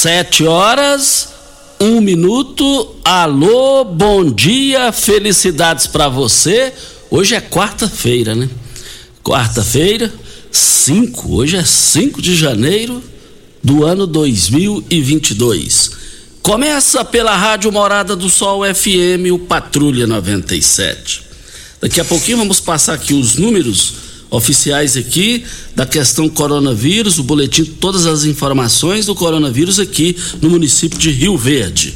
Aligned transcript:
Sete 0.00 0.44
horas, 0.44 1.30
um 1.80 2.00
minuto. 2.00 2.94
Alô, 3.04 3.82
bom 3.82 4.30
dia, 4.30 4.92
felicidades 4.92 5.88
para 5.88 6.08
você. 6.08 6.72
Hoje 7.10 7.34
é 7.34 7.40
quarta-feira, 7.40 8.32
né? 8.32 8.48
Quarta-feira, 9.24 10.14
5. 10.52 11.34
Hoje 11.34 11.56
é 11.56 11.64
5 11.64 12.22
de 12.22 12.36
janeiro 12.36 13.02
do 13.60 13.84
ano 13.84 14.06
2022. 14.06 15.90
Começa 16.42 17.04
pela 17.04 17.36
Rádio 17.36 17.72
Morada 17.72 18.14
do 18.14 18.30
Sol 18.30 18.62
FM, 18.72 19.32
o 19.32 19.38
Patrulha 19.40 20.06
97. 20.06 21.24
Daqui 21.80 22.00
a 22.00 22.04
pouquinho 22.04 22.38
vamos 22.38 22.60
passar 22.60 22.94
aqui 22.94 23.14
os 23.14 23.34
números 23.34 23.94
oficiais 24.30 24.96
aqui 24.96 25.44
da 25.74 25.86
questão 25.86 26.28
coronavírus, 26.28 27.18
o 27.18 27.22
boletim, 27.22 27.64
todas 27.64 28.06
as 28.06 28.24
informações 28.24 29.06
do 29.06 29.14
coronavírus 29.14 29.78
aqui 29.78 30.16
no 30.40 30.50
município 30.50 30.98
de 30.98 31.10
Rio 31.10 31.36
Verde. 31.36 31.94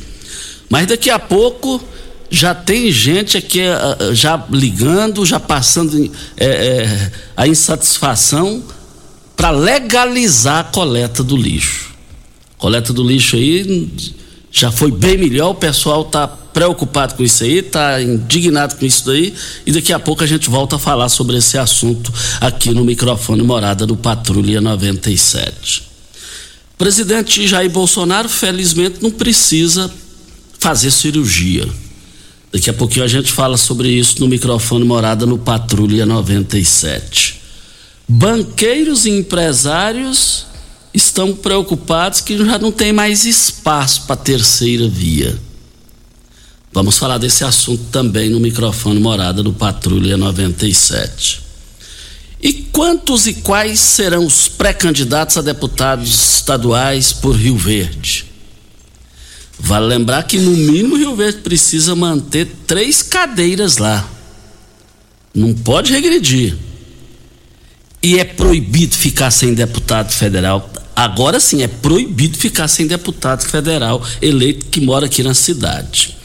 Mas 0.69 0.87
daqui 0.87 1.11
a 1.11 1.19
pouco 1.19 1.83
já 2.31 2.55
tem 2.55 2.91
gente 2.91 3.37
aqui 3.37 3.61
uh, 3.61 4.15
já 4.15 4.43
ligando, 4.51 5.27
já 5.27 5.39
passando 5.39 6.11
é, 6.37 6.47
é, 6.47 7.13
a 7.37 7.47
insatisfação 7.47 8.63
para 9.37 9.51
legalizar 9.51 10.61
a 10.61 10.65
coleta 10.65 11.23
do 11.23 11.37
lixo. 11.37 11.91
Coleta 12.57 12.93
do 12.93 13.03
lixo 13.05 13.37
aí 13.37 13.91
já 14.51 14.73
foi 14.73 14.91
bem 14.91 15.19
melhor, 15.19 15.51
o 15.51 15.55
pessoal 15.55 16.03
está 16.03 16.27
preocupado 16.53 17.15
com 17.15 17.23
isso 17.23 17.45
aí, 17.45 17.59
está 17.59 18.01
indignado 18.01 18.77
com 18.77 18.85
isso 18.85 19.07
daí, 19.07 19.35
e 19.67 19.73
daqui 19.73 19.93
a 19.93 19.99
pouco 19.99 20.23
a 20.23 20.27
gente 20.27 20.51
volta 20.51 20.77
a 20.77 20.79
falar 20.79 21.09
sobre 21.09 21.37
esse 21.37 21.57
assunto 21.59 22.13
aqui 22.41 22.71
no 22.71 22.85
microfone 22.85 23.43
Morada 23.43 23.87
do 23.87 23.97
Patrulha 23.97 24.61
97. 24.61 25.83
O 26.75 26.79
presidente 26.79 27.47
Jair 27.47 27.71
Bolsonaro, 27.71 28.29
felizmente, 28.29 29.03
não 29.03 29.11
precisa 29.11 29.91
fazer 30.59 30.91
cirurgia. 30.91 31.69
Daqui 32.53 32.69
a 32.69 32.75
pouquinho 32.75 33.05
a 33.05 33.09
gente 33.09 33.33
fala 33.33 33.57
sobre 33.57 33.89
isso 33.89 34.21
no 34.21 34.29
microfone 34.29 34.85
Morada 34.85 35.25
no 35.25 35.39
Patrulha 35.39 36.05
97. 36.05 37.41
Banqueiros 38.07 39.07
e 39.07 39.11
empresários 39.11 40.45
estão 40.93 41.35
preocupados 41.35 42.21
que 42.21 42.37
já 42.37 42.59
não 42.59 42.71
tem 42.71 42.93
mais 42.93 43.25
espaço 43.25 44.03
para 44.03 44.17
terceira 44.17 44.87
via. 44.87 45.39
Vamos 46.73 46.97
falar 46.97 47.19
desse 47.19 47.45
assunto 47.45 47.85
também 47.91 48.31
no 48.31 48.41
microfone 48.41 48.99
Morada 48.99 49.43
do 49.43 49.53
Patrulha 49.53 50.17
97. 50.17 51.43
E 52.43 52.53
quantos 52.53 53.27
e 53.27 53.35
quais 53.35 53.79
serão 53.79 54.27
os 54.27 54.49
pré-candidatos 54.49 55.37
a 55.37 55.43
deputados 55.43 56.37
estaduais 56.37 57.13
por 57.13 57.37
Rio 57.37 57.57
Verde? 57.57 58.25
Vale 59.59 59.87
lembrar 59.87 60.25
que, 60.25 60.39
no 60.39 60.51
mínimo, 60.51 60.97
Rio 60.97 61.15
Verde 61.15 61.39
precisa 61.39 61.95
manter 61.95 62.51
três 62.67 63.03
cadeiras 63.03 63.77
lá. 63.77 64.09
Não 65.33 65.55
pode 65.55 65.93
regredir. 65.93 66.57
E 68.03 68.19
é 68.19 68.25
proibido 68.25 68.97
ficar 68.97 69.31
sem 69.31 69.55
deputado 69.55 70.11
federal. 70.11 70.69
Agora 70.95 71.41
sim, 71.41 71.63
é 71.63 71.69
proibido 71.69 72.37
ficar 72.37 72.69
sem 72.69 72.87
deputado 72.87 73.43
federal 73.43 74.03
eleito 74.21 74.67
que 74.67 74.81
mora 74.81 75.07
aqui 75.07 75.23
na 75.23 75.35
cidade. 75.35 76.17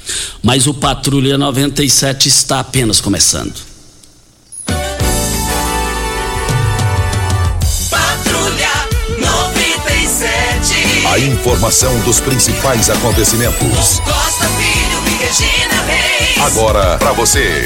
Mas 0.41 0.67
o 0.67 0.73
Patrulha 0.73 1.37
97 1.37 2.27
está 2.27 2.59
apenas 2.59 2.99
começando. 3.01 3.53
Patrulha 7.89 8.69
97. 9.17 11.07
A 11.07 11.19
informação 11.19 11.99
dos 12.01 12.19
principais 12.19 12.89
acontecimentos. 12.89 13.99
Costa 13.99 14.47
Filho 14.49 15.01
e 15.07 15.11
Regina 15.23 15.81
Reis. 15.83 16.37
Agora 16.45 16.97
para 16.97 17.13
você. 17.13 17.63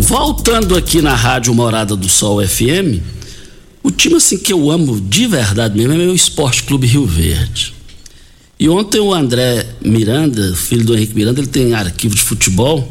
Voltando 0.00 0.76
aqui 0.76 1.02
na 1.02 1.14
Rádio 1.14 1.52
Morada 1.52 1.96
do 1.96 2.08
Sol 2.08 2.40
FM, 2.46 3.02
o 3.82 3.90
time 3.90 4.14
assim 4.14 4.38
que 4.38 4.52
eu 4.52 4.70
amo 4.70 5.00
de 5.00 5.26
verdade 5.26 5.76
mesmo 5.76 5.92
é 5.92 5.96
meu 5.96 6.14
Esporte 6.14 6.62
Clube 6.62 6.86
Rio 6.86 7.04
Verde. 7.04 7.74
E 8.60 8.68
ontem 8.68 9.00
o 9.00 9.12
André 9.12 9.66
Miranda, 9.80 10.54
filho 10.54 10.84
do 10.84 10.94
Henrique 10.94 11.16
Miranda, 11.16 11.40
ele 11.40 11.48
tem 11.48 11.74
arquivo 11.74 12.14
de 12.14 12.22
futebol, 12.22 12.88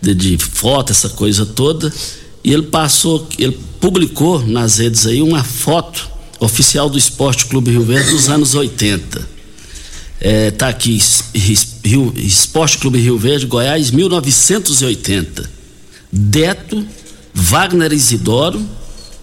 de, 0.00 0.14
de 0.14 0.38
foto, 0.38 0.92
essa 0.92 1.08
coisa 1.08 1.44
toda, 1.44 1.92
e 2.44 2.52
ele 2.52 2.62
passou, 2.62 3.28
ele 3.36 3.58
publicou 3.80 4.38
nas 4.46 4.78
redes 4.78 5.06
aí 5.08 5.20
uma 5.20 5.42
foto 5.42 6.08
oficial 6.38 6.88
do 6.88 6.96
Esporte 6.96 7.46
Clube 7.46 7.72
Rio 7.72 7.84
Verde 7.84 8.10
dos 8.10 8.28
anos 8.28 8.54
80. 8.54 9.28
É, 10.20 10.52
tá 10.52 10.68
aqui, 10.68 11.02
Rio, 11.84 12.14
Esporte 12.16 12.78
Clube 12.78 13.00
Rio 13.00 13.18
Verde, 13.18 13.44
Goiás, 13.44 13.90
1980. 13.90 15.57
Deto, 16.10 16.84
Wagner 17.34 17.92
Isidoro, 17.92 18.64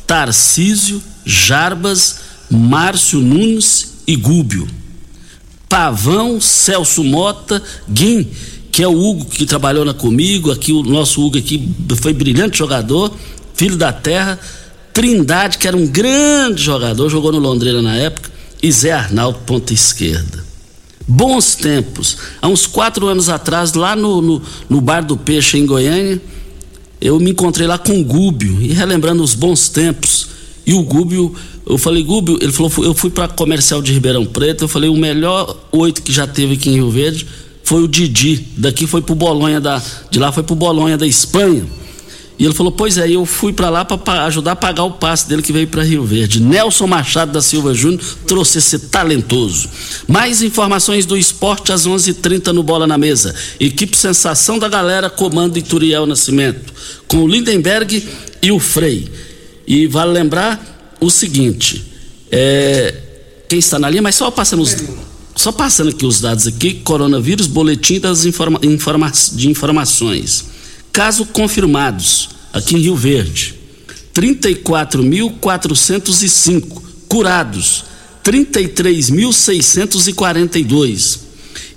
Tarcísio, 0.05 1.01
Jarbas, 1.25 2.17
Márcio 2.49 3.19
Nunes 3.19 3.95
e 4.07 4.15
Gúbio. 4.15 4.67
Pavão, 5.67 6.39
Celso 6.39 7.03
Mota, 7.03 7.61
Guim, 7.89 8.27
que 8.71 8.83
é 8.83 8.87
o 8.87 8.97
Hugo 8.97 9.25
que 9.25 9.45
trabalhou 9.45 9.83
na 9.83 9.93
comigo, 9.93 10.51
aqui 10.51 10.71
o 10.71 10.83
nosso 10.83 11.25
Hugo 11.25 11.37
aqui 11.37 11.69
foi 12.01 12.13
brilhante 12.13 12.57
jogador, 12.57 13.11
filho 13.53 13.77
da 13.77 13.91
terra, 13.91 14.39
Trindade, 14.93 15.57
que 15.57 15.67
era 15.67 15.75
um 15.75 15.85
grande 15.85 16.63
jogador, 16.63 17.09
jogou 17.09 17.29
no 17.31 17.39
Londrina 17.39 17.81
na 17.81 17.95
época, 17.95 18.31
e 18.63 18.71
Zé 18.71 18.93
Arnaldo, 18.93 19.39
ponta 19.45 19.73
esquerda. 19.73 20.45
Bons 21.05 21.55
tempos. 21.55 22.17
Há 22.41 22.47
uns 22.47 22.65
quatro 22.65 23.07
anos 23.07 23.27
atrás, 23.27 23.73
lá 23.73 23.95
no, 23.95 24.21
no, 24.21 24.41
no 24.69 24.79
Bar 24.79 25.03
do 25.03 25.17
Peixe, 25.17 25.57
em 25.57 25.65
Goiânia, 25.65 26.21
eu 27.01 27.19
me 27.19 27.31
encontrei 27.31 27.67
lá 27.67 27.77
com 27.77 27.99
o 27.99 28.03
Gúbio 28.03 28.61
e 28.61 28.73
relembrando 28.73 29.21
os 29.21 29.35
bons 29.35 29.69
tempos 29.69 30.29
E 30.65 30.73
o 30.73 30.81
Gúbio, 30.81 31.33
eu 31.67 31.77
falei, 31.77 32.03
Gúbio, 32.03 32.37
ele 32.41 32.51
falou, 32.51 32.71
eu 32.77 32.93
fui 32.93 33.09
para 33.09 33.27
comercial 33.27 33.81
de 33.81 33.93
Ribeirão 33.93 34.25
Preto, 34.25 34.63
eu 34.63 34.67
falei, 34.67 34.89
o 34.89 34.95
melhor 34.95 35.55
oito 35.71 36.01
que 36.01 36.11
já 36.11 36.25
teve 36.25 36.55
aqui 36.55 36.69
em 36.69 36.73
Rio 36.73 36.89
Verde 36.89 37.27
foi 37.63 37.83
o 37.83 37.87
Didi. 37.87 38.45
Daqui 38.57 38.85
foi 38.85 39.01
pro 39.01 39.15
Bolonha 39.15 39.59
da, 39.59 39.81
de 40.09 40.19
lá 40.19 40.31
foi 40.31 40.43
pro 40.43 40.55
Bolonha 40.55 40.97
da 40.97 41.05
Espanha. 41.05 41.65
E 42.37 42.43
ele 42.43 42.53
falou: 42.53 42.71
Pois 42.71 42.97
é, 42.97 43.09
eu 43.09 43.25
fui 43.25 43.53
para 43.53 43.69
lá 43.69 43.85
para 43.85 44.25
ajudar 44.25 44.51
a 44.51 44.55
pagar 44.55 44.83
o 44.83 44.91
passe 44.91 45.27
dele 45.27 45.41
que 45.41 45.53
veio 45.53 45.67
para 45.67 45.83
Rio 45.83 46.03
Verde. 46.03 46.41
Nelson 46.41 46.85
Machado 46.85 47.31
da 47.31 47.41
Silva 47.41 47.73
Júnior 47.73 48.01
trouxe 48.27 48.57
esse 48.57 48.77
talentoso. 48.79 49.69
Mais 50.07 50.41
informações 50.41 51.05
do 51.05 51.17
esporte 51.17 51.71
às 51.71 51.87
11:30 51.87 52.09
h 52.09 52.21
30 52.21 52.53
no 52.53 52.63
Bola 52.63 52.85
na 52.85 52.97
Mesa. 52.97 53.33
Equipe 53.59 53.95
Sensação 53.95 54.59
da 54.59 54.67
Galera, 54.67 55.09
comando 55.09 55.57
Ituriel 55.57 56.05
Nascimento, 56.05 56.73
com 57.07 57.23
o 57.23 57.27
Lindenberg 57.27 58.05
e 58.41 58.51
o 58.51 58.59
Frei. 58.59 59.09
E 59.65 59.87
vale 59.87 60.11
lembrar 60.11 60.97
o 60.99 61.09
seguinte: 61.09 61.85
é, 62.29 62.95
quem 63.47 63.59
está 63.59 63.79
na 63.79 63.89
linha, 63.89 64.01
mas 64.01 64.15
só 64.15 64.29
passando. 64.29 64.65
Só 65.37 65.51
passando 65.51 65.89
aqui 65.89 66.05
os 66.05 66.21
dados 66.21 66.47
aqui, 66.47 66.75
coronavírus, 66.75 67.45
boletim 67.45 67.99
das 67.99 68.23
informa, 68.23 68.57
informa, 68.63 69.11
de 69.33 69.49
informações. 69.49 70.54
Casos 70.95 71.27
confirmados 71.33 72.29
aqui 72.53 72.77
em 72.77 72.79
Rio 72.79 72.95
Verde, 72.95 73.53
34.405. 74.13 76.81
Curados, 77.09 77.83
33.642. 78.23 81.19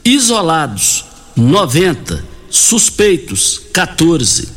Isolados, 0.04 1.04
90. 1.34 2.24
Suspeitos, 2.48 3.62
14. 3.72 4.50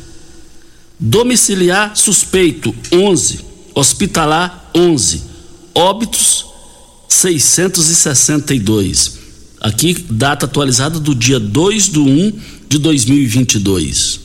Domiciliar 0.96 1.96
suspeito, 1.96 2.72
11. 2.92 3.40
Hospitalar, 3.74 4.70
11. 4.72 5.22
Óbitos, 5.74 6.46
662. 7.08 9.18
Aqui, 9.60 10.06
data 10.08 10.46
atualizada 10.46 11.00
do 11.00 11.16
dia 11.16 11.40
2 11.40 11.88
de 11.88 11.98
1 11.98 12.32
de 12.68 12.78
2022. 12.78 14.21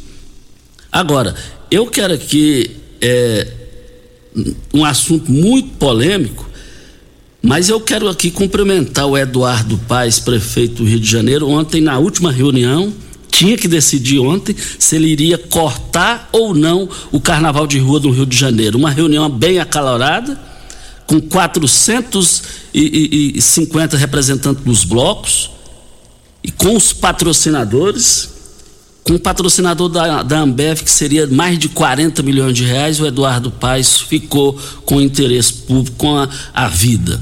Agora, 0.91 1.35
eu 1.69 1.85
quero 1.87 2.13
aqui 2.13 2.77
é, 3.01 3.47
um 4.73 4.85
assunto 4.85 5.31
muito 5.31 5.75
polêmico, 5.77 6.49
mas 7.41 7.69
eu 7.69 7.79
quero 7.79 8.09
aqui 8.09 8.29
cumprimentar 8.31 9.05
o 9.05 9.15
Eduardo 9.17 9.77
Paes, 9.87 10.19
prefeito 10.19 10.83
do 10.83 10.89
Rio 10.89 10.99
de 10.99 11.09
Janeiro, 11.09 11.49
ontem 11.49 11.79
na 11.81 11.97
última 11.99 12.31
reunião, 12.31 12.93
tinha 13.29 13.57
que 13.57 13.67
decidir 13.67 14.19
ontem 14.19 14.55
se 14.79 14.95
ele 14.95 15.09
iria 15.09 15.37
cortar 15.37 16.29
ou 16.31 16.55
não 16.55 16.89
o 17.11 17.19
carnaval 17.19 17.67
de 17.67 17.77
rua 17.77 17.99
do 17.99 18.09
Rio 18.09 18.25
de 18.25 18.35
Janeiro. 18.35 18.75
Uma 18.77 18.89
reunião 18.89 19.29
bem 19.29 19.59
acalorada, 19.59 20.39
com 21.05 21.21
450 21.21 23.97
representantes 23.97 24.63
dos 24.63 24.83
blocos 24.83 25.51
e 26.43 26.51
com 26.51 26.75
os 26.75 26.91
patrocinadores 26.93 28.36
com 29.07 29.15
o 29.15 29.19
patrocinador 29.19 29.87
da, 29.87 30.21
da 30.21 30.39
Ambev, 30.39 30.81
que 30.83 30.91
seria 30.91 31.25
mais 31.27 31.57
de 31.57 31.69
40 31.69 32.21
milhões 32.21 32.53
de 32.53 32.65
reais, 32.65 32.99
o 32.99 33.07
Eduardo 33.07 33.49
Paes 33.49 34.01
ficou 34.01 34.59
com 34.83 34.99
interesse 34.99 35.53
público 35.53 35.95
com 35.95 36.17
a, 36.17 36.27
a 36.53 36.67
vida. 36.67 37.21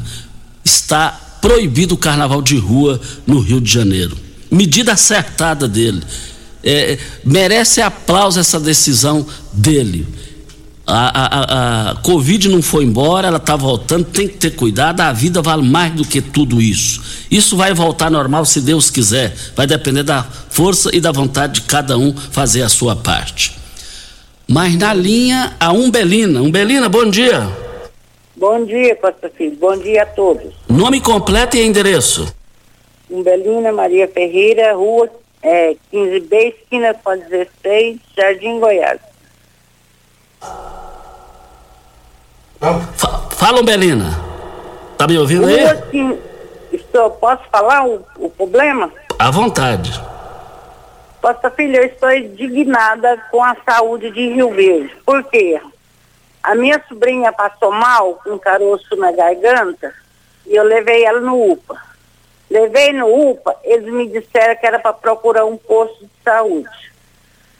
Está 0.63 1.11
proibido 1.39 1.93
o 1.93 1.97
carnaval 1.97 2.41
de 2.41 2.57
rua 2.57 2.99
no 3.27 3.39
Rio 3.39 3.61
de 3.61 3.71
Janeiro. 3.71 4.17
Medida 4.49 4.93
acertada 4.93 5.67
dele. 5.67 6.01
É, 6.63 6.97
merece 7.23 7.83
aplauso 7.83 8.39
essa 8.39 8.59
decisão 8.59 9.23
dele. 9.53 10.07
A, 10.87 11.09
a, 11.19 11.91
a, 11.91 11.95
Covid 11.95 12.47
não 12.47 12.61
foi 12.61 12.83
embora, 12.83 13.27
ela 13.27 13.37
está 13.37 13.55
voltando, 13.55 14.05
tem 14.05 14.27
que 14.27 14.37
ter 14.37 14.51
cuidado, 14.51 15.01
a 15.01 15.11
vida 15.11 15.41
vale 15.41 15.63
mais 15.63 15.91
do 15.93 16.05
que 16.05 16.21
tudo 16.21 16.61
isso. 16.61 17.25
Isso 17.31 17.57
vai 17.57 17.73
voltar 17.73 18.11
normal 18.11 18.45
se 18.45 18.61
Deus 18.61 18.91
quiser, 18.91 19.35
vai 19.55 19.65
depender 19.65 20.03
da 20.03 20.23
força 20.23 20.95
e 20.95 21.01
da 21.01 21.11
vontade 21.11 21.55
de 21.55 21.61
cada 21.61 21.97
um 21.97 22.15
fazer 22.15 22.61
a 22.61 22.69
sua 22.69 22.95
parte. 22.95 23.57
Mas 24.47 24.75
na 24.77 24.93
linha, 24.93 25.55
a 25.59 25.71
Umbelina. 25.73 26.39
Umbelina, 26.41 26.87
bom 26.87 27.09
dia. 27.09 27.49
Bom 28.35 28.63
dia, 28.63 28.95
Costa 28.95 29.31
Filho, 29.35 29.55
bom 29.55 29.75
dia 29.77 30.03
a 30.03 30.05
todos. 30.05 30.53
Nome 30.69 31.01
completo 31.01 31.57
e 31.57 31.65
endereço? 31.65 32.31
Umbelina 33.09 33.71
Maria 33.71 34.07
Ferreira, 34.07 34.75
rua 34.75 35.09
é, 35.41 35.75
15B, 35.93 36.55
esquina 36.59 36.93
com 36.95 37.17
16, 37.17 37.97
Jardim 38.17 38.59
Goiás. 38.59 38.99
Fala, 43.31 43.61
Belina. 43.63 44.05
Tá 44.97 45.07
me 45.07 45.17
ouvindo 45.17 45.47
aí? 45.47 45.63
Assim, 45.65 46.17
estou, 46.71 47.11
posso 47.11 47.43
falar 47.51 47.85
o, 47.85 48.05
o 48.17 48.29
problema? 48.29 48.91
À 49.19 49.29
vontade. 49.29 50.01
Costa 51.21 51.49
Filho, 51.49 51.77
eu 51.77 51.85
estou 51.85 52.11
indignada 52.11 53.17
com 53.31 53.43
a 53.43 53.55
saúde 53.65 54.11
de 54.11 54.29
Rio 54.29 54.51
Verde. 54.51 54.95
Por 55.05 55.23
quê? 55.23 55.59
A 56.43 56.53
minha 56.53 56.81
sobrinha 56.87 57.31
passou 57.33 57.71
mal 57.71 58.21
com 58.23 58.37
caroço 58.37 58.95
na 58.95 59.11
garganta 59.11 59.91
e 60.45 60.55
eu 60.55 60.63
levei 60.63 61.03
ela 61.03 61.19
no 61.19 61.51
UPA. 61.51 61.81
Levei 62.49 62.93
no 62.93 63.31
UPA, 63.31 63.55
eles 63.63 63.91
me 63.91 64.07
disseram 64.07 64.55
que 64.55 64.67
era 64.67 64.77
para 64.77 64.93
procurar 64.93 65.45
um 65.45 65.57
posto 65.57 66.05
de 66.05 66.11
saúde. 66.23 66.93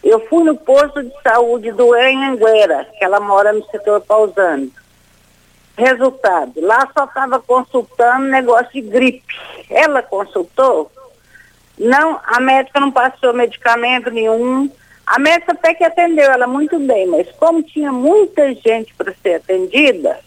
Eu 0.06 0.20
fui 0.28 0.44
no 0.44 0.56
posto 0.56 1.02
de 1.02 1.12
saúde 1.24 1.72
do 1.72 1.92
Anhanguera, 1.92 2.88
que 2.96 3.04
ela 3.04 3.20
mora 3.20 3.52
no 3.52 3.66
setor 3.72 4.00
pausando. 4.02 4.72
Resultado, 5.76 6.54
lá 6.62 6.88
só 6.96 7.06
estava 7.06 7.40
consultando 7.40 8.28
negócio 8.28 8.72
de 8.72 8.82
gripe. 8.82 9.36
Ela 9.68 10.04
consultou, 10.04 10.92
não, 11.76 12.20
a 12.24 12.40
médica 12.40 12.80
não 12.80 12.92
passou 12.92 13.34
medicamento 13.34 14.12
nenhum. 14.12 14.70
A 15.08 15.18
médica 15.18 15.54
até 15.54 15.74
que 15.74 15.84
atendeu 15.84 16.32
ela 16.32 16.46
muito 16.46 16.80
bem, 16.80 17.08
mas 17.08 17.28
como 17.32 17.64
tinha 17.64 17.92
muita 17.92 18.54
gente 18.54 18.94
para 18.94 19.12
ser 19.24 19.36
atendida, 19.36 20.20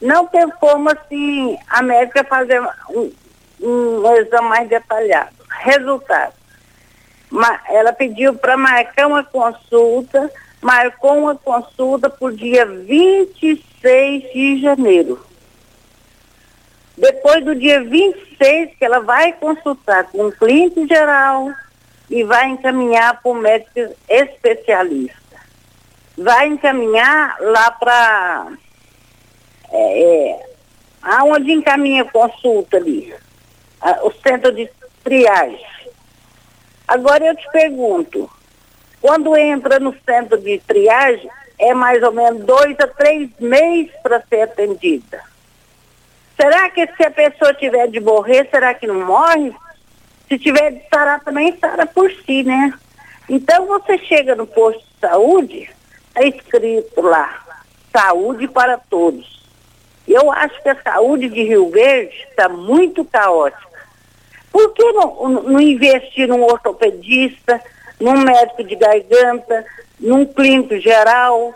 não 0.00 0.26
tem 0.26 0.50
como 0.50 0.90
assim 0.90 1.56
a 1.70 1.80
médica 1.80 2.24
fazer 2.24 2.60
um, 2.90 3.12
um 3.60 4.16
exame 4.16 4.48
mais 4.48 4.68
detalhado. 4.68 5.36
Resultado, 5.60 6.34
ela 7.68 7.92
pediu 7.92 8.34
para 8.34 8.56
marcar 8.56 9.06
uma 9.06 9.24
consulta, 9.24 10.30
marcou 10.60 11.18
uma 11.18 11.34
consulta 11.34 12.10
por 12.10 12.34
dia 12.34 12.66
26 12.66 14.32
de 14.32 14.60
janeiro. 14.60 15.24
Depois 16.96 17.44
do 17.44 17.54
dia 17.54 17.82
26, 17.82 18.76
que 18.76 18.84
ela 18.84 19.00
vai 19.00 19.32
consultar 19.32 20.04
com 20.04 20.26
o 20.26 20.32
clínico 20.32 20.86
geral 20.86 21.50
e 22.10 22.22
vai 22.22 22.48
encaminhar 22.48 23.20
para 23.20 23.32
o 23.32 23.34
médico 23.34 23.94
especialista. 24.08 25.16
Vai 26.16 26.48
encaminhar 26.48 27.36
lá 27.40 27.70
para. 27.70 28.52
É, 29.70 30.02
é, 30.02 30.46
aonde 31.00 31.52
encaminha 31.52 32.02
a 32.02 32.10
consulta 32.10 32.76
ali? 32.76 33.14
A, 33.80 34.06
o 34.06 34.12
centro 34.12 34.52
de 34.54 34.70
triagem. 35.02 35.72
Agora 36.86 37.24
eu 37.24 37.36
te 37.36 37.48
pergunto, 37.50 38.30
quando 39.00 39.36
entra 39.36 39.78
no 39.78 39.94
centro 40.04 40.38
de 40.38 40.58
triagem, 40.58 41.28
é 41.58 41.74
mais 41.74 42.02
ou 42.02 42.12
menos 42.12 42.44
dois 42.44 42.78
a 42.80 42.86
três 42.86 43.30
meses 43.38 43.92
para 44.02 44.22
ser 44.28 44.42
atendida. 44.42 45.22
Será 46.36 46.68
que 46.70 46.86
se 46.86 47.04
a 47.04 47.10
pessoa 47.10 47.54
tiver 47.54 47.88
de 47.88 48.00
morrer, 48.00 48.48
será 48.50 48.74
que 48.74 48.86
não 48.86 49.04
morre? 49.06 49.52
Se 50.28 50.38
tiver 50.38 50.72
de 50.72 50.82
sarar, 50.92 51.20
também 51.20 51.56
sara 51.58 51.86
por 51.86 52.10
si, 52.10 52.42
né? 52.42 52.72
Então 53.28 53.66
você 53.66 53.98
chega 53.98 54.34
no 54.34 54.46
posto 54.46 54.80
de 54.80 55.00
saúde, 55.00 55.70
está 56.08 56.22
escrito 56.24 57.00
lá, 57.00 57.40
saúde 57.92 58.48
para 58.48 58.78
todos. 58.78 59.42
Eu 60.06 60.32
acho 60.32 60.60
que 60.62 60.68
a 60.68 60.82
saúde 60.82 61.28
de 61.28 61.42
Rio 61.44 61.70
Verde 61.70 62.14
está 62.28 62.48
muito 62.48 63.04
caótica. 63.04 63.71
Por 64.52 64.74
que 64.74 64.92
não, 64.92 65.28
não 65.28 65.60
investir 65.60 66.28
num 66.28 66.42
ortopedista, 66.42 67.60
num 67.98 68.18
médico 68.20 68.62
de 68.62 68.76
garganta, 68.76 69.64
num 69.98 70.26
clínico 70.26 70.78
geral, 70.78 71.54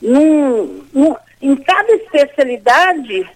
num, 0.00 0.84
num, 0.92 1.16
em 1.40 1.56
cada 1.56 1.92
especialidade 1.92 3.28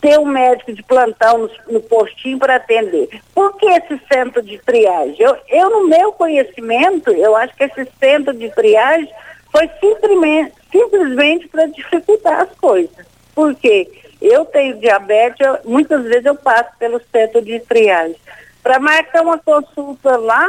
ter 0.00 0.18
um 0.18 0.26
médico 0.26 0.72
de 0.72 0.82
plantão 0.82 1.38
no, 1.38 1.50
no 1.70 1.80
postinho 1.80 2.38
para 2.38 2.56
atender. 2.56 3.08
Por 3.34 3.56
que 3.56 3.66
esse 3.66 3.98
centro 4.12 4.42
de 4.42 4.58
triagem? 4.58 5.16
Eu, 5.18 5.36
eu, 5.48 5.70
no 5.70 5.88
meu 5.88 6.12
conhecimento, 6.12 7.10
eu 7.10 7.34
acho 7.34 7.56
que 7.56 7.64
esse 7.64 7.88
centro 7.98 8.34
de 8.34 8.50
triagem 8.50 9.08
foi 9.50 9.70
simplesmente, 9.80 10.52
simplesmente 10.70 11.48
para 11.48 11.66
dificultar 11.66 12.42
as 12.42 12.50
coisas. 12.58 13.06
Por 13.34 13.54
quê? 13.54 13.90
Eu 14.26 14.46
tenho 14.46 14.78
diabetes, 14.78 15.46
eu, 15.46 15.58
muitas 15.66 16.02
vezes 16.02 16.24
eu 16.24 16.34
passo 16.34 16.70
pelo 16.78 16.98
centro 17.12 17.42
de 17.42 17.60
triagem. 17.60 18.16
Para 18.62 18.78
marcar 18.78 19.20
uma 19.20 19.38
consulta 19.38 20.16
lá, 20.16 20.48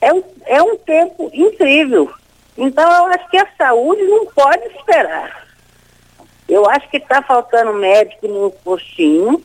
é 0.00 0.12
um, 0.12 0.24
é 0.44 0.60
um 0.60 0.76
tempo 0.76 1.30
incrível. 1.32 2.12
Então, 2.58 2.90
eu 2.90 3.06
acho 3.14 3.30
que 3.30 3.38
a 3.38 3.46
saúde 3.56 4.02
não 4.02 4.26
pode 4.26 4.64
esperar. 4.76 5.46
Eu 6.48 6.68
acho 6.68 6.90
que 6.90 6.96
está 6.96 7.22
faltando 7.22 7.74
médico 7.74 8.26
no 8.26 8.50
postinho, 8.50 9.40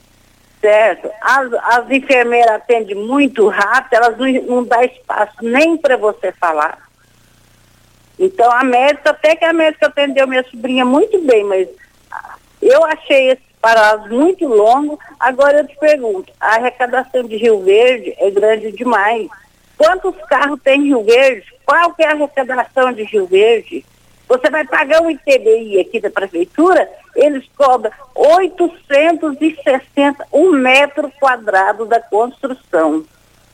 certo? 0.59 1.07
As, 1.21 1.53
as 1.53 1.91
enfermeiras 1.91 2.55
atendem 2.55 2.95
muito 2.95 3.47
rápido, 3.47 3.93
elas 3.93 4.17
não, 4.17 4.27
não 4.55 4.63
dão 4.63 4.81
espaço 4.81 5.35
nem 5.43 5.77
para 5.77 5.97
você 5.97 6.31
falar. 6.31 6.79
Então 8.17 8.51
a 8.51 8.63
médica, 8.63 9.11
até 9.11 9.35
que 9.35 9.45
a 9.45 9.53
médica 9.53 9.85
atendeu 9.85 10.27
minha 10.27 10.43
sobrinha 10.45 10.83
muito 10.83 11.21
bem, 11.21 11.43
mas 11.43 11.67
eu 12.61 12.83
achei 12.85 13.31
esse 13.31 13.41
prazo 13.61 14.09
muito 14.09 14.47
longo. 14.47 14.99
Agora 15.19 15.59
eu 15.59 15.67
te 15.67 15.77
pergunto, 15.77 16.31
a 16.39 16.55
arrecadação 16.55 17.23
de 17.23 17.37
Rio 17.37 17.61
Verde 17.61 18.13
é 18.17 18.29
grande 18.29 18.71
demais. 18.71 19.27
Quantos 19.77 20.15
carros 20.27 20.59
tem 20.63 20.83
Rio 20.83 21.03
Verde? 21.03 21.45
Qual 21.65 21.93
que 21.93 22.03
é 22.03 22.07
a 22.07 22.11
arrecadação 22.11 22.93
de 22.93 23.03
Rio 23.03 23.25
Verde? 23.25 23.83
Você 24.27 24.49
vai 24.49 24.65
pagar 24.65 25.01
um 25.01 25.09
ITBI 25.09 25.79
aqui 25.79 25.99
da 25.99 26.09
prefeitura, 26.09 26.89
eles 27.15 27.45
cobram 27.55 27.91
860 28.15 30.27
um 30.33 30.51
metro 30.51 31.11
quadrado 31.19 31.85
da 31.85 31.99
construção. 31.99 33.05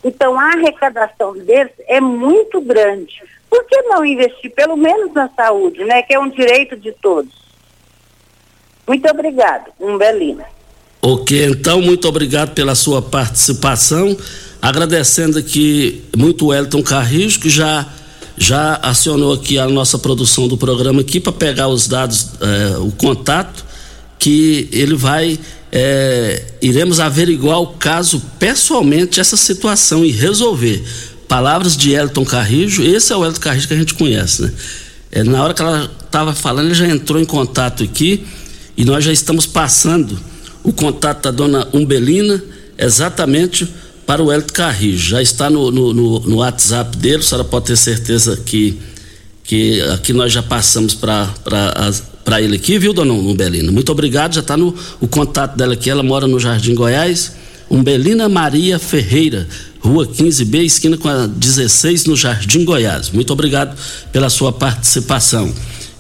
Então 0.04 0.40
a 0.40 0.54
arrecadação 0.54 1.34
deles 1.34 1.74
é 1.88 2.00
muito 2.00 2.62
grande. 2.62 3.22
Por 3.50 3.66
que 3.66 3.82
não 3.84 4.06
investir 4.06 4.52
pelo 4.52 4.78
menos 4.78 5.14
na 5.14 5.30
saúde, 5.30 5.84
né? 5.84 6.02
Que 6.02 6.16
é 6.16 6.20
um 6.20 6.30
direito 6.30 6.78
de 6.78 6.94
todos. 6.94 7.41
Muito 8.88 9.08
obrigado, 9.10 9.72
Umbelina. 9.80 10.46
Ok, 11.02 11.46
então 11.48 11.82
muito 11.82 12.08
obrigado 12.08 12.54
pela 12.54 12.76
sua 12.76 13.02
participação. 13.02 14.16
Agradecendo 14.62 15.40
aqui 15.40 16.04
muito 16.16 16.48
o 16.48 16.54
Elton 16.54 16.84
Carrijo, 16.84 17.40
que 17.40 17.50
já 17.50 17.88
já 18.38 18.80
acionou 18.82 19.34
aqui 19.34 19.60
a 19.60 19.68
nossa 19.68 20.00
produção 20.00 20.48
do 20.48 20.58
programa 20.58 21.02
aqui 21.02 21.20
para 21.20 21.32
pegar 21.32 21.68
os 21.68 21.88
dados, 21.88 22.30
eh, 22.42 22.78
o 22.80 22.92
contato, 22.92 23.64
que 24.18 24.68
ele 24.72 24.96
vai. 24.96 25.40
Eh, 25.72 26.44
iremos 26.62 27.00
averiguar 27.00 27.62
o 27.62 27.68
caso 27.68 28.22
pessoalmente, 28.40 29.20
essa 29.20 29.38
situação 29.38 30.04
e 30.04 30.12
resolver. 30.12 30.84
Palavras 31.28 31.78
de 31.78 31.94
Elton 31.94 32.26
Carrijo, 32.26 32.84
esse 32.84 33.14
é 33.14 33.16
o 33.16 33.24
Elton 33.24 33.40
Carrijo 33.40 33.68
que 33.68 33.74
a 33.74 33.78
gente 33.78 33.94
conhece, 33.94 34.42
né? 34.42 34.52
Eh, 35.12 35.24
na 35.24 35.44
hora 35.44 35.54
que 35.54 35.62
ela 35.62 35.90
estava 36.04 36.34
falando, 36.34 36.66
ele 36.66 36.76
já 36.76 36.88
entrou 36.88 37.22
em 37.22 37.26
contato 37.26 37.84
aqui 37.84 38.26
e 38.82 38.84
nós 38.84 39.06
já 39.06 39.14
estamos 39.14 39.46
passando 39.46 40.20
o 40.64 40.74
contato 40.74 41.22
da 41.26 41.30
dona 41.30 41.68
Umbelina 41.72 42.44
exatamente 42.76 43.68
para 44.08 44.24
o 44.24 44.32
Hélio 44.32 44.48
Carrijo. 44.52 45.12
Já 45.12 45.22
está 45.22 45.52
no, 45.52 45.70
no, 45.70 45.94
no, 45.94 46.20
no, 46.22 46.38
WhatsApp 46.38 46.98
dele, 46.98 47.18
a 47.18 47.22
senhora 47.22 47.44
pode 47.48 47.68
ter 47.68 47.78
certeza 47.78 48.36
que, 48.38 48.80
que 49.44 49.80
aqui 49.82 50.14
nós 50.14 50.34
já 50.34 50.42
passamos 50.42 50.96
para 50.96 52.42
ele 52.42 52.56
aqui, 52.56 52.80
viu, 52.80 52.92
dona 52.92 53.14
Umbelina? 53.14 53.72
Muito 53.72 53.92
obrigado, 53.92 54.34
já 54.34 54.42
está 54.42 54.58
no 54.58 54.74
o 55.00 55.08
contato 55.08 55.56
dela 55.56 55.74
aqui, 55.74 55.88
ela 55.88 56.02
mora 56.02 56.26
no 56.26 56.40
Jardim 56.40 56.74
Goiás. 56.74 57.34
Umbelina 57.70 58.28
Maria 58.28 58.80
Ferreira, 58.80 59.48
Rua 59.80 60.08
15B, 60.08 60.66
esquina 60.66 60.98
com 60.98 61.08
a 61.08 61.28
16, 61.28 62.06
no 62.08 62.18
Jardim 62.18 62.66
Goiás. 62.66 63.12
Muito 63.12 63.32
obrigado 63.32 63.78
pela 64.12 64.28
sua 64.28 64.52
participação. 64.52 65.54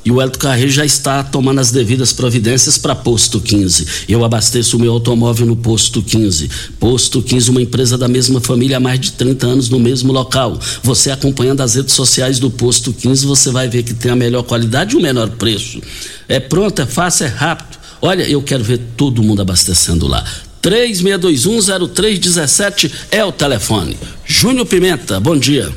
E 0.03 0.11
o 0.11 0.19
Elton 0.21 0.39
Carreiro 0.39 0.71
já 0.71 0.83
está 0.83 1.23
tomando 1.23 1.59
as 1.59 1.71
devidas 1.71 2.11
providências 2.11 2.75
para 2.77 2.95
Posto 2.95 3.39
15. 3.39 4.05
Eu 4.09 4.25
abasteço 4.25 4.77
o 4.77 4.79
meu 4.79 4.93
automóvel 4.93 5.45
no 5.45 5.55
Posto 5.55 6.01
15. 6.01 6.49
Posto 6.79 7.21
15, 7.21 7.51
uma 7.51 7.61
empresa 7.61 7.95
da 7.97 8.07
mesma 8.07 8.41
família 8.41 8.77
há 8.77 8.79
mais 8.79 8.99
de 8.99 9.11
30 9.11 9.45
anos 9.45 9.69
no 9.69 9.79
mesmo 9.79 10.11
local. 10.11 10.59
Você 10.81 11.11
acompanhando 11.11 11.61
as 11.61 11.75
redes 11.75 11.93
sociais 11.93 12.39
do 12.39 12.49
Posto 12.49 12.91
15, 12.91 13.27
você 13.27 13.51
vai 13.51 13.67
ver 13.67 13.83
que 13.83 13.93
tem 13.93 14.11
a 14.11 14.15
melhor 14.15 14.41
qualidade 14.43 14.95
e 14.95 14.97
o 14.97 15.01
menor 15.01 15.29
preço. 15.31 15.79
É 16.27 16.39
pronto, 16.39 16.81
é 16.81 16.87
fácil, 16.87 17.27
é 17.27 17.29
rápido. 17.29 17.77
Olha, 18.01 18.23
eu 18.23 18.41
quero 18.41 18.63
ver 18.63 18.79
todo 18.97 19.21
mundo 19.21 19.43
abastecendo 19.43 20.07
lá. 20.07 20.25
36210317 20.63 22.91
é 23.11 23.23
o 23.23 23.31
telefone. 23.31 23.95
Júnior 24.25 24.65
Pimenta, 24.65 25.19
bom 25.19 25.37
dia. 25.37 25.71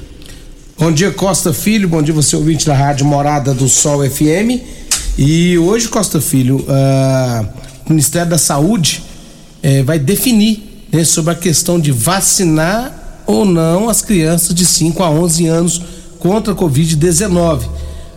Bom 0.76 0.90
dia, 0.90 1.12
Costa 1.12 1.52
Filho. 1.52 1.88
Bom 1.88 2.02
dia, 2.02 2.12
você 2.12 2.34
ouvinte 2.34 2.66
da 2.66 2.74
Rádio 2.74 3.06
Morada 3.06 3.54
do 3.54 3.68
Sol 3.68 4.04
FM. 4.04 4.60
E 5.16 5.56
hoje, 5.56 5.86
Costa 5.86 6.20
Filho, 6.20 6.56
uh, 6.56 7.46
o 7.86 7.90
Ministério 7.90 8.28
da 8.28 8.38
Saúde 8.38 9.04
uh, 9.62 9.84
vai 9.84 10.00
definir 10.00 10.84
né, 10.92 11.04
sobre 11.04 11.32
a 11.32 11.36
questão 11.36 11.78
de 11.78 11.92
vacinar 11.92 13.22
ou 13.24 13.44
não 13.44 13.88
as 13.88 14.02
crianças 14.02 14.52
de 14.52 14.66
5 14.66 15.00
a 15.00 15.10
11 15.10 15.46
anos 15.46 15.82
contra 16.18 16.52
a 16.52 16.56
Covid-19. 16.56 17.62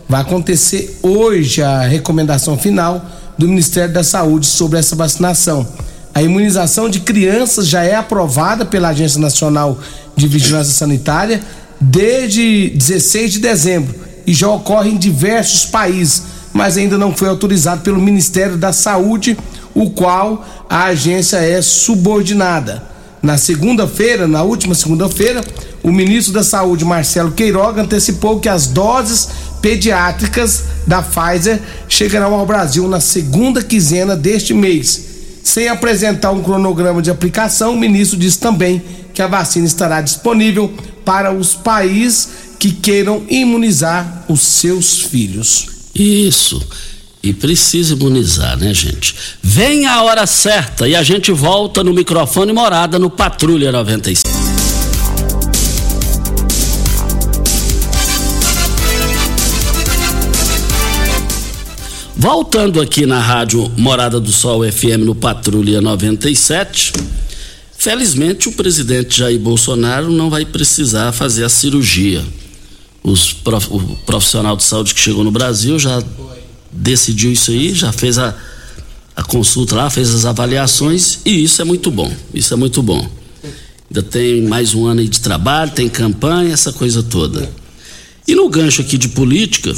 Vai 0.08 0.22
acontecer 0.22 0.98
hoje 1.00 1.62
a 1.62 1.82
recomendação 1.82 2.58
final 2.58 3.06
do 3.38 3.46
Ministério 3.46 3.94
da 3.94 4.02
Saúde 4.02 4.46
sobre 4.46 4.80
essa 4.80 4.96
vacinação. 4.96 5.64
A 6.12 6.24
imunização 6.24 6.90
de 6.90 6.98
crianças 6.98 7.68
já 7.68 7.84
é 7.84 7.94
aprovada 7.94 8.66
pela 8.66 8.88
Agência 8.88 9.20
Nacional 9.20 9.78
de 10.16 10.26
Vigilância 10.26 10.74
Sanitária 10.74 11.40
desde 11.80 12.70
16 12.70 13.32
de 13.32 13.38
dezembro 13.38 13.94
e 14.26 14.34
já 14.34 14.48
ocorre 14.48 14.90
em 14.90 14.96
diversos 14.96 15.64
países, 15.66 16.22
mas 16.52 16.76
ainda 16.76 16.98
não 16.98 17.14
foi 17.14 17.28
autorizado 17.28 17.82
pelo 17.82 18.00
Ministério 18.00 18.56
da 18.56 18.72
Saúde, 18.72 19.36
o 19.74 19.90
qual 19.90 20.44
a 20.68 20.84
agência 20.84 21.36
é 21.38 21.62
subordinada. 21.62 22.82
Na 23.22 23.36
segunda-feira, 23.36 24.28
na 24.28 24.42
última 24.42 24.74
segunda-feira, 24.74 25.44
o 25.82 25.90
ministro 25.90 26.32
da 26.32 26.42
Saúde, 26.42 26.84
Marcelo 26.84 27.32
Queiroga, 27.32 27.82
antecipou 27.82 28.38
que 28.38 28.48
as 28.48 28.66
doses 28.66 29.28
pediátricas 29.60 30.64
da 30.86 31.02
Pfizer 31.02 31.60
chegarão 31.88 32.34
ao 32.34 32.46
Brasil 32.46 32.86
na 32.88 33.00
segunda 33.00 33.62
quinzena 33.62 34.14
deste 34.14 34.54
mês. 34.54 35.06
Sem 35.42 35.68
apresentar 35.68 36.30
um 36.30 36.42
cronograma 36.42 37.00
de 37.00 37.10
aplicação, 37.10 37.72
o 37.72 37.78
ministro 37.78 38.18
disse 38.18 38.38
também 38.38 38.82
que 39.18 39.22
a 39.22 39.26
vacina 39.26 39.66
estará 39.66 40.00
disponível 40.00 40.72
para 41.04 41.32
os 41.32 41.52
países 41.52 42.28
que 42.56 42.70
queiram 42.70 43.24
imunizar 43.28 44.24
os 44.28 44.40
seus 44.40 45.00
filhos. 45.00 45.66
Isso. 45.92 46.64
E 47.20 47.32
precisa 47.32 47.94
imunizar, 47.94 48.56
né, 48.56 48.72
gente? 48.72 49.16
Vem 49.42 49.86
a 49.86 50.02
hora 50.02 50.24
certa 50.24 50.86
e 50.86 50.94
a 50.94 51.02
gente 51.02 51.32
volta 51.32 51.82
no 51.82 51.92
microfone 51.92 52.52
morada 52.52 52.96
no 52.96 53.10
Patrulha 53.10 53.72
95. 53.72 54.22
Voltando 62.14 62.80
aqui 62.80 63.04
na 63.04 63.20
rádio 63.20 63.68
Morada 63.76 64.20
do 64.20 64.30
Sol 64.30 64.62
FM 64.62 65.02
no 65.04 65.14
Patrulha 65.16 65.80
97. 65.80 66.92
Felizmente, 67.78 68.48
o 68.48 68.52
presidente 68.52 69.18
Jair 69.18 69.38
Bolsonaro 69.38 70.10
não 70.10 70.28
vai 70.28 70.44
precisar 70.44 71.12
fazer 71.12 71.44
a 71.44 71.48
cirurgia. 71.48 72.24
Os 73.04 73.32
prof, 73.32 73.68
o 73.70 73.78
profissional 74.04 74.56
de 74.56 74.64
saúde 74.64 74.92
que 74.92 74.98
chegou 74.98 75.22
no 75.22 75.30
Brasil 75.30 75.78
já 75.78 76.02
decidiu 76.72 77.30
isso 77.30 77.52
aí, 77.52 77.72
já 77.72 77.92
fez 77.92 78.18
a, 78.18 78.34
a 79.14 79.22
consulta 79.22 79.76
lá, 79.76 79.88
fez 79.88 80.12
as 80.12 80.24
avaliações 80.24 81.20
e 81.24 81.44
isso 81.44 81.62
é 81.62 81.64
muito 81.64 81.88
bom. 81.88 82.12
Isso 82.34 82.52
é 82.52 82.56
muito 82.56 82.82
bom. 82.82 83.08
Ainda 83.88 84.02
tem 84.02 84.42
mais 84.42 84.74
um 84.74 84.84
ano 84.84 85.00
aí 85.00 85.08
de 85.08 85.20
trabalho, 85.20 85.70
tem 85.70 85.88
campanha, 85.88 86.52
essa 86.52 86.72
coisa 86.72 87.00
toda. 87.00 87.48
E 88.26 88.34
no 88.34 88.48
gancho 88.48 88.82
aqui 88.82 88.98
de 88.98 89.08
política, 89.10 89.72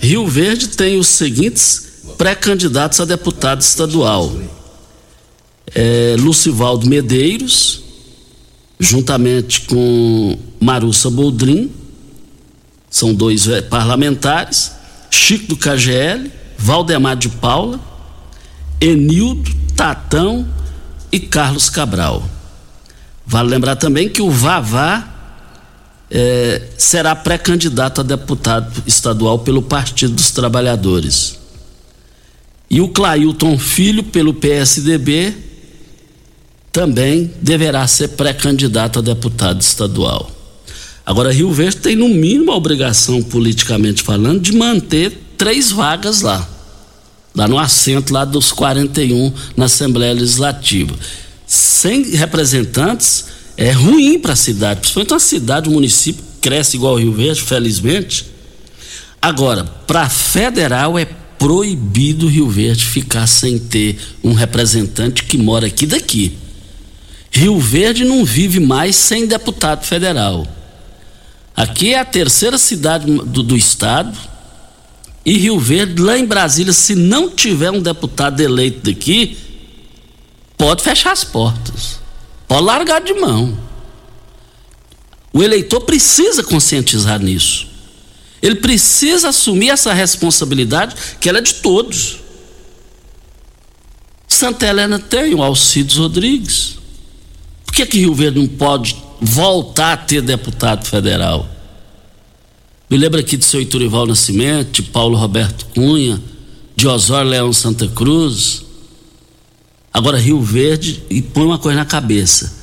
Rio 0.00 0.24
Verde 0.28 0.68
tem 0.68 0.96
os 1.00 1.08
seguintes 1.08 1.82
pré-candidatos 2.16 3.00
a 3.00 3.04
deputado 3.04 3.60
estadual 3.60 4.32
é, 5.72 6.16
Lucivaldo 6.18 6.86
Medeiros, 6.86 7.82
juntamente 8.78 9.62
com 9.62 10.38
Marussa 10.60 11.10
Boldrin, 11.10 11.70
são 12.90 13.14
dois 13.14 13.48
é, 13.48 13.60
parlamentares, 13.62 14.72
Chico 15.10 15.48
do 15.48 15.56
KGL, 15.56 16.30
Valdemar 16.58 17.16
de 17.16 17.28
Paula, 17.28 17.80
Enildo, 18.80 19.50
Tatão 19.76 20.46
e 21.10 21.20
Carlos 21.20 21.70
Cabral. 21.70 22.28
Vale 23.26 23.48
lembrar 23.48 23.76
também 23.76 24.08
que 24.08 24.20
o 24.20 24.30
Vavá 24.30 25.14
é, 26.10 26.62
será 26.76 27.14
pré-candidato 27.14 28.00
a 28.00 28.04
deputado 28.04 28.82
estadual 28.86 29.38
pelo 29.40 29.62
Partido 29.62 30.14
dos 30.14 30.30
Trabalhadores. 30.30 31.38
E 32.70 32.80
o 32.80 32.88
Clailton 32.88 33.58
Filho, 33.58 34.02
pelo 34.02 34.34
PSDB, 34.34 35.34
também 36.74 37.30
deverá 37.40 37.86
ser 37.86 38.08
pré-candidato 38.08 38.98
a 38.98 39.02
deputado 39.02 39.60
estadual. 39.60 40.28
Agora, 41.06 41.32
Rio 41.32 41.52
Verde 41.52 41.76
tem, 41.76 41.94
no 41.94 42.08
mínimo, 42.08 42.50
a 42.50 42.56
obrigação, 42.56 43.22
politicamente 43.22 44.02
falando, 44.02 44.40
de 44.40 44.52
manter 44.52 45.16
três 45.38 45.70
vagas 45.70 46.22
lá. 46.22 46.48
Lá 47.32 47.46
no 47.46 47.60
assento 47.60 48.12
lá 48.12 48.24
dos 48.24 48.50
41 48.50 49.32
na 49.56 49.66
Assembleia 49.66 50.12
Legislativa. 50.14 50.96
Sem 51.46 52.02
representantes 52.16 53.26
é 53.56 53.70
ruim 53.70 54.18
para 54.18 54.32
a 54.32 54.36
cidade, 54.36 54.80
principalmente 54.80 55.12
uma 55.12 55.20
cidade, 55.20 55.68
um 55.68 55.74
município 55.74 56.24
cresce 56.40 56.76
igual 56.76 56.94
o 56.94 56.98
Rio 56.98 57.12
Verde, 57.12 57.40
felizmente. 57.40 58.26
Agora, 59.22 59.62
para 59.62 60.08
federal 60.08 60.98
é 60.98 61.04
proibido 61.38 62.26
Rio 62.26 62.48
Verde 62.50 62.84
ficar 62.84 63.28
sem 63.28 63.60
ter 63.60 63.96
um 64.24 64.32
representante 64.32 65.22
que 65.22 65.38
mora 65.38 65.68
aqui 65.68 65.86
daqui. 65.86 66.42
Rio 67.36 67.58
Verde 67.58 68.04
não 68.04 68.24
vive 68.24 68.60
mais 68.60 68.94
sem 68.94 69.26
deputado 69.26 69.84
federal. 69.84 70.46
Aqui 71.56 71.92
é 71.92 71.98
a 71.98 72.04
terceira 72.04 72.56
cidade 72.56 73.06
do, 73.06 73.42
do 73.42 73.56
estado. 73.56 74.16
E 75.24 75.36
Rio 75.36 75.58
Verde, 75.58 76.00
lá 76.00 76.16
em 76.16 76.24
Brasília, 76.24 76.72
se 76.72 76.94
não 76.94 77.28
tiver 77.28 77.72
um 77.72 77.82
deputado 77.82 78.40
eleito 78.40 78.88
daqui, 78.88 79.36
pode 80.56 80.84
fechar 80.84 81.10
as 81.10 81.24
portas. 81.24 81.98
Pode 82.46 82.62
largar 82.62 83.00
de 83.00 83.14
mão. 83.14 83.58
O 85.32 85.42
eleitor 85.42 85.80
precisa 85.80 86.44
conscientizar 86.44 87.20
nisso. 87.20 87.66
Ele 88.40 88.56
precisa 88.56 89.30
assumir 89.30 89.70
essa 89.70 89.92
responsabilidade 89.92 90.94
que 91.20 91.28
ela 91.28 91.38
é 91.38 91.42
de 91.42 91.54
todos. 91.54 92.18
Santa 94.28 94.66
Helena 94.66 95.00
tem 95.00 95.34
o 95.34 95.42
Alcides 95.42 95.96
Rodrigues. 95.96 96.83
Por 97.74 97.78
que, 97.78 97.86
que 97.86 97.98
Rio 97.98 98.14
Verde 98.14 98.38
não 98.38 98.46
pode 98.46 98.96
voltar 99.20 99.94
a 99.94 99.96
ter 99.96 100.22
deputado 100.22 100.86
federal? 100.86 101.44
Me 102.88 102.96
lembro 102.96 103.18
aqui 103.18 103.36
de 103.36 103.44
seu 103.44 103.60
Iturival 103.60 104.06
Nascimento, 104.06 104.80
de 104.80 104.82
Paulo 104.90 105.16
Roberto 105.16 105.66
Cunha, 105.74 106.22
de 106.76 106.86
Osório 106.86 107.30
Leão 107.30 107.52
Santa 107.52 107.88
Cruz. 107.88 108.62
Agora 109.92 110.20
Rio 110.20 110.40
Verde, 110.40 111.02
e 111.10 111.20
põe 111.20 111.42
uma 111.42 111.58
coisa 111.58 111.76
na 111.76 111.84
cabeça. 111.84 112.54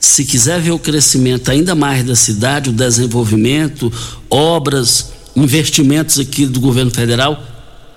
Se 0.00 0.24
quiser 0.24 0.60
ver 0.60 0.72
o 0.72 0.80
crescimento 0.80 1.48
ainda 1.48 1.76
mais 1.76 2.04
da 2.04 2.16
cidade, 2.16 2.70
o 2.70 2.72
desenvolvimento, 2.72 3.92
obras, 4.28 5.12
investimentos 5.36 6.18
aqui 6.18 6.44
do 6.44 6.58
governo 6.58 6.90
federal, 6.90 7.40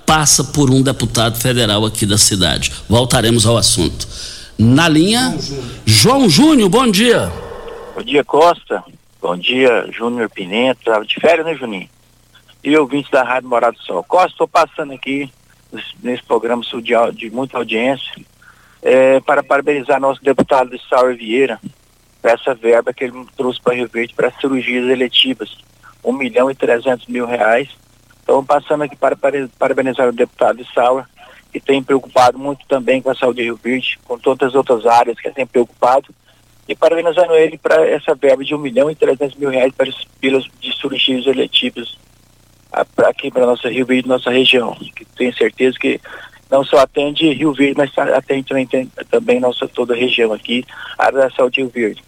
passa 0.05 0.43
por 0.43 0.69
um 0.69 0.83
deputado 0.83 1.35
federal 1.35 1.83
aqui 1.83 2.05
da 2.05 2.19
cidade. 2.19 2.71
Voltaremos 2.87 3.47
ao 3.47 3.57
assunto. 3.57 4.07
Na 4.61 4.89
linha, 4.89 5.37
João 5.85 6.27
Júnior, 6.27 6.67
bom 6.67 6.85
dia. 6.91 7.31
Bom 7.95 8.03
dia, 8.03 8.25
Costa. 8.25 8.83
Bom 9.21 9.37
dia, 9.37 9.87
Júnior 9.89 10.29
Pimenta. 10.29 10.81
Tava 10.83 11.05
de 11.05 11.15
férias, 11.15 11.45
né, 11.45 11.55
Juninho? 11.55 11.87
E 12.61 12.77
ouvintes 12.77 13.09
da 13.09 13.23
Rádio 13.23 13.47
Morado 13.47 13.77
do 13.77 13.83
Sol. 13.83 14.03
Costa, 14.03 14.31
estou 14.31 14.49
passando 14.49 14.91
aqui 14.91 15.31
nesse 16.03 16.21
programa 16.23 16.61
de, 16.61 16.93
de 17.15 17.29
muita 17.29 17.57
audiência 17.57 18.11
é, 18.81 19.21
para 19.21 19.41
parabenizar 19.41 19.97
nosso 19.97 20.21
deputado 20.21 20.71
de 20.71 20.81
Sauer 20.89 21.15
Vieira 21.15 21.57
por 22.21 22.29
essa 22.29 22.53
verba 22.53 22.91
que 22.91 23.05
ele 23.05 23.13
trouxe 23.37 23.61
para 23.61 23.75
Rio 23.75 23.87
Verde 23.87 24.13
para 24.13 24.29
cirurgias 24.41 24.89
eletivas. 24.89 25.57
Um 26.03 26.11
milhão 26.11 26.51
e 26.51 26.55
trezentos 26.55 27.07
mil 27.07 27.25
reais. 27.25 27.69
Então, 28.21 28.43
passando 28.43 28.83
aqui 28.83 28.97
para 28.97 29.15
parabenizar 29.57 30.09
o 30.09 30.11
deputado 30.11 30.57
de 30.57 30.73
Sauer 30.73 31.05
que 31.51 31.59
tem 31.59 31.81
preocupado 31.81 32.37
muito 32.37 32.65
também 32.67 33.01
com 33.01 33.09
a 33.09 33.15
saúde 33.15 33.37
de 33.37 33.43
Rio 33.45 33.59
Verde, 33.61 33.99
com 34.05 34.17
todas 34.17 34.49
as 34.49 34.55
outras 34.55 34.85
áreas 34.85 35.19
que 35.19 35.31
tem 35.31 35.45
preocupado, 35.45 36.13
e 36.67 36.75
parabenizando 36.75 37.33
ele 37.33 37.57
para 37.57 37.87
essa 37.87 38.13
verba 38.13 38.43
de 38.43 38.53
1 38.53 38.57
milhão 38.57 38.91
e 38.91 38.95
300 38.95 39.35
mil 39.37 39.49
reais 39.49 39.73
para 39.75 39.89
os 39.89 40.05
pilas 40.19 40.45
de 40.59 40.75
cirurgias 40.75 41.25
eletivas 41.25 41.97
aqui 43.07 43.31
para 43.31 43.45
nossa 43.45 43.69
Rio 43.69 43.85
Verde, 43.85 44.07
nossa 44.07 44.29
região, 44.29 44.75
que 44.95 45.05
tenho 45.17 45.35
certeza 45.35 45.77
que 45.79 45.99
não 46.49 46.63
só 46.63 46.79
atende 46.79 47.33
Rio 47.33 47.53
Verde, 47.53 47.75
mas 47.77 47.97
atende 47.97 48.47
também, 48.47 48.67
tem, 48.67 48.91
também 49.09 49.39
nossa 49.39 49.67
toda 49.67 49.93
a 49.93 49.97
região 49.97 50.33
aqui, 50.33 50.65
a 50.97 51.05
área 51.05 51.19
da 51.19 51.29
saúde 51.31 51.55
de 51.55 51.61
Rio 51.61 51.69
Verde. 51.69 52.03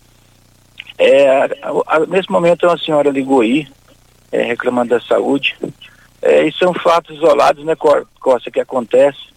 É, 0.98 1.30
a, 1.30 1.50
a, 1.88 2.00
nesse 2.06 2.32
momento 2.32 2.68
uma 2.68 2.78
senhora 2.78 3.10
ligou 3.10 3.42
aí, 3.42 3.68
é, 4.32 4.44
reclamando 4.44 4.90
da 4.90 5.02
saúde, 5.02 5.56
é, 6.22 6.50
são 6.52 6.74
fatos 6.74 7.16
isolados, 7.16 7.66
né, 7.66 7.76
Costa, 7.76 8.52
que 8.52 8.60
acontece. 8.60 9.31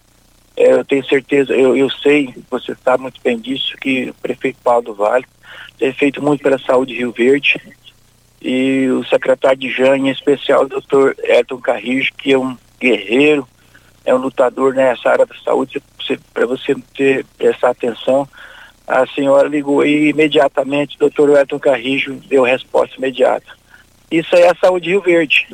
É, 0.56 0.72
eu 0.72 0.84
tenho 0.84 1.04
certeza, 1.04 1.52
eu, 1.52 1.76
eu 1.76 1.90
sei, 1.90 2.32
você 2.50 2.76
sabe 2.84 3.02
muito 3.02 3.20
bem 3.22 3.38
disso, 3.38 3.76
que 3.80 4.10
o 4.10 4.14
prefeito 4.14 4.58
Paulo 4.62 4.82
do 4.82 4.94
Vale 4.94 5.26
tem 5.78 5.92
feito 5.92 6.22
muito 6.22 6.42
pela 6.42 6.58
saúde 6.58 6.92
de 6.92 7.00
Rio 7.00 7.12
Verde. 7.12 7.60
E 8.40 8.88
o 8.88 9.04
secretário 9.04 9.58
de 9.58 9.70
JAN, 9.70 9.96
em 9.96 10.10
especial 10.10 10.64
o 10.64 10.68
doutor 10.68 11.16
Elton 11.24 11.58
Carrijo, 11.58 12.12
que 12.18 12.32
é 12.32 12.38
um 12.38 12.56
guerreiro, 12.78 13.48
é 14.04 14.14
um 14.14 14.18
lutador 14.18 14.74
nessa 14.74 15.10
área 15.10 15.26
da 15.26 15.34
saúde, 15.42 15.82
para 16.32 16.46
você 16.46 16.74
ter, 16.94 17.24
prestar 17.38 17.70
atenção. 17.70 18.28
A 18.86 19.06
senhora 19.06 19.48
ligou 19.48 19.84
e 19.84 20.10
imediatamente 20.10 20.96
o 20.96 21.00
doutor 21.00 21.30
Elton 21.30 21.58
Carrijo 21.58 22.14
deu 22.28 22.42
resposta 22.42 22.96
imediata. 22.96 23.46
Isso 24.10 24.36
aí 24.36 24.42
é 24.42 24.50
a 24.50 24.56
saúde 24.56 24.84
de 24.84 24.90
Rio 24.90 25.00
Verde. 25.00 25.48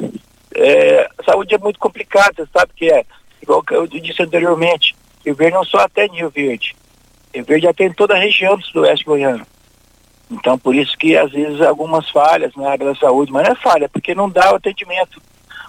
É, 0.53 1.09
a 1.17 1.23
saúde 1.23 1.55
é 1.55 1.59
muito 1.59 1.79
complicada, 1.79 2.49
sabe 2.53 2.73
que 2.75 2.91
é? 2.91 3.05
Igual 3.43 3.63
que 3.63 3.75
eu 3.75 3.87
disse 3.87 4.23
anteriormente, 4.23 4.95
Rio 5.25 5.35
Verde 5.35 5.55
não 5.55 5.65
só 5.65 5.79
atende 5.79 6.17
Rio 6.17 6.31
Verde, 6.31 6.75
Rio 7.35 7.45
Verde 7.45 7.69
atende 7.69 7.95
toda 7.95 8.15
a 8.15 8.19
região 8.19 8.57
do 8.57 8.65
sudoeste 8.65 9.05
goiano. 9.05 9.47
Então, 10.31 10.59
por 10.59 10.75
isso 10.75 10.97
que 10.97 11.17
às 11.17 11.31
vezes 11.33 11.61
algumas 11.61 12.09
falhas 12.11 12.55
na 12.55 12.71
área 12.71 12.87
da 12.87 12.95
saúde, 12.95 13.33
mas 13.33 13.45
não 13.45 13.53
é 13.53 13.57
falha, 13.57 13.89
porque 13.89 14.15
não 14.15 14.31
dá 14.31 14.53
o 14.53 14.57
atendimento. 14.57 15.21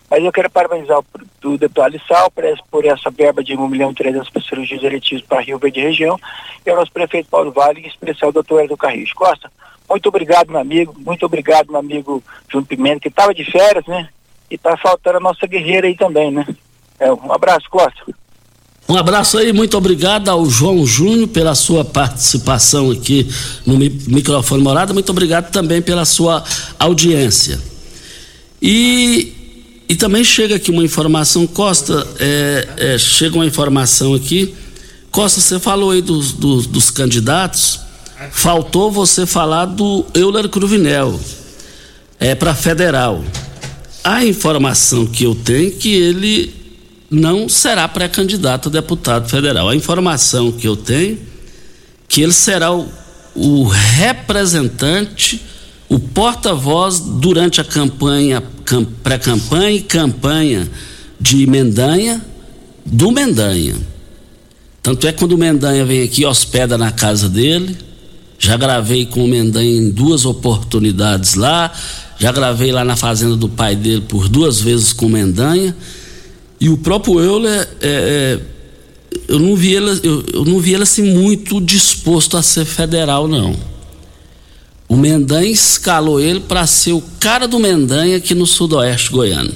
Mas 0.09 0.23
eu 0.23 0.31
quero 0.31 0.49
parabenizar 0.49 0.99
o, 0.99 1.57
deputado 1.57 1.93
Lissal 1.93 2.29
por, 2.29 2.43
por 2.69 2.85
essa 2.85 3.09
verba 3.09 3.43
de 3.43 3.55
1 3.55 3.67
milhão 3.67 3.91
e 3.91 3.95
300 3.95 4.29
para 4.29 4.41
cirurgias 4.41 4.83
eletivas 4.83 5.23
para 5.25 5.41
Rio 5.41 5.57
Verde 5.57 5.79
região 5.79 6.19
e 6.65 6.69
ao 6.69 6.75
nosso 6.75 6.91
prefeito 6.91 7.29
Paulo 7.29 7.51
Vale, 7.51 7.81
em 7.81 7.87
especial 7.87 8.29
o 8.29 8.33
doutor 8.33 8.61
Hélio 8.61 8.77
Carris. 8.77 9.13
Costa, 9.13 9.51
muito 9.89 10.09
obrigado, 10.09 10.51
meu 10.51 10.59
amigo, 10.59 10.93
muito 10.99 11.25
obrigado, 11.25 11.69
meu 11.69 11.79
amigo 11.79 12.23
Júnior 12.49 12.67
Pimenta, 12.67 12.99
que 12.99 13.07
estava 13.07 13.33
de 13.33 13.49
férias, 13.49 13.85
né? 13.85 14.09
E 14.49 14.57
tá 14.57 14.75
faltando 14.77 15.17
a 15.17 15.21
nossa 15.21 15.47
guerreira 15.47 15.87
aí 15.87 15.95
também, 15.95 16.29
né? 16.29 16.45
É, 17.01 17.11
um 17.11 17.33
abraço, 17.33 17.67
Costa. 17.67 17.99
Um 18.87 18.95
abraço 18.95 19.37
aí, 19.39 19.51
muito 19.51 19.75
obrigado 19.75 20.29
ao 20.29 20.45
João 20.47 20.85
Júnior 20.85 21.27
pela 21.29 21.55
sua 21.55 21.83
participação 21.83 22.91
aqui 22.91 23.27
no 23.65 23.75
microfone 23.75 24.61
Morada, 24.61 24.93
muito 24.93 25.09
obrigado 25.09 25.49
também 25.49 25.81
pela 25.81 26.05
sua 26.05 26.43
audiência. 26.77 27.59
E, 28.61 29.81
e 29.89 29.95
também 29.95 30.23
chega 30.23 30.57
aqui 30.57 30.69
uma 30.69 30.83
informação, 30.83 31.47
Costa, 31.47 32.07
é, 32.19 32.67
é, 32.77 32.97
chega 32.99 33.35
uma 33.35 33.45
informação 33.47 34.13
aqui. 34.13 34.53
Costa, 35.09 35.41
você 35.41 35.59
falou 35.59 35.89
aí 35.91 36.03
dos, 36.03 36.33
dos, 36.33 36.67
dos 36.67 36.91
candidatos, 36.91 37.79
faltou 38.31 38.91
você 38.91 39.25
falar 39.25 39.65
do 39.65 40.05
Euler 40.13 40.47
Cruvinel, 40.49 41.19
é 42.19 42.35
para 42.35 42.53
federal. 42.53 43.23
A 44.03 44.23
informação 44.23 45.07
que 45.07 45.23
eu 45.23 45.33
tenho 45.33 45.69
é 45.69 45.71
que 45.71 45.93
ele 45.93 46.60
não 47.11 47.49
será 47.49 47.87
pré-candidato 47.87 48.69
a 48.69 48.71
deputado 48.71 49.29
federal. 49.29 49.67
A 49.67 49.75
informação 49.75 50.51
que 50.51 50.67
eu 50.67 50.77
tenho 50.77 51.19
que 52.07 52.21
ele 52.21 52.33
será 52.33 52.73
o, 52.73 52.89
o 53.35 53.63
representante, 53.65 55.41
o 55.87 55.99
porta-voz 55.99 56.99
durante 56.99 57.59
a 57.61 57.63
campanha, 57.63 58.41
pré-campanha 59.03 59.71
e 59.71 59.81
campanha 59.81 60.69
de 61.19 61.45
Mendanha, 61.45 62.21
do 62.85 63.11
Mendanha. 63.11 63.75
Tanto 64.81 65.05
é 65.07 65.11
que 65.11 65.19
quando 65.19 65.33
o 65.33 65.37
Mendanha 65.37 65.85
vem 65.85 66.03
aqui, 66.03 66.25
hospeda 66.25 66.77
na 66.77 66.91
casa 66.91 67.29
dele. 67.29 67.77
Já 68.39 68.57
gravei 68.57 69.05
com 69.05 69.23
o 69.23 69.27
Mendanha 69.27 69.77
em 69.77 69.89
duas 69.91 70.25
oportunidades 70.25 71.35
lá 71.35 71.71
já 72.21 72.31
gravei 72.31 72.71
lá 72.71 72.85
na 72.85 72.95
fazenda 72.95 73.35
do 73.35 73.49
pai 73.49 73.75
dele 73.75 74.01
por 74.01 74.29
duas 74.29 74.61
vezes 74.61 74.93
com 74.93 75.09
Mendanha. 75.09 75.75
E 76.61 76.69
o 76.69 76.77
próprio 76.77 77.19
Euler, 77.19 77.67
é, 77.81 77.87
é, 77.89 78.39
eu, 79.27 79.39
não 79.39 79.55
vi 79.55 79.73
ele, 79.73 79.99
eu, 80.03 80.23
eu 80.31 80.45
não 80.45 80.59
vi 80.59 80.75
ele 80.75 80.83
assim 80.83 81.01
muito 81.01 81.59
disposto 81.59 82.37
a 82.37 82.43
ser 82.43 82.65
federal, 82.65 83.27
não. 83.27 83.55
O 84.87 84.95
Mendanha 84.95 85.49
escalou 85.49 86.19
ele 86.19 86.39
para 86.39 86.67
ser 86.67 86.91
o 86.91 87.01
cara 87.19 87.47
do 87.47 87.59
Mendanha 87.59 88.17
aqui 88.17 88.35
no 88.35 88.45
sudoeste 88.45 89.09
goiano. 89.09 89.51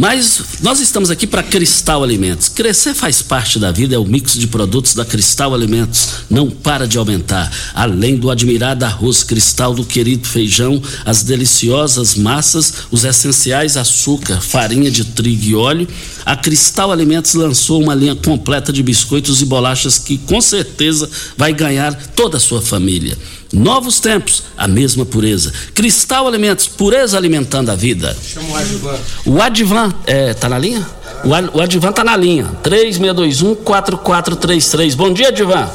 Mas 0.00 0.40
nós 0.62 0.80
estamos 0.80 1.10
aqui 1.10 1.26
para 1.26 1.42
Cristal 1.42 2.02
Alimentos. 2.02 2.48
Crescer 2.48 2.94
faz 2.94 3.20
parte 3.20 3.58
da 3.58 3.70
vida, 3.70 3.94
é 3.94 3.98
o 3.98 4.04
mix 4.06 4.32
de 4.32 4.46
produtos 4.46 4.94
da 4.94 5.04
Cristal 5.04 5.52
Alimentos. 5.52 6.08
Não 6.30 6.48
para 6.48 6.88
de 6.88 6.96
aumentar. 6.96 7.52
Além 7.74 8.16
do 8.16 8.30
admirado 8.30 8.82
arroz 8.82 9.22
cristal, 9.22 9.74
do 9.74 9.84
querido 9.84 10.26
feijão, 10.26 10.82
as 11.04 11.22
deliciosas 11.22 12.14
massas, 12.14 12.72
os 12.90 13.04
essenciais 13.04 13.76
açúcar, 13.76 14.40
farinha 14.40 14.90
de 14.90 15.04
trigo 15.04 15.44
e 15.44 15.54
óleo, 15.54 15.86
a 16.24 16.34
Cristal 16.34 16.90
Alimentos 16.90 17.34
lançou 17.34 17.82
uma 17.82 17.94
linha 17.94 18.16
completa 18.16 18.72
de 18.72 18.82
biscoitos 18.82 19.42
e 19.42 19.44
bolachas 19.44 19.98
que 19.98 20.16
com 20.16 20.40
certeza 20.40 21.10
vai 21.36 21.52
ganhar 21.52 21.94
toda 22.16 22.38
a 22.38 22.40
sua 22.40 22.62
família. 22.62 23.18
Novos 23.52 23.98
tempos, 23.98 24.44
a 24.56 24.68
mesma 24.68 25.04
pureza. 25.04 25.52
Cristal 25.74 26.28
Alimentos, 26.28 26.68
pureza 26.68 27.18
alimentando 27.18 27.72
a 27.72 27.74
vida. 27.74 28.16
Chama 28.22 28.52
o 28.52 28.56
Advan. 28.56 28.96
O 29.26 29.42
Advan, 29.42 29.92
é, 30.06 30.32
tá 30.34 30.48
na 30.48 30.56
linha? 30.56 30.86
O, 31.24 31.34
Ad, 31.34 31.50
o 31.52 31.60
Advan 31.60 31.90
tá 31.90 32.04
na 32.04 32.16
linha. 32.16 32.48
3621-4433. 32.62 34.94
Bom 34.94 35.12
dia, 35.12 35.26
Advan. 35.28 35.68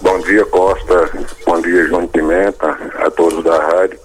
Bom 0.00 0.18
dia, 0.20 0.46
Costa. 0.46 1.10
Bom 1.44 1.60
dia, 1.60 1.86
João 1.88 2.06
Pimenta, 2.06 2.70
a 3.04 3.10
todos 3.10 3.44
da 3.44 3.58
rádio. 3.58 3.98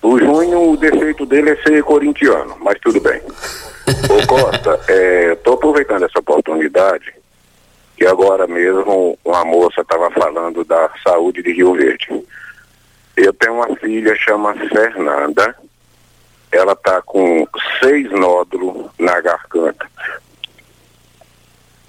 O 0.00 0.18
Júnior, 0.18 0.70
o 0.70 0.78
defeito 0.78 1.26
dele 1.26 1.50
é 1.50 1.56
ser 1.56 1.84
corintiano, 1.84 2.56
mas 2.64 2.78
tudo 2.82 3.02
bem. 3.02 3.20
Ô 4.08 4.26
Costa, 4.26 4.80
é, 4.88 5.34
tô 5.44 5.52
aproveitando 5.52 6.06
essa 6.06 6.20
oportunidade 6.20 7.19
que 8.00 8.06
agora 8.06 8.46
mesmo 8.46 9.18
uma 9.22 9.44
moça 9.44 9.82
estava 9.82 10.10
falando 10.12 10.64
da 10.64 10.90
saúde 11.04 11.42
de 11.42 11.52
Rio 11.52 11.74
Verde. 11.74 12.24
Eu 13.14 13.30
tenho 13.34 13.56
uma 13.56 13.76
filha, 13.76 14.16
chama 14.16 14.54
Fernanda, 14.54 15.54
ela 16.50 16.74
tá 16.74 17.02
com 17.02 17.46
seis 17.78 18.10
nódulos 18.10 18.90
na 18.98 19.20
garganta. 19.20 19.86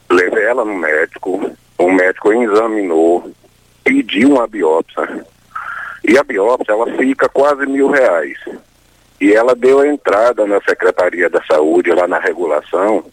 Levei 0.10 0.44
ela 0.44 0.66
no 0.66 0.76
médico, 0.76 1.50
o 1.78 1.90
médico 1.90 2.34
examinou, 2.34 3.32
pediu 3.82 4.32
uma 4.32 4.48
biópsia. 4.48 5.26
E 6.04 6.18
a 6.18 6.24
biópsia, 6.26 6.74
ela 6.74 6.94
fica 6.98 7.30
quase 7.30 7.66
mil 7.66 7.90
reais. 7.90 8.38
E 9.22 9.32
ela 9.32 9.56
deu 9.56 9.80
a 9.80 9.88
entrada 9.88 10.46
na 10.46 10.60
Secretaria 10.60 11.30
da 11.30 11.42
Saúde, 11.46 11.94
lá 11.94 12.06
na 12.06 12.20
regulação, 12.20 13.06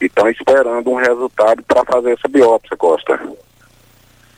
e 0.00 0.06
estão 0.06 0.28
esperando 0.28 0.90
um 0.90 0.96
resultado 0.96 1.62
para 1.62 1.84
fazer 1.84 2.12
essa 2.12 2.28
biópsia, 2.28 2.76
Costa. 2.76 3.20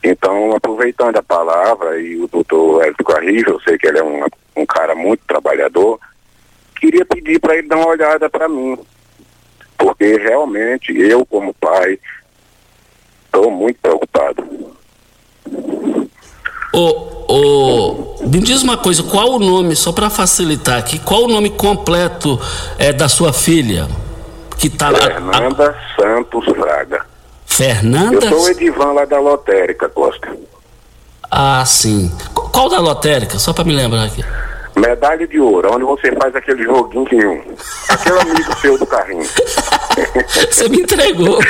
Então, 0.03 0.53
aproveitando 0.55 1.17
a 1.17 1.23
palavra, 1.23 2.01
e 2.01 2.17
o 2.17 2.29
doutor 2.29 2.83
Hélio 2.83 2.97
Carrijo, 3.05 3.51
eu 3.51 3.61
sei 3.61 3.77
que 3.77 3.87
ele 3.89 3.99
é 3.99 4.05
um, 4.05 4.25
um 4.57 4.67
cara 4.67 4.95
muito 4.95 5.21
trabalhador, 5.27 5.99
queria 6.81 7.05
pedir 7.05 7.41
para 7.41 7.57
ele 7.57 7.69
dar 7.69 7.77
uma 7.77 7.89
olhada 7.89 8.31
para 8.31 8.49
mim. 8.49 8.79
Porque 9.77 10.17
realmente, 10.17 10.97
eu 10.97 11.27
como 11.27 11.53
pai, 11.55 11.99
estou 13.27 13.51
muito 13.51 13.79
preocupado. 13.81 14.45
Ô, 16.73 17.25
ô, 17.29 18.27
me 18.27 18.39
diz 18.41 18.63
uma 18.63 18.77
coisa, 18.77 19.03
qual 19.03 19.33
o 19.33 19.39
nome, 19.39 19.75
só 19.75 19.93
para 19.93 20.11
facilitar 20.11 20.79
aqui, 20.79 20.99
qual 20.99 21.25
o 21.25 21.29
nome 21.29 21.51
completo 21.51 22.39
é 22.79 22.93
da 22.93 23.09
sua 23.09 23.33
filha? 23.33 23.89
Que 24.59 24.69
tá. 24.71 24.93
Fernanda 24.95 25.77
Santos 25.97 26.45
Fraga. 26.47 27.05
Fernanda? 27.47 28.17
Eu 28.17 28.23
sou 28.29 28.43
o 28.45 28.49
Edivan 28.49 28.93
lá 28.93 29.05
da 29.05 29.19
Lotérica, 29.21 29.89
Costa. 29.89 30.29
Ah, 31.31 31.65
sim. 31.67 32.11
Qu- 32.35 32.49
Qual 32.51 32.69
da 32.69 32.79
lotérica? 32.79 33.39
Só 33.39 33.53
para 33.53 33.65
me 33.65 33.75
lembrar 33.75 34.05
aqui. 34.05 34.25
Medalha 34.77 35.27
de 35.27 35.41
ouro, 35.41 35.73
onde 35.75 35.85
você 35.85 36.13
faz 36.17 36.35
aquele 36.37 36.63
joguinho. 36.63 37.43
Aquele 37.89 38.21
amigo 38.21 38.57
seu 38.61 38.79
do 38.79 38.87
carrinho. 38.87 39.25
Você 40.51 40.69
me 40.69 40.81
entregou. 40.83 41.39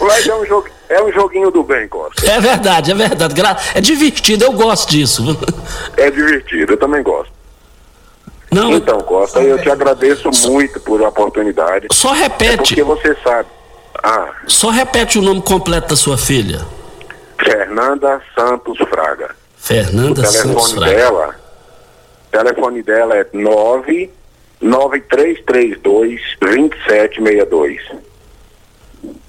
Mas 0.00 0.26
é 0.26 0.34
um, 0.34 0.46
jogo, 0.46 0.68
é 0.88 1.02
um 1.02 1.12
joguinho 1.12 1.50
do 1.50 1.62
bem, 1.64 1.88
Costa. 1.88 2.24
É 2.30 2.40
verdade, 2.40 2.92
é 2.92 2.94
verdade. 2.94 3.34
É 3.74 3.80
divertido, 3.80 4.44
eu 4.44 4.52
gosto 4.52 4.88
disso. 4.90 5.36
É 5.96 6.08
divertido, 6.10 6.74
eu 6.74 6.76
também 6.76 7.02
gosto. 7.02 7.32
Não, 8.50 8.72
Então, 8.72 8.98
Costa, 9.00 9.40
eu 9.40 9.60
te 9.62 9.70
agradeço 9.70 10.28
muito 10.48 10.80
por 10.80 11.02
a 11.02 11.08
oportunidade. 11.08 11.86
só 11.92 12.14
É 12.14 12.18
repete, 12.18 12.74
porque 12.74 12.82
você 12.82 13.16
sabe. 13.22 13.48
Ah, 14.02 14.28
só 14.46 14.70
repete 14.70 15.18
o 15.18 15.22
nome 15.22 15.40
completo 15.42 15.88
da 15.88 15.96
sua 15.96 16.16
filha. 16.18 16.66
Fernanda 17.38 18.20
Santos 18.34 18.76
Fraga. 18.88 19.34
Fernanda 19.56 20.24
Santos 20.26 20.72
telefone 20.72 20.74
Fraga. 20.74 20.94
dela, 20.96 21.34
o 22.26 22.30
telefone 22.30 22.82
dela 22.82 23.16
é 23.16 23.26
99332 23.32 26.20
2762. 26.40 27.80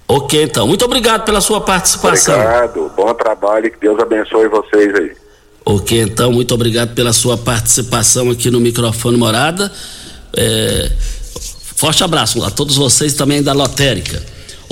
Ok, 0.07 0.43
então. 0.43 0.67
Muito 0.67 0.83
obrigado 0.83 1.23
pela 1.23 1.39
sua 1.41 1.61
participação. 1.61 2.35
Obrigado, 2.35 2.91
bom 2.95 3.13
trabalho 3.13 3.71
que 3.71 3.79
Deus 3.79 3.99
abençoe 3.99 4.47
vocês 4.47 4.93
aí. 4.95 5.11
Ok, 5.63 6.01
então, 6.01 6.31
muito 6.31 6.53
obrigado 6.53 6.93
pela 6.95 7.13
sua 7.13 7.37
participação 7.37 8.31
aqui 8.31 8.49
no 8.49 8.59
microfone 8.59 9.15
Morada. 9.15 9.71
É, 10.35 10.91
forte 11.75 12.03
abraço 12.03 12.43
a 12.43 12.49
todos 12.49 12.75
vocês 12.75 13.13
também 13.13 13.43
da 13.43 13.53
Lotérica. 13.53 14.21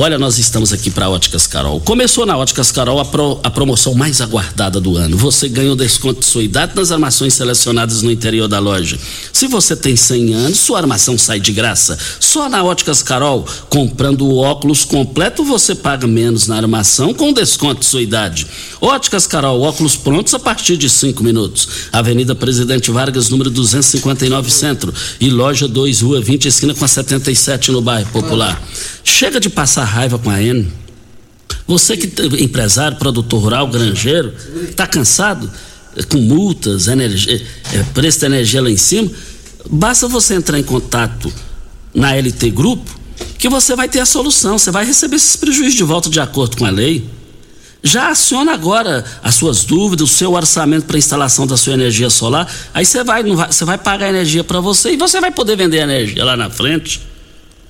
Olha, 0.02 0.18
nós 0.18 0.38
estamos 0.40 0.72
aqui 0.72 0.90
para 0.90 1.10
Óticas 1.10 1.46
Carol. 1.46 1.78
Começou 1.82 2.26
na 2.26 2.38
Óticas 2.38 2.72
Carol 2.72 3.02
a, 3.02 3.06
pro- 3.06 3.38
a 3.44 3.50
promoção 3.50 3.94
mais 3.94 4.22
aguardada 4.22 4.80
do 4.80 4.96
ano. 4.96 5.18
Você 5.18 5.50
ganha 5.50 5.74
o 5.74 5.76
desconto 5.76 6.22
de 6.22 6.26
sua 6.26 6.42
idade 6.42 6.72
nas 6.74 6.90
armações 6.90 7.34
selecionadas 7.34 8.02
no 8.02 8.10
interior 8.10 8.48
da 8.48 8.60
loja. 8.60 8.98
Se 9.34 9.46
você 9.46 9.76
tem 9.76 9.98
100 9.98 10.34
anos, 10.36 10.58
sua 10.60 10.78
armação 10.78 11.18
sai 11.18 11.42
de 11.42 11.52
graça. 11.52 11.98
Só 12.18 12.48
na 12.48 12.64
Óticas 12.64 13.04
Carol, 13.04 13.46
comprando 13.70 14.22
o 14.26 14.38
óculos 14.38 14.86
completo, 14.86 15.44
você 15.44 15.76
paga 15.76 16.08
menos 16.08 16.48
na 16.48 16.56
armação 16.56 17.14
com 17.14 17.34
desconto 17.34 17.82
de 17.82 17.86
sua 17.86 18.02
idade. 18.02 18.48
Óticas 18.80 19.28
Carol, 19.28 19.60
óculos 19.60 19.98
prontos 19.98 20.34
a 20.34 20.40
partir 20.40 20.78
de 20.78 20.90
5 20.90 21.22
minutos. 21.22 21.68
Avenida 21.92 22.34
Presidente 22.34 22.90
Vargas, 22.90 23.28
número 23.28 23.50
259 23.50 24.50
Centro. 24.50 24.94
E 25.20 25.30
loja 25.30 25.68
2, 25.68 26.00
Rua 26.00 26.22
20, 26.22 26.48
esquina 26.48 26.74
com 26.74 26.86
a 26.86 26.88
77 26.88 27.74
no 27.74 27.82
bairro 27.82 28.10
Popular. 28.14 28.64
Chega 29.04 29.42
de 29.42 29.50
passar 29.50 29.89
raiva 29.90 30.18
com 30.18 30.30
a 30.30 30.42
N. 30.42 30.72
Você 31.68 31.96
que 31.96 32.10
empresário, 32.44 32.98
produtor 32.98 33.42
rural, 33.42 33.68
granjeiro, 33.68 34.34
está 34.68 34.88
cansado 34.88 35.50
eh, 35.96 36.04
com 36.04 36.18
multas, 36.18 36.88
energia, 36.88 37.46
eh, 37.74 37.84
preço 37.94 38.22
da 38.22 38.28
energia 38.28 38.62
lá 38.62 38.72
em 38.72 38.78
cima? 38.78 39.12
Basta 39.70 40.08
você 40.08 40.36
entrar 40.36 40.58
em 40.58 40.64
contato 40.64 41.32
na 41.94 42.16
LT 42.16 42.50
Grupo 42.52 43.00
que 43.38 43.50
você 43.50 43.76
vai 43.76 43.88
ter 43.88 44.00
a 44.00 44.06
solução. 44.06 44.58
Você 44.58 44.72
vai 44.72 44.86
receber 44.86 45.18
esses 45.18 45.36
prejuízos 45.36 45.76
de 45.76 45.84
volta 45.84 46.10
de 46.10 46.20
acordo 46.20 46.58
com 46.58 46.66
a 46.66 46.70
lei. 46.70 47.08
Já 47.84 48.10
aciona 48.10 48.54
agora 48.54 49.06
as 49.24 49.36
suas 49.36 49.64
dúvidas, 49.64 50.10
o 50.10 50.14
seu 50.14 50.34
orçamento 50.34 50.86
para 50.86 50.98
instalação 50.98 51.46
da 51.48 51.56
sua 51.56 51.74
energia 51.74 52.10
solar. 52.10 52.52
Aí 52.74 52.86
você 52.86 53.04
vai, 53.04 53.24
vai, 53.24 53.52
você 53.52 53.64
vai 53.64 53.78
pagar 53.78 54.08
a 54.08 54.10
energia 54.10 54.44
para 54.44 54.60
você 54.60 54.92
e 54.92 54.98
você 54.98 55.22
vai 55.22 55.32
poder 55.32 55.56
vender 55.56 55.80
a 55.80 55.84
energia 55.84 56.26
lá 56.26 56.36
na 56.36 56.50
frente 56.50 57.09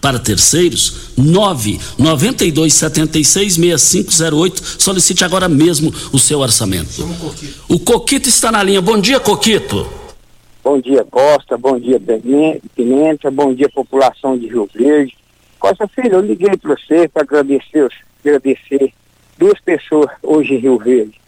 para 0.01 0.19
terceiros, 0.19 1.12
992 1.17 2.73
76 2.73 3.53
6508. 3.55 4.63
Solicite 4.81 5.23
agora 5.23 5.47
mesmo 5.49 5.93
o 6.12 6.19
seu 6.19 6.39
orçamento. 6.39 6.89
O 7.67 7.79
Coquito 7.79 8.29
está 8.29 8.51
na 8.51 8.63
linha. 8.63 8.81
Bom 8.81 8.99
dia, 8.99 9.19
Coquito. 9.19 9.88
Bom 10.63 10.79
dia, 10.79 11.03
Costa. 11.05 11.57
Bom 11.57 11.79
dia, 11.79 11.99
Pime- 11.99 12.62
Pimenta. 12.75 13.31
Bom 13.31 13.53
dia, 13.53 13.69
população 13.69 14.38
de 14.38 14.47
Rio 14.47 14.69
Verde. 14.73 15.15
Costa 15.59 15.88
Filho, 15.88 16.13
eu 16.13 16.21
liguei 16.21 16.55
para 16.57 16.75
você 16.75 17.07
para 17.07 17.23
agradecer, 17.23 17.89
agradecer 18.23 18.93
duas 19.38 19.59
pessoas 19.59 20.09
hoje 20.23 20.53
em 20.53 20.57
Rio 20.59 20.77
Verde. 20.77 21.19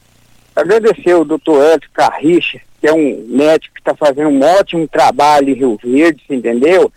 Agradecer 0.56 1.14
o 1.16 1.26
doutor 1.26 1.64
Edson 1.74 1.90
Carricha, 1.94 2.60
que 2.80 2.88
é 2.88 2.94
um 2.94 3.26
médico 3.30 3.74
que 3.76 3.82
está 3.82 3.96
fazendo 3.96 4.30
um 4.30 4.42
ótimo 4.42 4.88
trabalho 4.88 5.50
em 5.50 5.54
Rio 5.54 5.78
Verde, 5.84 6.22
você 6.28 6.36
entendeu? 6.36 6.92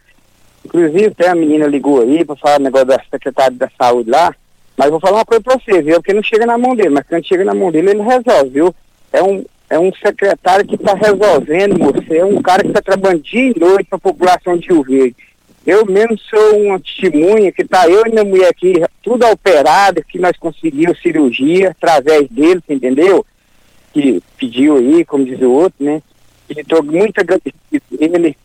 Inclusive, 0.64 1.07
até 1.07 1.29
a 1.29 1.35
menina 1.35 1.66
ligou 1.66 2.00
aí 2.00 2.24
para 2.24 2.37
falar 2.37 2.61
o 2.61 2.62
negócio 2.62 2.87
da 2.87 3.00
secretária 3.11 3.57
da 3.57 3.70
saúde 3.79 4.11
lá. 4.11 4.35
Mas 4.77 4.90
vou 4.90 4.98
falar 4.98 5.18
uma 5.18 5.24
coisa 5.24 5.42
para 5.42 5.59
você, 5.59 5.83
viu? 5.83 5.96
Porque 5.96 6.12
não 6.12 6.22
chega 6.22 6.46
na 6.46 6.59
mão 6.59 6.74
dele, 6.74 6.90
mas 6.90 7.07
quando 7.07 7.27
chega 7.27 7.44
na 7.44 7.55
mão 7.55 7.70
dele, 7.70 7.90
ele 7.90 8.03
resolve, 8.03 8.50
viu? 8.50 8.74
É 9.12 9.22
um, 9.22 9.44
é 9.70 9.79
um 9.79 9.92
secretário 9.94 10.66
que 10.66 10.74
está 10.74 10.94
resolvendo, 10.94 11.79
moço. 11.79 12.03
É 12.12 12.24
um 12.24 12.42
cara 12.42 12.62
que 12.62 12.68
está 12.68 12.83
trabalhando 12.83 13.22
dia 13.22 13.53
e 13.55 13.59
noite 13.59 13.88
para 13.88 13.96
a 13.96 14.00
população 14.00 14.57
de 14.57 14.68
Rio 14.68 14.83
Verde. 14.83 15.16
Eu 15.66 15.87
mesmo 15.87 16.18
sou 16.18 16.61
uma 16.61 16.79
testemunha 16.79 17.50
que 17.50 17.64
tá 17.64 17.88
eu 17.88 18.07
e 18.07 18.11
minha 18.11 18.24
mulher 18.24 18.48
aqui, 18.48 18.74
tudo 19.03 19.27
operado, 19.27 20.05
que 20.05 20.18
nós 20.18 20.37
conseguimos 20.37 21.00
cirurgia 21.00 21.70
através 21.70 22.29
dele, 22.29 22.61
você 22.66 22.74
entendeu? 22.74 23.24
Que 23.92 24.22
pediu 24.37 24.77
aí, 24.77 25.05
como 25.05 25.24
diz 25.24 25.40
o 25.40 25.50
outro, 25.50 25.83
né? 25.83 26.03
E 26.50 26.61
estou 26.61 26.83
muito 26.83 27.18
agradecido 27.18 27.83
dele. 27.90 28.37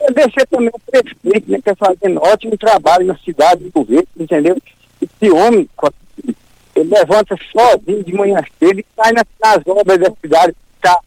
Agradecer 0.00 0.46
também 0.46 0.70
o 0.72 0.90
prefeito, 0.90 1.50
né? 1.50 1.60
Que 1.60 1.70
está 1.70 1.74
fazendo 1.76 2.22
ótimo 2.22 2.56
trabalho 2.56 3.06
na 3.06 3.16
cidade 3.18 3.64
de 3.64 3.70
Rio 3.74 3.84
Verde, 3.84 4.08
entendeu? 4.16 4.56
Esse 5.00 5.30
homem, 5.30 5.68
ele 6.74 6.90
levanta 6.90 7.36
sozinho 7.52 8.04
de 8.04 8.12
manhã 8.14 8.42
cedo 8.58 8.80
e 8.80 8.86
sai 8.96 9.12
nas, 9.12 9.24
nas 9.42 9.66
obras 9.66 9.98
da 9.98 10.10
cidade, 10.20 10.54
tá 10.80 10.98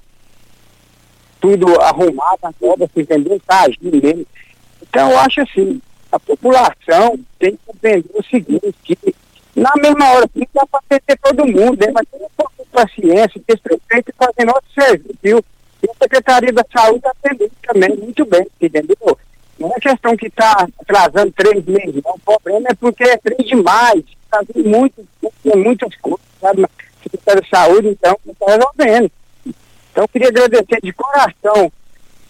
tudo 1.39 1.79
arrumado, 1.81 2.39
as 2.43 2.55
obras, 2.61 2.89
entendeu? 2.95 3.39
Tá 3.45 3.61
agindo 3.61 4.01
mesmo. 4.01 4.25
Então, 4.81 5.11
eu 5.11 5.19
acho 5.19 5.41
assim, 5.41 5.81
a 6.11 6.19
população 6.19 7.19
tem 7.37 7.51
que 7.51 7.59
compreender 7.65 8.09
o 8.13 8.23
seguinte, 8.23 8.75
que 8.83 8.97
na 9.55 9.71
mesma 9.75 10.09
hora, 10.11 10.29
não 10.35 10.47
dá 10.53 11.17
todo 11.21 11.45
mundo, 11.45 11.77
né? 11.79 11.91
mas 11.93 12.07
tem 12.09 12.21
um 12.21 12.29
pouco 12.35 12.53
de 12.57 12.69
paciência, 12.69 13.41
que 13.45 13.53
esse 13.53 13.61
prefeito 13.61 14.13
fazendo 14.17 14.49
outro 14.49 14.71
serviço, 14.73 15.19
viu? 15.21 15.43
E 15.83 15.89
a 15.89 15.93
Secretaria 16.03 16.53
da 16.53 16.65
Saúde 16.71 16.97
está 16.97 17.11
atendendo 17.11 17.51
também 17.61 17.95
muito 17.95 18.25
bem, 18.25 18.47
entendeu? 18.59 19.17
Não 19.57 19.71
é 19.75 19.79
questão 19.79 20.15
que 20.15 20.27
está 20.27 20.67
atrasando 20.79 21.31
três 21.31 21.63
meses, 21.65 22.01
não. 22.03 22.13
O 22.13 22.19
problema 22.19 22.69
é 22.69 22.73
porque 22.73 23.03
é 23.03 23.17
três 23.17 23.47
demais, 23.47 24.03
está 24.23 24.41
vindo 24.41 24.69
muito, 24.69 25.05
tem 25.43 25.55
muitas 25.57 25.95
coisas, 25.97 26.25
sabe? 26.39 26.63
A 26.63 26.69
Secretaria 27.03 27.41
da 27.41 27.47
Saúde, 27.47 27.87
então, 27.89 28.17
está 28.25 28.45
resolvendo. 28.45 29.11
Então, 29.91 30.07
queria 30.07 30.29
agradecer 30.29 30.79
de 30.81 30.93
coração 30.93 31.71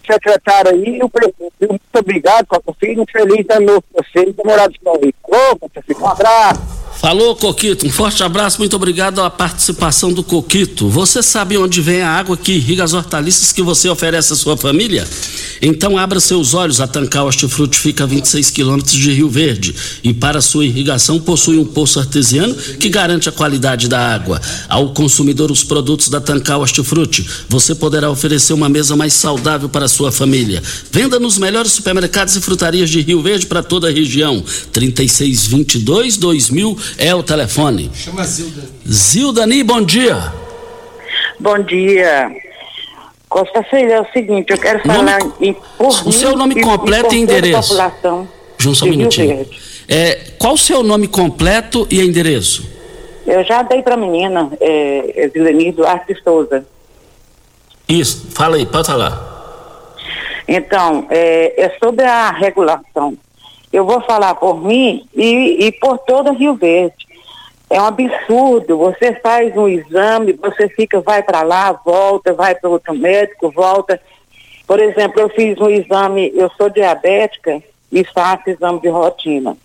secretário 0.06 0.72
aí 0.72 0.96
e 0.96 1.02
o 1.02 1.08
prefeito. 1.08 1.52
Muito 1.60 1.82
obrigado, 1.94 2.46
Costa 2.46 2.72
Filho. 2.80 3.02
Um 3.02 3.06
feliz 3.06 3.46
ano 3.50 3.66
novo 3.66 3.84
pra 3.92 4.04
vocês. 4.04 4.34
Aí. 5.02 5.14
Ô, 5.22 5.56
Costa 5.58 5.82
Filho, 5.82 6.00
um 6.00 6.08
abraço. 6.08 6.79
Falou, 7.00 7.34
Coquito. 7.34 7.86
Um 7.86 7.90
forte 7.90 8.22
abraço, 8.22 8.58
muito 8.58 8.76
obrigado 8.76 9.22
à 9.22 9.30
participação 9.30 10.12
do 10.12 10.22
Coquito. 10.22 10.86
Você 10.86 11.22
sabe 11.22 11.56
onde 11.56 11.80
vem 11.80 12.02
a 12.02 12.10
água 12.10 12.36
que 12.36 12.52
irriga 12.52 12.84
as 12.84 12.92
hortaliças 12.92 13.52
que 13.52 13.62
você 13.62 13.88
oferece 13.88 14.34
à 14.34 14.36
sua 14.36 14.54
família? 14.54 15.08
Então 15.62 15.96
abra 15.96 16.20
seus 16.20 16.52
olhos. 16.52 16.78
A 16.78 16.86
Tancar 16.86 17.24
Hortifruti 17.24 17.78
fica 17.78 18.04
a 18.04 18.06
26 18.06 18.50
quilômetros 18.50 18.94
de 18.94 19.12
Rio 19.12 19.30
Verde 19.30 19.74
e 20.04 20.12
para 20.12 20.42
sua 20.42 20.66
irrigação 20.66 21.18
possui 21.18 21.58
um 21.58 21.64
poço 21.64 21.98
artesiano 21.98 22.54
que 22.54 22.90
garante 22.90 23.30
a 23.30 23.32
qualidade 23.32 23.88
da 23.88 24.14
água. 24.14 24.38
Ao 24.68 24.92
consumidor 24.92 25.50
os 25.50 25.64
produtos 25.64 26.10
da 26.10 26.20
Tancar 26.20 26.60
Hortifruti, 26.60 27.26
você 27.48 27.74
poderá 27.74 28.10
oferecer 28.10 28.52
uma 28.52 28.68
mesa 28.68 28.94
mais 28.94 29.14
saudável 29.14 29.70
para 29.70 29.86
a 29.86 29.88
sua 29.88 30.12
família. 30.12 30.62
Venda 30.92 31.18
nos 31.18 31.38
melhores 31.38 31.72
supermercados 31.72 32.36
e 32.36 32.42
frutarias 32.42 32.90
de 32.90 33.00
Rio 33.00 33.22
Verde 33.22 33.46
para 33.46 33.62
toda 33.62 33.88
a 33.88 33.90
região. 33.90 34.44
3622 34.70 36.18
2000 36.18 36.89
é 36.98 37.14
o 37.14 37.22
telefone. 37.22 37.90
Chama 37.94 38.24
Zilda. 38.24 38.62
Zildani, 38.88 39.62
bom 39.62 39.82
dia. 39.82 40.32
Bom 41.38 41.58
dia. 41.62 42.30
Costa 43.28 43.62
Filho, 43.64 43.92
é 43.92 44.00
o 44.00 44.06
seguinte, 44.12 44.50
eu 44.52 44.58
quero 44.58 44.80
Nome- 44.86 45.10
falar 45.10 45.20
em 45.40 45.54
por 45.54 45.86
o 46.02 46.04
mim 46.06 46.12
seu 46.12 46.36
nome 46.36 46.54
e- 46.56 46.60
completo 46.62 47.14
e 47.14 47.18
a 47.18 47.20
endereço. 47.20 47.68
população 47.68 48.28
Junto 48.58 48.76
só 48.78 48.84
um 48.84 48.88
minutinho. 48.88 49.46
É, 49.88 50.32
qual 50.38 50.54
o 50.54 50.58
seu 50.58 50.82
nome 50.82 51.06
completo 51.08 51.86
e 51.90 52.00
endereço? 52.00 52.68
Eu 53.26 53.44
já 53.44 53.62
dei 53.62 53.82
para 53.82 53.94
a 53.94 53.96
menina, 53.96 54.50
é, 54.60 55.24
é 55.24 55.28
Zileni 55.28 55.70
Duarte 55.72 56.14
Souza. 56.24 56.64
Isso, 57.88 58.26
fala 58.32 58.56
aí, 58.56 58.66
pode 58.66 58.86
falar. 58.88 59.94
Então, 60.48 61.06
é, 61.10 61.64
é 61.64 61.76
sobre 61.82 62.04
a 62.04 62.30
regulação. 62.32 63.16
Eu 63.72 63.84
vou 63.84 64.00
falar 64.00 64.34
por 64.34 64.60
mim 64.60 65.06
e, 65.14 65.66
e 65.66 65.72
por 65.72 65.98
toda 65.98 66.32
Rio 66.32 66.54
Verde. 66.54 67.06
É 67.68 67.80
um 67.80 67.86
absurdo. 67.86 68.76
Você 68.78 69.14
faz 69.14 69.56
um 69.56 69.68
exame, 69.68 70.32
você 70.32 70.68
fica, 70.68 71.00
vai 71.00 71.22
para 71.22 71.42
lá, 71.42 71.72
volta, 71.72 72.32
vai 72.32 72.54
para 72.54 72.68
outro 72.68 72.94
médico, 72.94 73.50
volta. 73.50 74.00
Por 74.66 74.80
exemplo, 74.80 75.20
eu 75.20 75.28
fiz 75.28 75.58
um 75.60 75.70
exame, 75.70 76.32
eu 76.34 76.50
sou 76.56 76.68
diabética 76.68 77.62
e 77.92 78.04
faço 78.04 78.50
exame 78.50 78.80
de 78.80 78.88
rotina. 78.88 79.56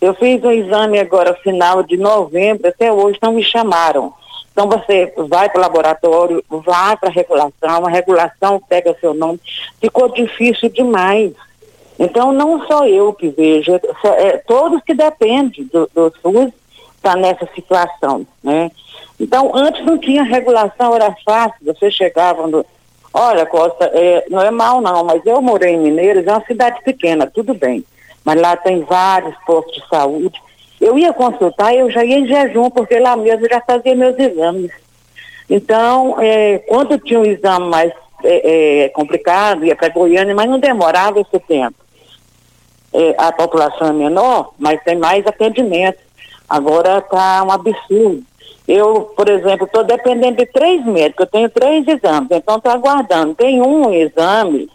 Eu 0.00 0.14
fiz 0.14 0.42
um 0.44 0.50
exame 0.50 0.98
agora, 0.98 1.34
final 1.34 1.82
de 1.82 1.96
novembro, 1.96 2.68
até 2.68 2.92
hoje 2.92 3.18
não 3.22 3.32
me 3.32 3.42
chamaram. 3.42 4.12
Então 4.52 4.68
você 4.68 5.12
vai 5.28 5.48
para 5.48 5.58
o 5.58 5.62
laboratório, 5.62 6.44
vai 6.48 6.96
para 6.96 7.08
a 7.08 7.12
regulação, 7.12 7.86
a 7.86 7.90
regulação 7.90 8.60
pega 8.68 8.96
seu 9.00 9.12
nome. 9.12 9.40
Ficou 9.80 10.08
difícil 10.08 10.68
demais. 10.68 11.32
Então 11.98 12.32
não 12.32 12.66
só 12.66 12.86
eu 12.86 13.12
que 13.12 13.28
vejo, 13.28 13.74
é, 13.74 13.80
é, 14.04 14.36
todos 14.38 14.82
que 14.82 14.94
dependem 14.94 15.64
do, 15.72 15.88
do 15.94 16.12
SUS 16.20 16.52
estão 16.96 17.14
nessa 17.14 17.48
situação, 17.54 18.26
né? 18.42 18.70
Então 19.18 19.54
antes 19.54 19.84
não 19.84 19.96
tinha 19.98 20.22
regulação, 20.24 20.94
era 20.94 21.14
fácil, 21.24 21.58
você 21.64 21.90
chegava 21.90 22.46
no... 22.46 22.64
Olha, 23.12 23.46
Costa, 23.46 23.84
é, 23.94 24.24
não 24.28 24.42
é 24.42 24.50
mal 24.50 24.80
não, 24.80 25.04
mas 25.04 25.24
eu 25.24 25.40
morei 25.40 25.74
em 25.74 25.78
Mineiros, 25.78 26.26
é 26.26 26.32
uma 26.32 26.44
cidade 26.44 26.82
pequena, 26.82 27.30
tudo 27.32 27.54
bem. 27.54 27.84
Mas 28.24 28.40
lá 28.40 28.56
tem 28.56 28.80
vários 28.80 29.36
postos 29.46 29.74
de 29.76 29.88
saúde. 29.88 30.42
Eu 30.80 30.98
ia 30.98 31.12
consultar, 31.12 31.74
eu 31.74 31.88
já 31.90 32.04
ia 32.04 32.18
em 32.18 32.26
jejum, 32.26 32.70
porque 32.70 32.98
lá 32.98 33.16
mesmo 33.16 33.46
eu 33.46 33.50
já 33.50 33.60
fazia 33.60 33.94
meus 33.94 34.18
exames. 34.18 34.72
Então, 35.48 36.16
é, 36.20 36.58
quando 36.66 36.98
tinha 36.98 37.20
um 37.20 37.24
exame 37.24 37.68
mais 37.68 37.92
é, 38.24 38.84
é, 38.84 38.88
complicado, 38.88 39.64
ia 39.64 39.76
para 39.76 39.90
Goiânia, 39.90 40.34
mas 40.34 40.48
não 40.48 40.58
demorava 40.58 41.20
esse 41.20 41.38
tempo. 41.38 41.83
É, 42.96 43.14
a 43.18 43.32
população 43.32 43.88
é 43.88 43.92
menor, 43.92 44.52
mas 44.56 44.80
tem 44.84 44.96
mais 44.96 45.26
atendimento. 45.26 45.98
Agora 46.48 46.98
está 46.98 47.42
um 47.42 47.50
absurdo. 47.50 48.22
Eu, 48.68 49.12
por 49.16 49.28
exemplo, 49.28 49.66
estou 49.66 49.82
dependendo 49.82 50.36
de 50.36 50.46
três 50.46 50.84
médicos, 50.86 51.26
eu 51.26 51.30
tenho 51.30 51.50
três 51.50 51.86
exames, 51.88 52.28
então 52.30 52.56
estou 52.56 52.70
aguardando. 52.72 53.34
Tem 53.34 53.60
um 53.60 53.92
exame 53.92 54.70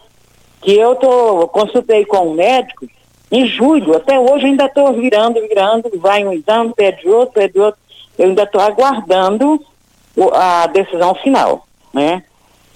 que 0.60 0.76
eu 0.76 0.94
tô, 0.96 1.48
consultei 1.48 2.04
com 2.04 2.28
um 2.28 2.34
médico 2.34 2.86
em 3.32 3.46
julho, 3.46 3.96
até 3.96 4.18
hoje 4.18 4.46
ainda 4.46 4.66
estou 4.66 4.92
virando, 4.92 5.40
virando, 5.40 5.90
vai 5.96 6.24
um 6.24 6.32
exame, 6.32 6.72
pede 6.74 7.08
outro, 7.08 7.34
pede 7.34 7.58
outro. 7.58 7.80
Eu 8.18 8.26
ainda 8.28 8.42
estou 8.42 8.60
aguardando 8.60 9.60
o- 10.16 10.30
a 10.34 10.66
decisão 10.66 11.14
final, 11.14 11.66
né? 11.94 12.22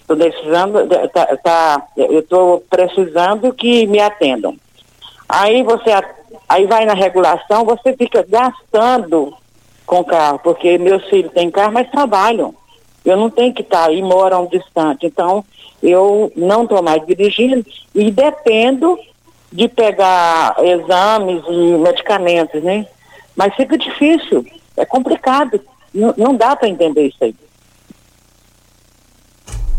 Estou 0.00 0.16
precisando, 0.16 0.86
tá, 1.12 1.26
tá- 1.36 1.86
eu 1.96 2.20
estou 2.20 2.64
precisando 2.70 3.52
que 3.52 3.86
me 3.86 4.00
atendam. 4.00 4.56
Aí 5.28 5.62
você, 5.62 5.90
aí 6.48 6.66
vai 6.66 6.84
na 6.84 6.94
regulação, 6.94 7.64
você 7.64 7.94
fica 7.96 8.24
gastando 8.28 9.34
com 9.86 10.04
carro, 10.04 10.38
porque 10.38 10.78
meus 10.78 11.04
filhos 11.08 11.32
têm 11.32 11.50
carro, 11.50 11.72
mas 11.72 11.90
trabalham. 11.90 12.54
Eu 13.04 13.16
não 13.16 13.28
tenho 13.28 13.52
que 13.52 13.62
estar 13.62 13.88
aí, 13.88 14.00
moram 14.02 14.46
distante. 14.46 15.06
Então, 15.06 15.44
eu 15.82 16.32
não 16.34 16.62
estou 16.62 16.82
mais 16.82 17.04
dirigindo 17.06 17.64
e 17.94 18.10
dependo 18.10 18.98
de 19.52 19.68
pegar 19.68 20.56
exames 20.58 21.42
e 21.46 21.78
medicamentos, 21.78 22.62
né? 22.62 22.86
Mas 23.36 23.54
fica 23.54 23.76
difícil, 23.76 24.44
é 24.76 24.84
complicado. 24.84 25.60
Não 25.92 26.34
dá 26.34 26.56
para 26.56 26.68
entender 26.68 27.08
isso 27.08 27.18
aí. 27.20 27.34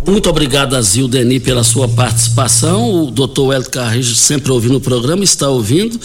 Muito 0.08 0.30
obrigado 0.30 0.76
a 0.76 0.82
Zildeni 0.82 1.40
pela 1.40 1.64
sua 1.64 1.88
participação. 1.88 3.06
O 3.06 3.12
doutor 3.12 3.54
Hélio 3.54 3.70
Carrejo 3.70 4.14
sempre 4.14 4.52
ouvindo 4.52 4.78
o 4.78 4.82
programa, 4.82 5.24
está 5.24 5.50
ouvindo. 5.50 6.00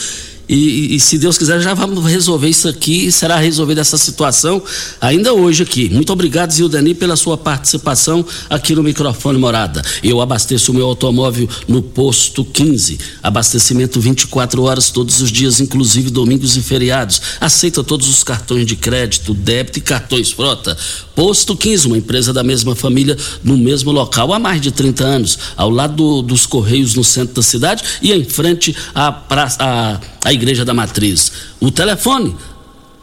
E, 0.52 0.96
e, 0.96 0.98
se 1.00 1.16
Deus 1.16 1.38
quiser, 1.38 1.60
já 1.60 1.74
vamos 1.74 2.04
resolver 2.04 2.48
isso 2.48 2.68
aqui 2.68 3.12
será 3.12 3.36
resolvida 3.36 3.80
essa 3.82 3.96
situação 3.96 4.60
ainda 5.00 5.32
hoje 5.32 5.62
aqui. 5.62 5.88
Muito 5.88 6.12
obrigado, 6.12 6.50
Zildani, 6.50 6.92
pela 6.92 7.14
sua 7.14 7.38
participação 7.38 8.26
aqui 8.48 8.74
no 8.74 8.82
microfone 8.82 9.38
Morada. 9.38 9.80
Eu 10.02 10.20
abasteço 10.20 10.72
o 10.72 10.74
meu 10.74 10.86
automóvel 10.86 11.48
no 11.68 11.80
posto 11.80 12.44
15. 12.44 12.98
Abastecimento 13.22 14.00
24 14.00 14.60
horas 14.64 14.90
todos 14.90 15.20
os 15.20 15.30
dias, 15.30 15.60
inclusive 15.60 16.10
domingos 16.10 16.56
e 16.56 16.62
feriados. 16.62 17.22
Aceita 17.40 17.84
todos 17.84 18.08
os 18.08 18.24
cartões 18.24 18.66
de 18.66 18.74
crédito, 18.74 19.32
débito 19.32 19.78
e 19.78 19.82
cartões 19.82 20.32
frota. 20.32 20.76
Posto 21.14 21.56
15, 21.56 21.86
uma 21.86 21.98
empresa 21.98 22.32
da 22.32 22.42
mesma 22.42 22.74
família, 22.74 23.16
no 23.44 23.56
mesmo 23.56 23.92
local 23.92 24.32
há 24.32 24.38
mais 24.38 24.60
de 24.60 24.72
30 24.72 25.04
anos, 25.04 25.38
ao 25.56 25.70
lado 25.70 25.94
do- 25.94 26.22
dos 26.22 26.44
Correios 26.46 26.94
no 26.94 27.04
centro 27.04 27.34
da 27.36 27.42
cidade 27.42 27.84
e 28.02 28.10
em 28.12 28.24
frente 28.24 28.74
à, 28.94 29.12
praça, 29.12 29.58
à, 29.60 30.00
à 30.24 30.32
Igreja 30.40 30.64
da 30.64 30.72
Matriz. 30.72 31.30
O 31.60 31.70
telefone 31.70 32.34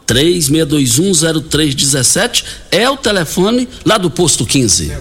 36210317 0.06 2.44
é 2.72 2.90
o 2.90 2.96
telefone 2.96 3.68
lá 3.84 3.96
do 3.96 4.10
posto 4.10 4.44
15. 4.44 4.92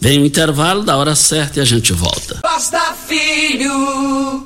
Vem 0.00 0.20
o 0.20 0.26
intervalo 0.26 0.82
da 0.82 0.96
hora 0.96 1.14
certa 1.14 1.60
e 1.60 1.62
a 1.62 1.64
gente 1.64 1.92
volta. 1.92 2.40
Costa 2.42 2.80
Filho. 3.06 4.44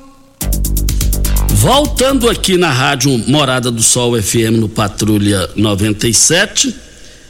Voltando 1.48 2.28
aqui 2.28 2.58
na 2.58 2.70
rádio 2.70 3.16
Morada 3.26 3.70
do 3.70 3.82
Sol 3.82 4.20
FM 4.20 4.58
no 4.58 4.68
Patrulha 4.68 5.48
97. 5.56 6.76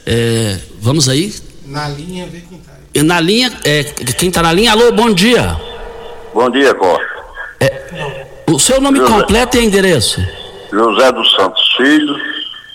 é, 0.05 0.59
vamos 0.79 1.07
aí? 1.07 1.33
Na 1.65 1.87
linha, 1.87 2.27
vê 2.27 2.41
quem 2.41 2.57
tá 2.59 2.73
aí. 2.93 3.03
Na 3.03 3.17
linha, 3.19 3.51
é, 3.63 3.83
quem 3.83 4.29
está 4.29 4.41
na 4.41 4.51
linha? 4.51 4.71
Alô, 4.71 4.91
bom 4.91 5.13
dia. 5.13 5.55
Bom 6.33 6.49
dia, 6.49 6.73
Costa. 6.75 7.11
O 8.51 8.59
seu 8.59 8.81
nome 8.81 8.99
José. 8.99 9.13
completo 9.13 9.57
e 9.57 9.63
endereço? 9.63 10.19
José 10.73 11.09
dos 11.13 11.31
Santos 11.35 11.73
Filho, 11.77 12.15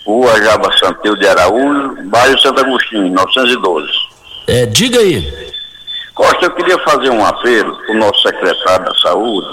Rua 0.07 0.41
Jaba 0.41 0.75
Santil 0.75 1.15
de 1.15 1.27
Araújo, 1.27 1.97
bairro 2.05 2.39
Santo 2.39 2.61
Agostinho, 2.61 3.13
912. 3.13 3.87
É, 4.47 4.65
diga 4.65 4.99
aí. 4.99 5.31
Costa, 6.15 6.45
eu 6.45 6.51
queria 6.55 6.79
fazer 6.79 7.11
um 7.11 7.23
apelo 7.23 7.77
para 7.77 7.91
o 7.91 7.99
nosso 7.99 8.21
secretário 8.23 8.85
da 8.85 8.95
Saúde. 8.95 9.47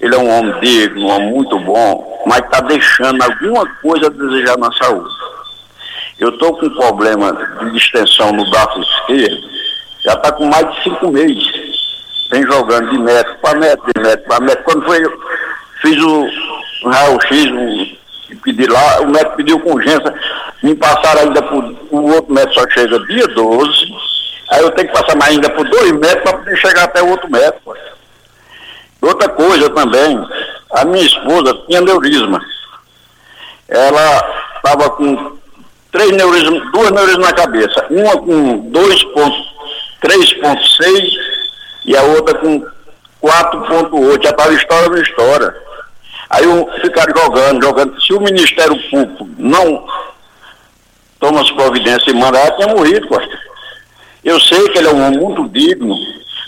Ele 0.00 0.14
é 0.14 0.18
um 0.18 0.28
homem 0.28 0.60
digno, 0.60 1.06
um 1.06 1.10
homem 1.10 1.30
muito 1.30 1.58
bom, 1.60 2.22
mas 2.26 2.40
está 2.40 2.60
deixando 2.60 3.22
alguma 3.22 3.66
coisa 3.76 4.08
a 4.08 4.10
desejar 4.10 4.58
na 4.58 4.70
saúde. 4.72 5.14
Eu 6.18 6.28
estou 6.28 6.58
com 6.58 6.66
um 6.66 6.74
problema 6.74 7.32
de 7.60 7.72
distensão 7.72 8.32
no 8.32 8.50
braço 8.50 8.80
esquerdo, 8.80 9.48
já 10.04 10.12
está 10.12 10.30
com 10.32 10.44
mais 10.44 10.70
de 10.74 10.82
cinco 10.82 11.10
meses. 11.10 11.71
Vem 12.32 12.42
jogando 12.44 12.90
de 12.90 12.98
médico 12.98 13.38
para 13.42 13.58
médico, 13.58 13.90
de 13.94 14.00
médico 14.00 14.26
para 14.26 14.40
médico. 14.40 14.64
Quando 14.64 14.86
foi, 14.86 15.04
eu 15.04 15.12
fiz 15.82 16.02
o 16.02 16.26
raio-x, 16.88 17.98
pedi 18.42 18.66
lá, 18.66 19.02
o 19.02 19.10
médico 19.10 19.36
pediu 19.36 19.60
com 19.60 19.74
urgência, 19.74 20.14
me 20.62 20.74
passaram 20.74 21.24
ainda 21.24 21.42
por 21.42 21.62
o 21.90 22.14
outro 22.14 22.32
médico 22.32 22.54
só 22.54 22.66
chega 22.70 22.98
dia 23.06 23.28
12, 23.28 23.70
aí 24.50 24.62
eu 24.62 24.70
tenho 24.70 24.88
que 24.88 24.94
passar 24.94 25.14
mais 25.16 25.32
ainda 25.32 25.50
por 25.50 25.68
dois 25.68 25.92
médicos 25.92 26.22
para 26.22 26.38
poder 26.38 26.56
chegar 26.56 26.84
até 26.84 27.02
o 27.02 27.10
outro 27.10 27.30
médico. 27.30 27.76
Outra 29.02 29.28
coisa 29.28 29.68
também, 29.68 30.18
a 30.70 30.86
minha 30.86 31.04
esposa 31.04 31.52
tinha 31.66 31.82
neurisma. 31.82 32.42
Ela 33.68 34.46
estava 34.56 34.88
com 34.90 35.36
três 35.90 36.12
neurismas, 36.12 36.62
duas 36.72 36.92
neurismas 36.92 37.26
na 37.26 37.32
cabeça. 37.34 37.84
Uma 37.90 38.12
com 38.12 38.70
2.3.6 38.70 41.31
e 41.84 41.96
a 41.96 42.02
outra 42.02 42.38
com 42.38 42.60
4.8. 43.22 44.22
Já 44.22 44.30
estava 44.30 44.54
história 44.54 44.88
no 44.88 45.02
história. 45.02 45.54
Aí 46.30 46.44
ficaram 46.80 47.14
jogando, 47.16 47.62
jogando. 47.62 48.00
Se 48.00 48.12
o 48.14 48.20
Ministério 48.20 48.76
Público 48.90 49.28
não 49.38 49.86
toma 51.20 51.40
as 51.40 51.50
providências 51.52 52.08
e 52.08 52.14
manda, 52.14 52.38
ela 52.38 52.56
tinha 52.56 52.74
morrido, 52.74 53.06
Costa. 53.06 53.38
Eu 54.24 54.40
sei 54.40 54.68
que 54.68 54.78
ele 54.78 54.88
é 54.88 54.92
um 54.92 55.06
homem 55.06 55.18
muito 55.18 55.48
digno, 55.48 55.94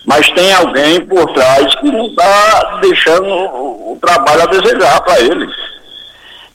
mas 0.04 0.28
tem 0.30 0.52
alguém 0.54 1.00
por 1.06 1.32
trás 1.32 1.74
que 1.76 1.90
não 1.90 2.06
está 2.06 2.78
deixando 2.80 3.26
o, 3.26 3.98
trabalho 4.00 4.42
a 4.42 4.46
desejar 4.46 5.00
para 5.02 5.20
ele. 5.20 5.46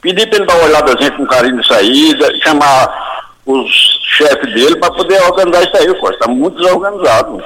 Pedir 0.01 0.27
para 0.27 0.37
ele 0.37 0.45
dar 0.45 0.55
uma 0.55 0.65
olhadazinha 0.65 1.11
com 1.11 1.25
carinho 1.27 1.61
de 1.61 1.67
saída, 1.67 2.39
chamar 2.41 3.29
os 3.45 3.69
chefes 4.17 4.53
dele 4.53 4.75
para 4.77 4.93
poder 4.93 5.21
organizar 5.23 5.63
isso 5.63 5.77
aí, 5.77 5.99
Costa. 5.99 6.15
Está 6.15 6.27
muito 6.27 6.57
desorganizado. 6.57 7.43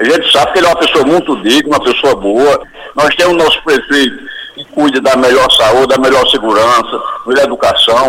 A 0.00 0.04
gente 0.04 0.32
sabe 0.32 0.52
que 0.52 0.58
ele 0.58 0.66
é 0.66 0.70
uma 0.70 0.78
pessoa 0.78 1.04
muito 1.04 1.36
digna, 1.42 1.76
uma 1.76 1.84
pessoa 1.84 2.16
boa. 2.16 2.62
Nós 2.96 3.14
temos 3.16 3.34
o 3.34 3.36
nosso 3.36 3.62
prefeito 3.62 4.16
que 4.54 4.64
cuida 4.72 4.98
da 4.98 5.14
melhor 5.14 5.46
saúde, 5.52 5.88
da 5.88 5.98
melhor 5.98 6.26
segurança, 6.30 7.02
da 7.34 7.42
educação. 7.42 8.08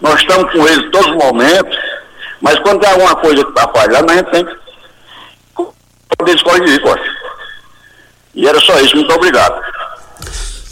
Nós 0.00 0.18
estamos 0.18 0.50
com 0.50 0.66
ele 0.66 0.90
todos 0.90 1.08
os 1.08 1.16
momentos, 1.16 1.76
mas 2.40 2.58
quando 2.60 2.80
tem 2.80 2.90
alguma 2.90 3.14
coisa 3.16 3.44
que 3.44 3.50
está 3.50 3.68
falhando, 3.68 4.10
a 4.10 4.16
gente 4.16 4.30
tem 4.30 4.46
que 4.46 4.52
poder 6.16 6.36
escolher, 6.36 6.80
Costa. 6.80 7.06
E 8.34 8.46
era 8.46 8.58
só 8.60 8.80
isso, 8.80 8.96
muito 8.96 9.12
obrigado. 9.12 9.60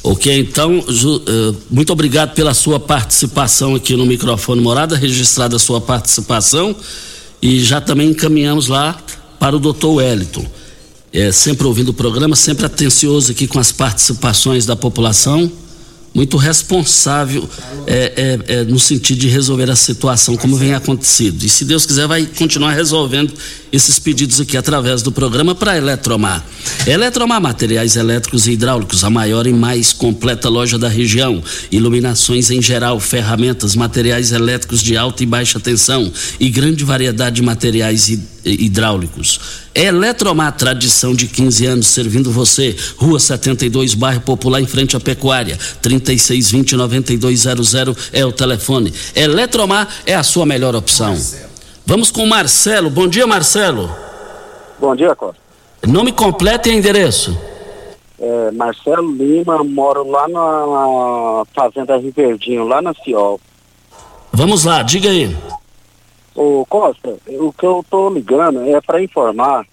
Ok, 0.02 0.38
então, 0.38 0.82
Ju, 0.88 1.16
uh, 1.16 1.62
muito 1.70 1.92
obrigado 1.92 2.34
pela 2.34 2.54
sua 2.54 2.80
participação 2.80 3.74
aqui 3.74 3.96
no 3.96 4.06
microfone 4.06 4.62
Morada, 4.62 4.96
registrada 4.96 5.56
a 5.56 5.58
sua 5.58 5.80
participação 5.80 6.74
e 7.40 7.60
já 7.60 7.80
também 7.80 8.08
encaminhamos 8.08 8.68
lá 8.68 8.96
para 9.44 9.56
o 9.56 9.60
doutor 9.60 9.96
Wellington. 9.96 10.46
É, 11.12 11.30
sempre 11.30 11.66
ouvindo 11.66 11.90
o 11.90 11.92
programa, 11.92 12.34
sempre 12.34 12.64
atencioso 12.64 13.30
aqui 13.30 13.46
com 13.46 13.58
as 13.58 13.70
participações 13.70 14.64
da 14.64 14.74
população 14.74 15.52
muito 16.14 16.36
responsável 16.36 17.46
é, 17.86 18.38
é, 18.48 18.54
é, 18.54 18.64
no 18.64 18.78
sentido 18.78 19.18
de 19.18 19.28
resolver 19.28 19.68
a 19.68 19.76
situação 19.76 20.36
como 20.36 20.56
vem 20.56 20.72
acontecido. 20.72 21.44
E 21.44 21.48
se 21.48 21.64
Deus 21.64 21.84
quiser, 21.84 22.06
vai 22.06 22.24
continuar 22.24 22.72
resolvendo 22.72 23.34
esses 23.70 23.98
pedidos 23.98 24.40
aqui 24.40 24.56
através 24.56 25.02
do 25.02 25.12
programa 25.12 25.54
para 25.54 25.76
Eletromar. 25.76 26.42
Eletromar 26.86 27.40
Materiais 27.40 27.96
Elétricos 27.96 28.46
e 28.46 28.52
Hidráulicos, 28.52 29.04
a 29.04 29.10
maior 29.10 29.46
e 29.46 29.52
mais 29.52 29.92
completa 29.92 30.48
loja 30.48 30.78
da 30.78 30.88
região. 30.88 31.42
Iluminações 31.70 32.50
em 32.50 32.62
geral, 32.62 32.98
ferramentas, 32.98 33.74
materiais 33.76 34.32
elétricos 34.32 34.80
de 34.80 34.96
alta 34.96 35.22
e 35.22 35.26
baixa 35.26 35.60
tensão 35.60 36.10
e 36.40 36.48
grande 36.48 36.82
variedade 36.82 37.36
de 37.36 37.42
materiais 37.42 38.08
hidráulicos. 38.08 38.33
Eletromar, 39.74 40.52
tradição 40.52 41.14
de 41.14 41.26
15 41.26 41.66
anos, 41.66 41.86
servindo 41.86 42.30
você. 42.30 42.76
Rua 42.96 43.18
72, 43.18 43.94
bairro 43.94 44.20
Popular, 44.20 44.60
em 44.60 44.66
frente 44.66 44.96
à 44.96 45.00
Pecuária. 45.00 45.58
3620-9200 45.82 48.10
é 48.12 48.24
o 48.24 48.32
telefone. 48.32 48.92
Eletromar 49.14 49.88
é 50.06 50.14
a 50.14 50.22
sua 50.22 50.46
melhor 50.46 50.74
opção. 50.74 51.10
Marcelo. 51.10 51.44
Vamos 51.86 52.10
com 52.10 52.22
o 52.22 52.26
Marcelo. 52.26 52.90
Bom 52.90 53.06
dia, 53.06 53.26
Marcelo. 53.26 53.90
Bom 54.78 54.96
dia, 54.96 55.14
Costa. 55.14 55.42
Nome 55.86 56.12
completo 56.12 56.68
e 56.68 56.74
endereço? 56.74 57.38
É, 58.18 58.50
Marcelo 58.52 59.12
Lima, 59.12 59.62
moro 59.64 60.08
lá 60.08 60.26
na 60.28 61.44
Fazenda 61.54 61.96
Riverdinho, 61.96 62.66
lá 62.66 62.80
na 62.80 62.94
Ciol. 62.94 63.40
Vamos 64.32 64.64
lá, 64.64 64.82
diga 64.82 65.10
aí. 65.10 65.36
Ô 66.34 66.66
Costa, 66.66 67.16
o 67.28 67.52
que 67.52 67.64
eu 67.64 67.80
estou 67.80 68.12
ligando 68.12 68.62
é 68.62 68.80
para 68.80 69.02
informar. 69.02 69.64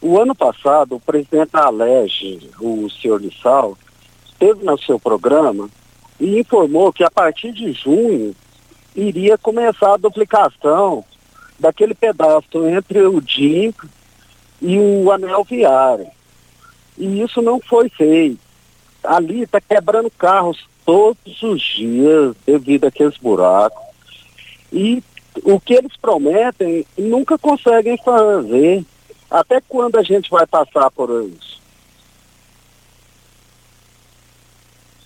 O 0.00 0.16
ano 0.16 0.32
passado, 0.32 0.94
o 0.94 1.00
presidente 1.00 1.50
da 1.50 1.66
Alege, 1.66 2.50
o 2.60 2.88
senhor 2.88 3.20
Lissal, 3.20 3.76
esteve 4.24 4.64
no 4.64 4.78
seu 4.78 5.00
programa 5.00 5.68
e 6.20 6.38
informou 6.38 6.92
que 6.92 7.02
a 7.02 7.10
partir 7.10 7.52
de 7.52 7.72
junho 7.72 8.34
iria 8.94 9.36
começar 9.36 9.94
a 9.94 9.96
duplicação 9.96 11.04
daquele 11.58 11.94
pedaço 11.94 12.68
entre 12.68 13.02
o 13.02 13.20
DIM 13.20 13.74
e 14.62 14.78
o 14.78 15.10
anel 15.10 15.42
viário. 15.42 16.06
E 16.96 17.22
isso 17.22 17.42
não 17.42 17.60
foi 17.60 17.88
feito. 17.88 18.38
Ali 19.02 19.42
está 19.42 19.60
quebrando 19.60 20.10
carros 20.10 20.64
todos 20.86 21.42
os 21.42 21.60
dias 21.60 22.36
devido 22.46 22.86
àqueles 22.86 23.16
buracos. 23.16 23.82
E 24.72 25.02
o 25.44 25.60
que 25.60 25.74
eles 25.74 25.92
prometem 26.00 26.84
nunca 26.96 27.38
conseguem 27.38 27.96
fazer. 28.04 28.84
Até 29.30 29.60
quando 29.60 29.96
a 29.96 30.02
gente 30.02 30.30
vai 30.30 30.46
passar 30.46 30.90
por 30.90 31.10
isso? 31.24 31.58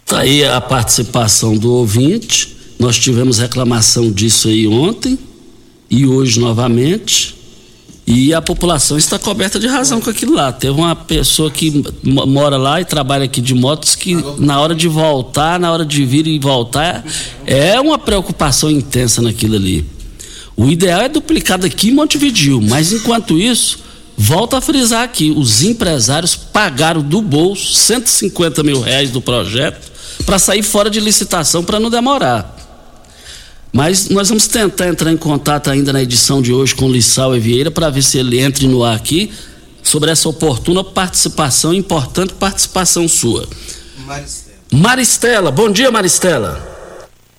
Está 0.04 0.20
aí 0.20 0.44
a 0.44 0.60
participação 0.60 1.56
do 1.56 1.72
ouvinte. 1.72 2.56
Nós 2.78 2.98
tivemos 2.98 3.38
reclamação 3.38 4.10
disso 4.10 4.48
aí 4.48 4.66
ontem 4.66 5.18
e 5.88 6.06
hoje 6.06 6.38
novamente. 6.38 7.42
E 8.06 8.34
a 8.34 8.42
população 8.42 8.98
está 8.98 9.18
coberta 9.18 9.58
de 9.60 9.66
razão 9.66 10.00
com 10.00 10.10
aquilo 10.10 10.34
lá. 10.34 10.52
Teve 10.52 10.74
uma 10.74 10.94
pessoa 10.94 11.50
que 11.50 11.82
mora 12.02 12.56
lá 12.56 12.80
e 12.80 12.84
trabalha 12.84 13.24
aqui 13.24 13.40
de 13.40 13.54
motos 13.54 13.94
que 13.94 14.14
na 14.38 14.60
hora 14.60 14.74
de 14.74 14.88
voltar, 14.88 15.58
na 15.58 15.72
hora 15.72 15.86
de 15.86 16.04
vir 16.04 16.26
e 16.26 16.38
voltar, 16.38 17.04
é 17.46 17.80
uma 17.80 17.98
preocupação 17.98 18.70
intensa 18.70 19.22
naquilo 19.22 19.54
ali. 19.54 19.86
O 20.56 20.66
ideal 20.68 21.02
é 21.02 21.08
duplicado 21.08 21.66
aqui 21.66 21.88
em 21.88 21.94
Montevideo, 21.94 22.60
mas 22.60 22.92
enquanto 22.92 23.38
isso, 23.38 23.80
volta 24.16 24.58
a 24.58 24.60
frisar 24.60 25.02
aqui, 25.02 25.32
os 25.34 25.62
empresários 25.62 26.36
pagaram 26.36 27.02
do 27.02 27.22
bolso 27.22 27.74
150 27.74 28.62
mil 28.62 28.80
reais 28.80 29.10
do 29.10 29.20
projeto 29.20 29.90
para 30.26 30.38
sair 30.38 30.62
fora 30.62 30.90
de 30.90 31.00
licitação 31.00 31.64
para 31.64 31.80
não 31.80 31.90
demorar. 31.90 32.56
Mas 33.72 34.10
nós 34.10 34.28
vamos 34.28 34.46
tentar 34.46 34.88
entrar 34.88 35.10
em 35.10 35.16
contato 35.16 35.70
ainda 35.70 35.92
na 35.92 36.02
edição 36.02 36.42
de 36.42 36.52
hoje 36.52 36.74
com 36.74 36.84
o 36.84 36.92
Lissau 36.92 37.32
Vieira 37.32 37.70
para 37.70 37.88
ver 37.88 38.02
se 38.02 38.18
ele 38.18 38.38
entre 38.38 38.68
no 38.68 38.84
ar 38.84 38.96
aqui 38.96 39.32
sobre 39.82 40.10
essa 40.10 40.28
oportuna 40.28 40.84
participação, 40.84 41.72
importante 41.72 42.34
participação 42.34 43.08
sua. 43.08 43.48
Maristela. 44.06 44.56
Maristela, 44.70 45.50
bom 45.50 45.70
dia 45.70 45.90
Maristela. 45.90 46.68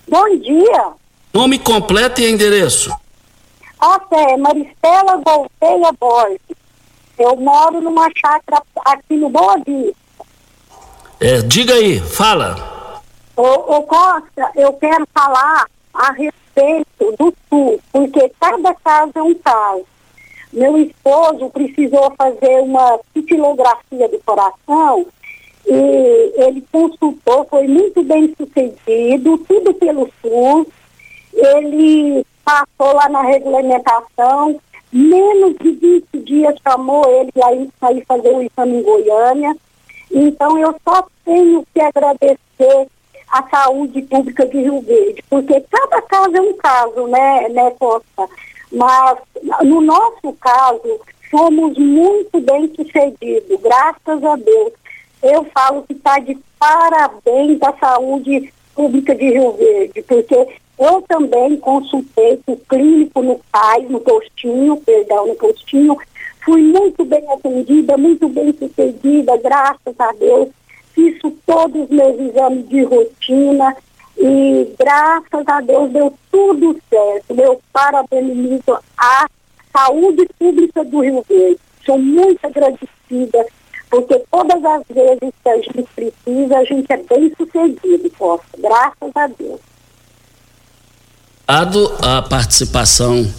Bom 0.10 0.40
dia. 0.40 1.03
Nome 1.34 1.58
completo 1.58 2.22
e 2.22 2.30
endereço. 2.30 2.96
Até 3.80 4.38
Maristela 4.38 5.18
Golpeia 5.18 5.92
Borges. 6.00 6.40
Eu 7.18 7.36
moro 7.38 7.82
numa 7.82 8.08
chácara 8.16 8.62
aqui 8.86 9.16
no 9.16 9.30
Boa 9.30 9.58
Vista. 9.66 9.96
É, 11.20 11.42
diga 11.42 11.74
aí, 11.74 12.00
fala. 12.00 13.02
Ô, 13.36 13.42
ô 13.42 13.82
Costa, 13.82 14.52
eu 14.56 14.74
quero 14.74 15.08
falar 15.12 15.66
a 15.92 16.12
respeito 16.12 17.16
do 17.18 17.34
sul, 17.50 17.82
porque 17.92 18.32
cada 18.40 18.76
caso 18.76 19.12
é 19.16 19.24
um 19.24 19.34
caso. 19.36 19.86
Meu 20.52 20.78
esposo 20.78 21.50
precisou 21.50 22.14
fazer 22.16 22.62
uma 22.62 23.00
titilografia 23.12 24.08
do 24.08 24.20
coração 24.24 25.08
e 25.66 26.34
ele 26.36 26.64
consultou, 26.72 27.48
foi 27.50 27.68
muito 27.68 28.04
bem 28.04 28.36
sucedido, 28.38 29.40
tudo 29.48 29.74
pelo 29.74 30.08
SUS. 30.22 30.68
Ele 31.34 32.26
passou 32.44 32.94
lá 32.94 33.10
na 33.10 33.22
regulamentação, 33.22 34.60
menos 34.92 35.56
de 35.60 35.72
20 35.72 36.20
dias 36.20 36.56
chamou 36.62 37.04
ele 37.08 37.32
aí 37.44 37.70
sair 37.80 38.06
fazer 38.06 38.30
o 38.30 38.42
exame 38.42 38.78
em 38.78 38.84
Goiânia. 38.84 39.56
Então 40.12 40.58
eu 40.58 40.76
só 40.88 41.08
tenho 41.26 41.66
que 41.74 41.82
agradecer 41.82 42.88
a 43.32 43.44
saúde 43.50 44.02
pública 44.04 44.46
de 44.46 44.60
Rio 44.60 44.82
Verde, 44.82 45.24
porque 45.28 45.60
cada 45.62 46.02
caso 46.04 46.38
é 46.38 46.42
um 46.42 46.54
caso, 46.54 47.08
né, 47.08 47.50
né, 47.50 47.72
Costa? 47.72 48.30
Mas 48.72 49.18
no 49.64 49.82
nosso 49.82 50.34
caso, 50.40 51.00
somos 51.32 51.76
muito 51.78 52.40
bem 52.42 52.72
sucedidos, 52.76 53.60
graças 53.60 54.24
a 54.24 54.36
Deus. 54.36 54.74
Eu 55.24 55.46
falo 55.46 55.84
que 55.84 55.94
está 55.94 56.20
de 56.20 56.38
parabéns 56.60 57.60
a 57.64 57.74
saúde 57.74 58.54
pública 58.76 59.16
de 59.16 59.30
Rio 59.30 59.54
Verde, 59.54 60.02
porque 60.04 60.48
eu 60.84 61.02
também 61.04 61.56
consultei 61.58 62.40
o 62.46 62.58
clínico 62.58 63.22
no 63.22 63.40
CAI, 63.52 63.84
no 63.84 64.02
postinho, 64.02 64.78
perdão, 64.78 65.28
no 65.28 65.36
postinho. 65.36 65.98
Fui 66.44 66.62
muito 66.62 67.06
bem 67.06 67.24
atendida, 67.32 67.98
muito 67.98 68.28
bem 68.28 68.54
sucedida, 68.54 69.38
graças 69.38 69.96
a 69.98 70.12
Deus. 70.14 70.50
Fiz 70.94 71.18
todos 71.46 71.84
os 71.84 71.90
meus 71.90 72.20
exames 72.20 72.68
de 72.68 72.84
rotina 72.84 73.76
e 74.18 74.74
graças 74.78 75.48
a 75.48 75.62
Deus 75.62 75.90
deu 75.92 76.14
tudo 76.30 76.78
certo. 76.90 77.34
Eu 77.40 77.62
parabenizo 77.72 78.78
a 78.98 79.28
saúde 79.72 80.28
pública 80.38 80.84
do 80.84 81.00
Rio 81.00 81.24
Verde. 81.28 81.60
Sou 81.86 81.98
muito 81.98 82.46
agradecida, 82.46 83.46
porque 83.90 84.22
todas 84.30 84.64
as 84.64 84.84
vezes 84.90 85.34
que 85.42 85.50
a 85.50 85.58
gente 85.58 85.84
precisa, 85.96 86.58
a 86.58 86.64
gente 86.66 86.92
é 86.92 86.98
bem 86.98 87.34
sucedido, 87.38 88.10
posso. 88.18 88.44
Graças 88.58 89.12
a 89.16 89.28
Deus 89.28 89.73
a 91.46 92.22
participação 92.22 93.30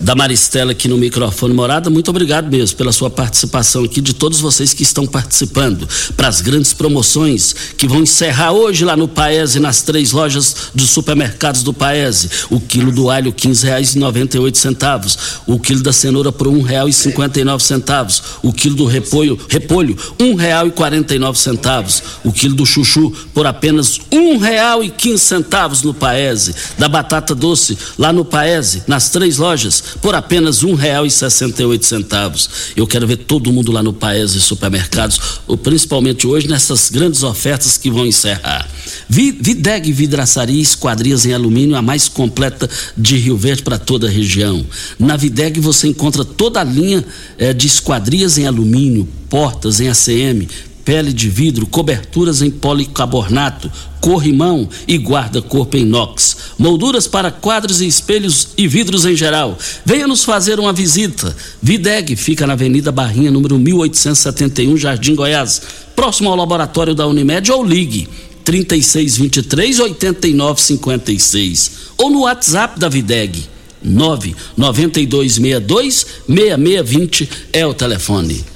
da 0.00 0.16
Maristela 0.16 0.72
aqui 0.72 0.88
no 0.88 0.98
microfone 0.98 1.54
morada. 1.54 1.88
Muito 1.88 2.10
obrigado 2.10 2.50
mesmo 2.50 2.76
pela 2.76 2.90
sua 2.90 3.08
participação 3.08 3.84
aqui, 3.84 4.00
de 4.00 4.12
todos 4.12 4.40
vocês 4.40 4.74
que 4.74 4.82
estão 4.82 5.06
participando 5.06 5.88
para 6.16 6.26
as 6.26 6.40
grandes 6.40 6.72
promoções 6.72 7.54
que 7.78 7.86
vão 7.86 8.00
encerrar 8.00 8.50
hoje 8.50 8.84
lá 8.84 8.96
no 8.96 9.06
Paese, 9.06 9.60
nas 9.60 9.80
três 9.82 10.10
lojas 10.10 10.72
dos 10.74 10.90
supermercados 10.90 11.62
do 11.62 11.72
Paese. 11.72 12.28
O 12.50 12.58
quilo 12.58 12.90
do 12.90 13.08
alho, 13.08 13.32
quinze 13.32 13.64
reais 13.64 13.94
e 13.94 13.98
noventa 14.00 14.36
e 14.36 14.40
oito 14.40 14.58
centavos. 14.58 15.16
O 15.46 15.60
quilo 15.60 15.84
da 15.84 15.92
cenoura 15.92 16.32
por 16.32 16.48
um 16.48 16.62
real 16.62 16.88
e 16.88 16.92
cinquenta 16.92 17.40
e 17.40 17.44
nove 17.44 17.62
centavos. 17.62 18.22
O 18.42 18.52
quilo 18.52 18.74
do 18.74 18.86
repolho, 18.86 19.38
repolho, 19.48 19.96
um 20.20 20.34
real 20.34 20.66
e 20.66 20.72
quarenta 20.72 21.14
e 21.14 21.18
nove 21.18 21.38
centavos. 21.38 22.02
O 22.24 22.32
quilo 22.32 22.56
do 22.56 22.66
chuchu 22.66 23.12
por 23.32 23.46
apenas 23.46 24.00
um 24.10 24.36
real 24.36 24.82
e 24.82 24.90
quinze 24.90 25.22
centavos 25.22 25.82
no 25.82 25.94
Paese. 25.94 26.52
Da 26.76 26.88
batata 26.88 27.35
doce 27.36 27.78
lá 27.98 28.12
no 28.12 28.24
Paese, 28.24 28.82
nas 28.86 29.10
três 29.10 29.36
lojas, 29.36 29.82
por 30.00 30.14
apenas 30.14 30.62
um 30.62 30.74
real 30.74 31.06
e 31.06 31.10
sessenta 31.10 31.62
e 31.62 31.66
oito 31.66 31.86
centavos. 31.86 32.48
Eu 32.74 32.86
quero 32.86 33.06
ver 33.06 33.18
todo 33.18 33.52
mundo 33.52 33.70
lá 33.70 33.82
no 33.82 33.92
Paese 33.92 34.40
Supermercados, 34.40 35.20
principalmente 35.62 36.26
hoje 36.26 36.48
nessas 36.48 36.90
grandes 36.90 37.22
ofertas 37.22 37.78
que 37.78 37.90
vão 37.90 38.06
encerrar. 38.06 38.68
Videg 39.08 39.92
Vidraçaria 39.92 40.60
Esquadrias 40.60 41.26
em 41.26 41.32
Alumínio, 41.32 41.76
a 41.76 41.82
mais 41.82 42.08
completa 42.08 42.68
de 42.96 43.16
Rio 43.16 43.36
Verde 43.36 43.62
para 43.62 43.78
toda 43.78 44.06
a 44.06 44.10
região. 44.10 44.64
Na 44.98 45.16
Videg 45.16 45.60
você 45.60 45.88
encontra 45.88 46.24
toda 46.24 46.60
a 46.60 46.64
linha 46.64 47.04
eh, 47.38 47.52
de 47.52 47.66
esquadrias 47.66 48.38
em 48.38 48.46
alumínio, 48.46 49.08
portas 49.28 49.80
em 49.80 49.88
ACM, 49.88 50.48
pele 50.86 51.12
de 51.12 51.28
vidro, 51.28 51.66
coberturas 51.66 52.40
em 52.40 52.50
policarbonato, 52.50 53.70
corrimão 54.00 54.66
e 54.86 54.96
guarda-corpo 54.96 55.76
em 55.76 55.80
inox, 55.80 56.36
molduras 56.56 57.08
para 57.08 57.32
quadros 57.32 57.80
e 57.80 57.88
espelhos 57.88 58.50
e 58.56 58.68
vidros 58.68 59.04
em 59.04 59.16
geral. 59.16 59.58
Venha 59.84 60.06
nos 60.06 60.22
fazer 60.22 60.60
uma 60.60 60.72
visita. 60.72 61.34
Videg 61.60 62.14
fica 62.14 62.46
na 62.46 62.52
Avenida 62.52 62.92
Barrinha, 62.92 63.32
número 63.32 63.58
1871, 63.58 64.76
Jardim 64.76 65.16
Goiás, 65.16 65.60
próximo 65.96 66.30
ao 66.30 66.36
laboratório 66.36 66.94
da 66.94 67.08
Unimed 67.08 67.50
ou 67.50 67.64
ligue 67.64 68.08
3623 68.44 69.80
8956 69.80 71.72
ou 71.98 72.10
no 72.10 72.20
WhatsApp 72.20 72.78
da 72.78 72.88
Videg 72.88 73.44
99262 73.82 76.06
6620 76.28 77.28
é 77.52 77.66
o 77.66 77.74
telefone. 77.74 78.55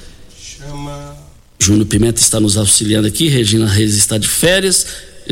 Júnior 1.61 1.85
Pimenta 1.85 2.19
está 2.19 2.39
nos 2.39 2.57
auxiliando 2.57 3.07
aqui, 3.07 3.27
Regina 3.27 3.67
Reis 3.67 3.95
está 3.95 4.17
de 4.17 4.27
férias, 4.27 4.87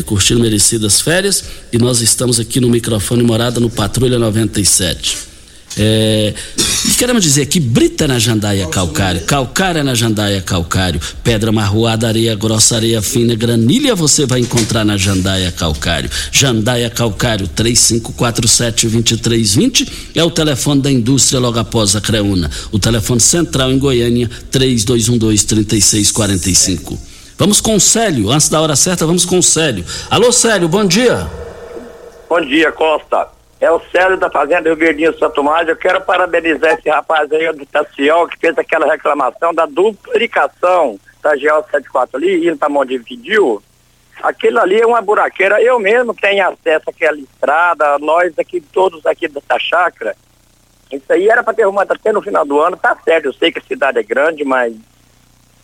curtindo 0.06 0.40
merecidas 0.40 1.02
férias, 1.02 1.44
e 1.74 1.78
nós 1.80 2.02
estamos 2.02 2.40
aqui 2.40 2.60
no 2.60 2.70
microfone 2.70 3.24
morada 3.24 3.60
no 3.60 3.68
Patrulha 3.68 4.20
97. 4.20 5.18
É, 5.76 6.34
queremos 7.00 7.24
dizer 7.24 7.46
que 7.46 7.62
brita 7.62 8.06
na 8.10 8.20
jandaia 8.20 8.68
calcário, 8.68 9.22
calcária 9.22 9.82
na 9.82 9.96
jandaia 9.96 10.42
calcário, 10.42 11.00
pedra 11.24 11.50
marroada, 11.50 12.10
areia 12.10 12.36
grossa, 12.36 12.76
areia 12.76 13.02
fina, 13.02 13.34
granilha 13.36 13.96
você 13.96 14.26
vai 14.26 14.42
encontrar 14.42 14.84
na 14.84 14.98
jandaia 14.98 15.50
calcário. 15.50 16.10
Jandaia 16.30 16.90
calcário 16.90 17.48
3547-2320 17.56 19.90
é 20.14 20.22
o 20.22 20.30
telefone 20.30 20.82
da 20.82 20.92
indústria 20.92 21.40
logo 21.40 21.58
após 21.58 21.96
a 21.96 22.02
Creuna. 22.02 22.52
O 22.70 22.78
telefone 22.78 23.22
central 23.22 23.72
em 23.72 23.80
Goiânia 23.80 24.30
3212-3645. 24.52 27.00
Vamos 27.38 27.62
com 27.62 27.78
o 27.78 27.80
Célio, 27.80 28.30
antes 28.30 28.50
da 28.50 28.60
hora 28.60 28.76
certa, 28.76 29.06
vamos 29.06 29.24
com 29.24 29.40
o 29.40 29.44
Célio. 29.44 29.86
Alô, 30.10 30.34
Célio, 30.34 30.68
bom 30.68 30.84
dia. 30.84 31.26
Bom 32.30 32.42
dia, 32.42 32.74
Costa 32.74 33.39
é 33.60 33.70
o 33.70 33.82
Célio 33.92 34.18
da 34.18 34.30
Fazenda 34.30 34.70
Rio 34.70 34.78
Verdinho 34.78 35.18
Santo 35.18 35.36
Tomás. 35.36 35.68
Eu 35.68 35.76
quero 35.76 36.02
parabenizar 36.02 36.74
esse 36.74 36.90
rapaz 36.90 37.32
aí 37.32 37.52
do 37.52 37.66
Taciol 37.66 38.28
que 38.28 38.38
fez 38.38 38.58
aquela 38.58 38.88
reclamação 38.88 39.54
da 39.54 39.66
duplicação 39.66 41.00
da 41.22 41.36
GO 41.36 41.66
74 41.66 42.18
ali, 42.18 42.48
indo 42.48 42.58
para 42.58 42.72
onde 42.72 43.00
pediu. 43.00 43.62
Aquilo 44.24 44.60
ali 44.60 44.80
é 44.80 44.86
uma 44.86 45.02
buraqueira. 45.02 45.62
Eu 45.62 45.78
mesmo 45.80 46.14
tenho 46.14 46.48
acesso 46.48 46.90
àquela 46.90 47.18
estrada, 47.18 48.00
nós 48.00 48.38
aqui, 48.40 48.62
todos 48.62 49.06
aqui 49.06 49.28
da 49.28 49.60
chácara. 49.60 50.16
Isso 50.92 51.12
aí 51.12 51.30
era 51.30 51.44
para 51.44 51.54
ter 51.54 51.64
arrumado 51.64 51.92
até 51.92 52.14
no 52.14 52.22
final 52.22 52.46
do 52.46 52.60
ano. 52.60 52.78
Tá 52.78 52.98
certo, 53.04 53.26
eu 53.26 53.34
sei 53.34 53.52
que 53.52 53.60
a 53.60 53.64
cidade 53.64 54.00
é 54.00 54.04
grande, 54.04 54.44
mas 54.46 54.74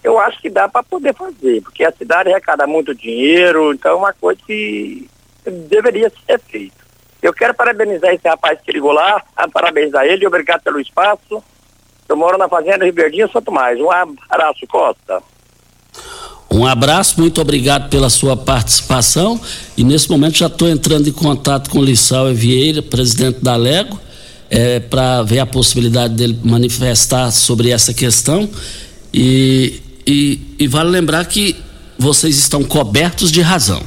eu 0.04 0.20
acho 0.20 0.40
que 0.42 0.50
dá 0.50 0.68
para 0.68 0.84
poder 0.84 1.16
fazer, 1.16 1.62
porque 1.64 1.84
a 1.84 1.92
cidade 1.92 2.30
arrecada 2.30 2.68
muito 2.68 2.94
dinheiro, 2.94 3.74
então 3.74 3.92
é 3.92 3.96
uma 3.96 4.14
coisa 4.14 4.40
que 4.46 5.10
deveria 5.46 6.12
ser 6.28 6.40
feita. 6.42 6.85
Eu 7.26 7.34
quero 7.34 7.56
parabenizar 7.56 8.14
esse 8.14 8.28
rapaz 8.28 8.60
que 8.64 8.72
ligou 8.72 8.92
lá, 8.92 9.20
parabenizar 9.52 10.06
ele, 10.06 10.28
obrigado 10.28 10.62
pelo 10.62 10.80
espaço. 10.80 11.44
Eu 12.08 12.16
moro 12.16 12.38
na 12.38 12.48
Fazenda 12.48 12.86
Ribeirinho 12.86 13.28
Santo 13.32 13.52
Mais. 13.52 13.80
Um 13.80 13.90
abraço, 13.92 14.68
Costa. 14.68 15.24
Um 16.52 16.68
abraço, 16.68 17.20
muito 17.20 17.42
obrigado 17.42 17.90
pela 17.90 18.12
sua 18.12 18.38
participação. 18.38 19.42
E 19.76 19.84
nesse 19.84 20.08
momento 20.08 20.38
já 20.38 20.46
estou 20.46 20.70
entrando 20.70 21.10
em 21.10 21.12
contato 21.12 21.72
com 21.72 21.80
o 21.80 21.84
Lissau 21.84 22.32
Vieira, 22.32 22.84
presidente 22.84 23.40
da 23.44 23.56
Lego, 23.56 24.00
é, 24.48 24.80
para 24.80 25.24
ver 25.24 25.40
a 25.40 25.48
possibilidade 25.48 26.14
dele 26.14 26.40
manifestar 26.44 27.32
sobre 27.32 27.72
essa 27.72 27.92
questão. 27.92 28.48
E, 29.12 29.82
e, 30.06 30.56
e 30.60 30.68
vale 30.68 30.92
lembrar 30.92 31.26
que 31.26 31.56
vocês 31.98 32.38
estão 32.38 32.64
cobertos 32.64 33.32
de 33.32 33.42
razão. 33.42 33.82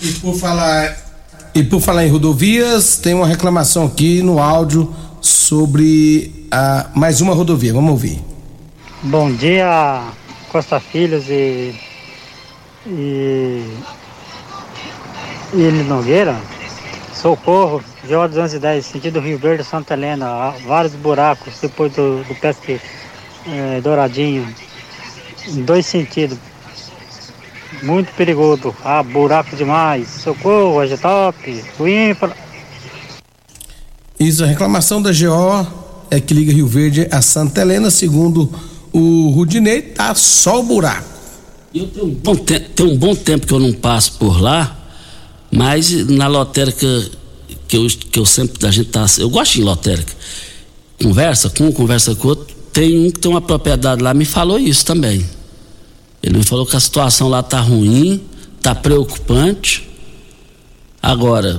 E 0.00 0.12
por 0.12 0.38
falar 0.38 1.03
e 1.54 1.62
por 1.62 1.80
falar 1.80 2.04
em 2.04 2.10
rodovias, 2.10 2.96
tem 2.96 3.14
uma 3.14 3.26
reclamação 3.26 3.86
aqui 3.86 4.20
no 4.22 4.40
áudio 4.40 4.92
sobre 5.20 6.46
a, 6.50 6.90
mais 6.94 7.20
uma 7.20 7.32
rodovia. 7.32 7.72
Vamos 7.72 7.92
ouvir. 7.92 8.20
Bom 9.02 9.30
dia, 9.32 10.02
Costa 10.50 10.80
Filhos 10.80 11.28
e. 11.28 11.74
e. 12.86 13.62
Ele 15.52 15.84
Nogueira. 15.84 16.36
Socorro, 17.12 17.82
J 18.06 18.28
210, 18.28 18.84
sentido 18.84 19.20
Rio 19.20 19.38
Verde, 19.38 19.62
Santa 19.62 19.94
Helena. 19.94 20.52
Vários 20.66 20.94
buracos 20.94 21.54
depois 21.62 21.92
do, 21.92 22.24
do 22.24 22.34
pesque 22.34 22.80
é, 23.46 23.80
douradinho. 23.80 24.46
Em 25.46 25.62
dois 25.62 25.86
sentidos 25.86 26.36
muito 27.82 28.12
perigoso. 28.14 28.74
Ah, 28.84 29.02
buraco 29.02 29.56
demais. 29.56 30.08
Socorro, 30.08 30.80
Agetop, 30.80 31.64
o 31.78 31.88
INFRA. 31.88 32.36
Isso, 34.18 34.44
a 34.44 34.46
reclamação 34.46 35.02
da 35.02 35.10
GO 35.10 35.66
é 36.10 36.20
que 36.20 36.32
liga 36.32 36.52
Rio 36.52 36.66
Verde 36.66 37.08
a 37.10 37.20
Santa 37.20 37.60
Helena, 37.60 37.90
segundo 37.90 38.50
o 38.92 39.30
Rudinei, 39.30 39.82
tá 39.82 40.14
só 40.14 40.60
o 40.60 40.62
buraco. 40.62 41.08
Eu 41.74 41.88
tenho 41.88 42.06
um, 42.06 42.14
bom 42.14 42.36
te, 42.36 42.60
tem 42.60 42.86
um 42.86 42.96
bom 42.96 43.14
tempo 43.16 43.46
que 43.46 43.52
eu 43.52 43.58
não 43.58 43.72
passo 43.72 44.12
por 44.12 44.40
lá, 44.40 44.78
mas 45.50 45.90
na 46.08 46.28
lotérica 46.28 46.86
que 47.66 47.76
eu, 47.76 47.86
que 47.88 48.18
eu 48.18 48.24
sempre, 48.24 48.64
a 48.64 48.70
gente 48.70 48.90
tá, 48.90 49.04
eu 49.18 49.28
gosto 49.28 49.54
de 49.54 49.62
lotérica, 49.62 50.12
conversa 51.02 51.50
com 51.50 51.64
um, 51.64 51.72
conversa 51.72 52.14
com 52.14 52.28
outro, 52.28 52.54
tem 52.72 53.06
um 53.06 53.10
que 53.10 53.18
tem 53.18 53.30
uma 53.30 53.40
propriedade 53.40 54.00
lá, 54.00 54.14
me 54.14 54.24
falou 54.24 54.58
isso 54.58 54.86
também. 54.86 55.24
Ele 56.24 56.38
me 56.38 56.42
falou 56.42 56.64
que 56.64 56.74
a 56.74 56.80
situação 56.80 57.28
lá 57.28 57.42
tá 57.42 57.60
ruim, 57.60 58.24
tá 58.62 58.74
preocupante. 58.74 59.86
Agora, 61.02 61.58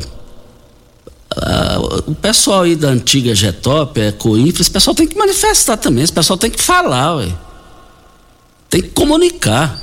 o 2.07 2.16
pessoal 2.16 2.63
aí 2.63 2.76
da 2.76 2.89
antiga 2.89 3.36
Getop, 3.36 4.01
é 4.01 4.11
Coinfra, 4.11 4.63
esse 4.63 4.72
pessoal 4.72 4.95
tem 4.95 5.07
que 5.07 5.16
manifestar 5.16 5.78
também, 5.78 6.03
esse 6.03 6.11
pessoal 6.11 6.36
tem 6.36 6.49
que 6.49 6.59
falar, 6.59 7.18
ué. 7.18 7.32
Tem 8.68 8.82
que 8.82 8.89
comunicar. 8.89 9.80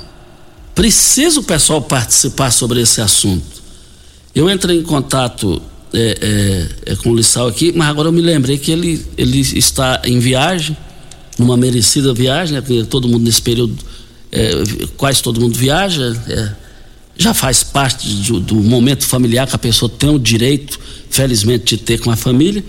Precisa 0.75 1.39
o 1.39 1.43
pessoal 1.43 1.81
participar 1.81 2.51
sobre 2.51 2.81
esse 2.81 2.99
assunto. 2.99 3.63
Eu 4.35 4.49
entrei 4.49 4.79
em 4.79 4.83
contato 4.83 5.61
é, 5.93 6.67
é, 6.85 6.91
é, 6.91 6.95
com 6.97 7.11
o 7.11 7.15
Lissau 7.15 7.47
aqui, 7.47 7.71
mas 7.73 7.87
agora 7.87 8.09
eu 8.09 8.11
me 8.11 8.21
lembrei 8.21 8.57
que 8.57 8.69
ele, 8.69 9.05
ele 9.17 9.39
está 9.39 10.01
em 10.03 10.19
viagem, 10.19 10.75
numa 11.39 11.55
merecida 11.55 12.13
viagem, 12.13 12.55
né? 12.55 12.59
Porque 12.59 12.83
todo 12.83 13.07
mundo 13.07 13.23
nesse 13.23 13.41
período 13.41 13.77
é, 14.33 14.87
quase 14.97 15.21
todo 15.21 15.39
mundo 15.39 15.55
viaja, 15.55 16.19
é, 16.27 16.49
já 17.15 17.35
faz 17.35 17.63
parte 17.63 18.07
do, 18.07 18.39
do, 18.39 18.55
momento 18.55 19.05
familiar 19.05 19.45
que 19.45 19.55
a 19.55 19.59
pessoa 19.59 19.87
tem 19.87 20.09
o 20.09 20.17
direito, 20.17 20.79
felizmente, 21.11 21.77
de 21.77 21.83
ter 21.83 21.99
com 21.99 22.09
a 22.09 22.15
família. 22.15 22.63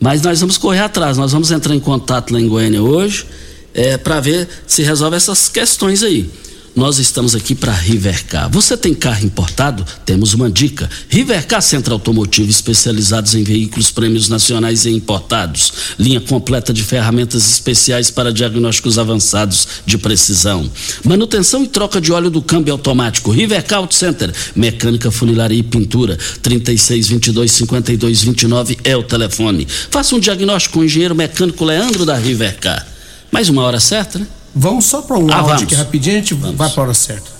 Mas 0.00 0.22
nós 0.22 0.40
vamos 0.40 0.56
correr 0.56 0.80
atrás, 0.80 1.18
nós 1.18 1.30
vamos 1.30 1.50
entrar 1.50 1.74
em 1.74 1.80
contato 1.80 2.32
lá 2.32 2.40
em 2.40 2.48
Goiânia 2.48 2.82
hoje 2.82 3.26
é, 3.74 3.98
para 3.98 4.18
ver 4.18 4.48
se 4.66 4.82
resolve 4.82 5.16
essas 5.16 5.48
questões 5.50 6.02
aí. 6.02 6.30
Nós 6.74 6.98
estamos 6.98 7.34
aqui 7.36 7.54
para 7.54 7.72
Rivercar. 7.72 8.50
Você 8.50 8.76
tem 8.76 8.92
carro 8.92 9.24
importado? 9.24 9.84
Temos 10.04 10.34
uma 10.34 10.50
dica. 10.50 10.90
Rivercar 11.08 11.62
Centro 11.62 11.94
Automotivo, 11.94 12.50
especializados 12.50 13.34
em 13.34 13.44
veículos 13.44 13.92
prêmios 13.92 14.28
nacionais 14.28 14.84
e 14.84 14.90
importados. 14.90 15.72
Linha 15.98 16.20
completa 16.20 16.72
de 16.72 16.82
ferramentas 16.82 17.48
especiais 17.48 18.10
para 18.10 18.32
diagnósticos 18.32 18.98
avançados 18.98 19.68
de 19.86 19.96
precisão. 19.96 20.68
Manutenção 21.04 21.62
e 21.62 21.68
troca 21.68 22.00
de 22.00 22.12
óleo 22.12 22.28
do 22.28 22.42
câmbio 22.42 22.72
automático. 22.72 23.30
Rivercar 23.30 23.78
Auto 23.78 23.94
Center. 23.94 24.32
Mecânica, 24.56 25.12
funilaria 25.12 25.58
e 25.58 25.62
pintura. 25.62 26.18
3622 26.42 27.52
5229 27.52 28.78
é 28.82 28.96
o 28.96 29.02
telefone. 29.04 29.66
Faça 29.90 30.16
um 30.16 30.20
diagnóstico 30.20 30.74
com 30.74 30.80
o 30.80 30.84
engenheiro 30.84 31.14
mecânico 31.14 31.64
Leandro 31.64 32.04
da 32.04 32.16
Rivercar. 32.16 32.84
Mais 33.30 33.48
uma 33.48 33.62
hora 33.62 33.78
certa, 33.78 34.18
né? 34.18 34.26
Vamos 34.54 34.86
só 34.86 35.02
para 35.02 35.18
um 35.18 35.28
Ah, 35.30 35.36
áudio 35.36 35.48
vamos. 35.48 35.62
aqui 35.64 35.74
rapidinho, 35.74 36.16
a 36.16 36.20
gente 36.20 36.34
Vamos. 36.34 36.56
vai 36.56 36.70
para 36.70 36.80
a 36.82 36.84
hora 36.84 36.94
certa. 36.94 37.30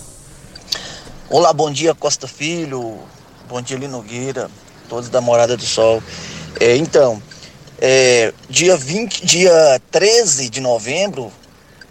Olá, 1.30 1.52
bom 1.52 1.70
dia 1.70 1.94
Costa 1.94 2.26
Filho, 2.26 2.98
bom 3.48 3.60
dia 3.62 3.76
Lino 3.76 3.98
Nogueira, 3.98 4.50
todos 4.88 5.08
da 5.08 5.20
Morada 5.20 5.56
do 5.56 5.64
Sol. 5.64 6.02
É, 6.60 6.76
então, 6.76 7.22
é, 7.80 8.32
dia 8.48 8.76
20, 8.76 9.24
dia 9.24 9.80
13 9.90 10.48
de 10.48 10.60
novembro, 10.60 11.32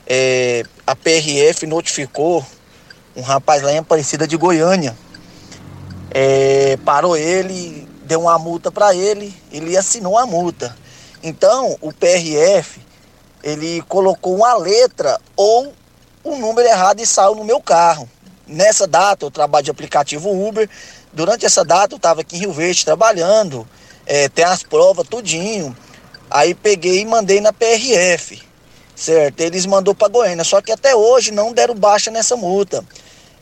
é, 0.05 0.63
a 0.85 0.95
PRF 0.95 1.65
notificou 1.67 2.45
um 3.15 3.21
rapaz 3.21 3.61
lá 3.61 3.71
em 3.71 3.77
Aparecida 3.77 4.27
de 4.27 4.35
Goiânia. 4.37 4.95
É, 6.11 6.77
parou 6.85 7.15
ele, 7.17 7.87
deu 8.05 8.21
uma 8.21 8.37
multa 8.37 8.71
para 8.71 8.93
ele, 8.93 9.33
ele 9.51 9.75
assinou 9.77 10.17
a 10.17 10.25
multa. 10.25 10.75
Então, 11.21 11.77
o 11.81 11.91
PRF, 11.93 12.79
ele 13.43 13.81
colocou 13.83 14.35
uma 14.35 14.53
letra 14.55 15.19
ou 15.35 15.73
um 16.23 16.39
número 16.39 16.67
errado 16.67 17.01
e 17.01 17.05
saiu 17.05 17.35
no 17.35 17.43
meu 17.43 17.61
carro. 17.61 18.09
Nessa 18.47 18.87
data 18.87 19.25
eu 19.25 19.31
trabalho 19.31 19.65
de 19.65 19.71
aplicativo 19.71 20.29
Uber. 20.47 20.69
Durante 21.11 21.45
essa 21.45 21.63
data 21.63 21.93
eu 21.93 21.97
estava 21.97 22.21
aqui 22.21 22.37
em 22.37 22.39
Rio 22.39 22.53
Verde 22.53 22.85
trabalhando, 22.85 23.67
é, 24.05 24.29
tem 24.29 24.45
as 24.45 24.63
provas, 24.63 25.07
tudinho. 25.07 25.75
Aí 26.31 26.55
peguei 26.55 27.01
e 27.01 27.05
mandei 27.05 27.41
na 27.41 27.53
PRF, 27.53 28.41
certo? 28.95 29.41
Eles 29.41 29.65
mandou 29.65 29.93
para 29.93 30.07
Goiânia, 30.07 30.43
só 30.43 30.61
que 30.61 30.71
até 30.71 30.95
hoje 30.95 31.31
não 31.31 31.53
deram 31.53 31.75
baixa 31.75 32.09
nessa 32.09 32.35
multa. 32.35 32.83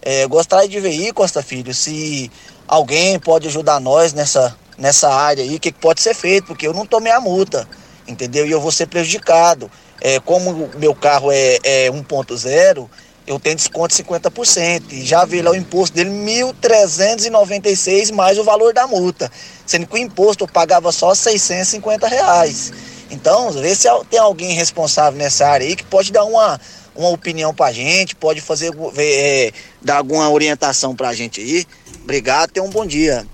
É, 0.01 0.25
gostaria 0.27 0.67
de 0.67 0.79
ver 0.79 0.89
aí, 0.89 1.13
Costa 1.13 1.43
Filho, 1.43 1.73
se 1.73 2.29
alguém 2.67 3.19
pode 3.19 3.47
ajudar 3.47 3.79
nós 3.79 4.13
nessa, 4.13 4.57
nessa 4.77 5.13
área 5.13 5.43
aí, 5.43 5.55
o 5.55 5.59
que, 5.59 5.71
que 5.71 5.79
pode 5.79 6.01
ser 6.01 6.15
feito, 6.15 6.47
porque 6.47 6.67
eu 6.67 6.73
não 6.73 6.85
tomei 6.85 7.11
a 7.11 7.21
multa, 7.21 7.67
entendeu? 8.11 8.45
E 8.45 8.51
eu 8.51 8.61
vou 8.61 8.71
ser 8.71 8.87
prejudicado. 8.87 9.71
É, 10.01 10.19
como 10.19 10.69
meu 10.77 10.95
carro 10.95 11.31
é, 11.31 11.59
é 11.63 11.89
1.0, 11.89 12.89
eu 13.27 13.39
tenho 13.39 13.55
desconto 13.55 13.95
de 13.95 14.03
50%. 14.03 14.83
E 14.91 15.05
já 15.05 15.25
vi 15.25 15.41
lá 15.41 15.51
o 15.51 15.55
imposto 15.55 15.95
dele, 15.95 16.09
R$ 16.09 16.53
1.396 16.61 18.11
mais 18.11 18.37
o 18.37 18.43
valor 18.43 18.73
da 18.73 18.87
multa. 18.87 19.31
Sendo 19.65 19.87
que 19.87 19.95
o 19.95 19.97
imposto 19.97 20.43
eu 20.43 20.47
pagava 20.47 20.91
só 20.91 21.13
650 21.13 22.07
reais. 22.07 22.73
Então, 23.09 23.51
vê 23.51 23.75
se 23.75 23.87
tem 24.09 24.19
alguém 24.19 24.53
responsável 24.53 25.19
nessa 25.19 25.47
área 25.47 25.67
aí 25.67 25.75
que 25.75 25.83
pode 25.83 26.11
dar 26.11 26.23
uma, 26.23 26.59
uma 26.95 27.09
opinião 27.09 27.53
pra 27.53 27.71
gente, 27.71 28.15
pode 28.15 28.39
fazer 28.39 28.71
é, 28.97 29.51
dar 29.81 29.97
alguma 29.97 30.29
orientação 30.29 30.95
pra 30.95 31.13
gente 31.13 31.41
aí. 31.41 31.65
Obrigado, 32.03 32.51
tenha 32.51 32.65
um 32.65 32.69
bom 32.69 32.85
dia. 32.85 33.25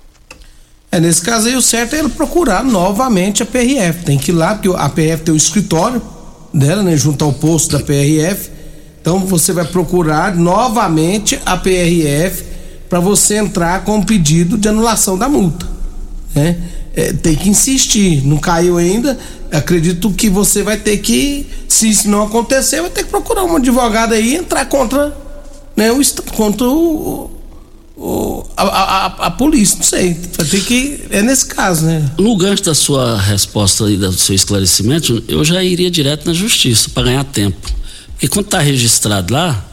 É, 0.91 0.99
nesse 0.99 1.21
caso 1.21 1.47
aí 1.47 1.55
o 1.55 1.61
certo 1.61 1.95
é 1.95 1.99
ele 1.99 2.09
procurar 2.09 2.63
novamente 2.63 3.43
a 3.43 3.45
PRF. 3.45 4.05
Tem 4.05 4.17
que 4.17 4.31
ir 4.31 4.35
lá, 4.35 4.55
porque 4.55 4.69
a 4.69 4.89
PRF 4.89 5.23
tem 5.23 5.33
o 5.33 5.37
escritório 5.37 6.01
dela, 6.53 6.81
né? 6.81 6.95
Junto 6.95 7.25
ao 7.25 7.33
posto 7.33 7.77
da 7.77 7.83
PRF. 7.83 8.49
Então 9.01 9.19
você 9.19 9.53
vai 9.53 9.65
procurar 9.65 10.35
novamente 10.35 11.39
a 11.45 11.57
PRF 11.57 12.43
para 12.89 12.99
você 12.99 13.35
entrar 13.35 13.83
com 13.83 13.99
o 13.99 14.05
pedido 14.05 14.57
de 14.57 14.67
anulação 14.67 15.17
da 15.17 15.27
multa. 15.27 15.67
Né? 16.33 16.57
É, 16.95 17.13
tem 17.13 17.35
que 17.35 17.49
insistir. 17.49 18.25
Não 18.25 18.37
caiu 18.37 18.77
ainda. 18.77 19.17
Acredito 19.51 20.11
que 20.11 20.29
você 20.29 20.63
vai 20.63 20.77
ter 20.77 20.97
que, 20.97 21.47
se 21.67 21.89
isso 21.89 22.09
não 22.09 22.23
acontecer, 22.23 22.81
vai 22.81 22.89
ter 22.89 23.03
que 23.03 23.09
procurar 23.09 23.43
um 23.43 23.55
advogado 23.55 24.13
aí 24.13 24.33
e 24.33 24.35
entrar 24.35 24.65
contra, 24.65 25.15
né, 25.75 25.91
o, 25.91 26.01
contra 26.33 26.67
o, 26.67 27.29
o- 27.97 28.45
a, 28.55 28.63
a- 28.63 29.05
a- 29.27 29.31
polícia. 29.31 29.75
Não 29.77 29.83
sei. 29.83 30.15
Vai 30.37 30.45
ter 30.45 30.61
que. 30.63 31.01
É 31.09 31.21
nesse 31.21 31.45
caso, 31.47 31.85
né? 31.85 32.09
No 32.17 32.37
gancho 32.37 32.63
da 32.63 32.75
sua 32.75 33.19
resposta 33.19 33.89
e 33.89 33.97
do 33.97 34.11
seu 34.13 34.35
esclarecimento, 34.35 35.23
eu 35.27 35.43
já 35.43 35.63
iria 35.63 35.89
direto 35.89 36.25
na 36.27 36.33
justiça 36.33 36.89
para 36.93 37.03
ganhar 37.03 37.23
tempo. 37.23 37.57
Porque 38.13 38.27
quando 38.27 38.45
está 38.45 38.59
registrado 38.59 39.33
lá, 39.33 39.63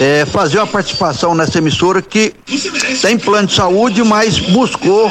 é, 0.00 0.24
fazer 0.26 0.58
uma 0.58 0.66
participação 0.66 1.34
nessa 1.34 1.58
emissora 1.58 2.00
que 2.00 2.32
tem 3.00 3.18
plano 3.18 3.48
de 3.48 3.54
saúde, 3.54 4.02
mas 4.04 4.38
buscou 4.38 5.10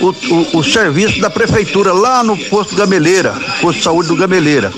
o, 0.00 0.06
o- 0.08 0.58
o 0.58 0.64
serviço 0.64 1.20
da 1.20 1.30
prefeitura 1.30 1.92
lá 1.92 2.22
no 2.22 2.36
posto 2.36 2.74
Gameleira, 2.76 3.34
posto 3.60 3.78
de 3.78 3.84
saúde 3.84 4.08
do 4.08 4.16
Gameleira. 4.16 4.72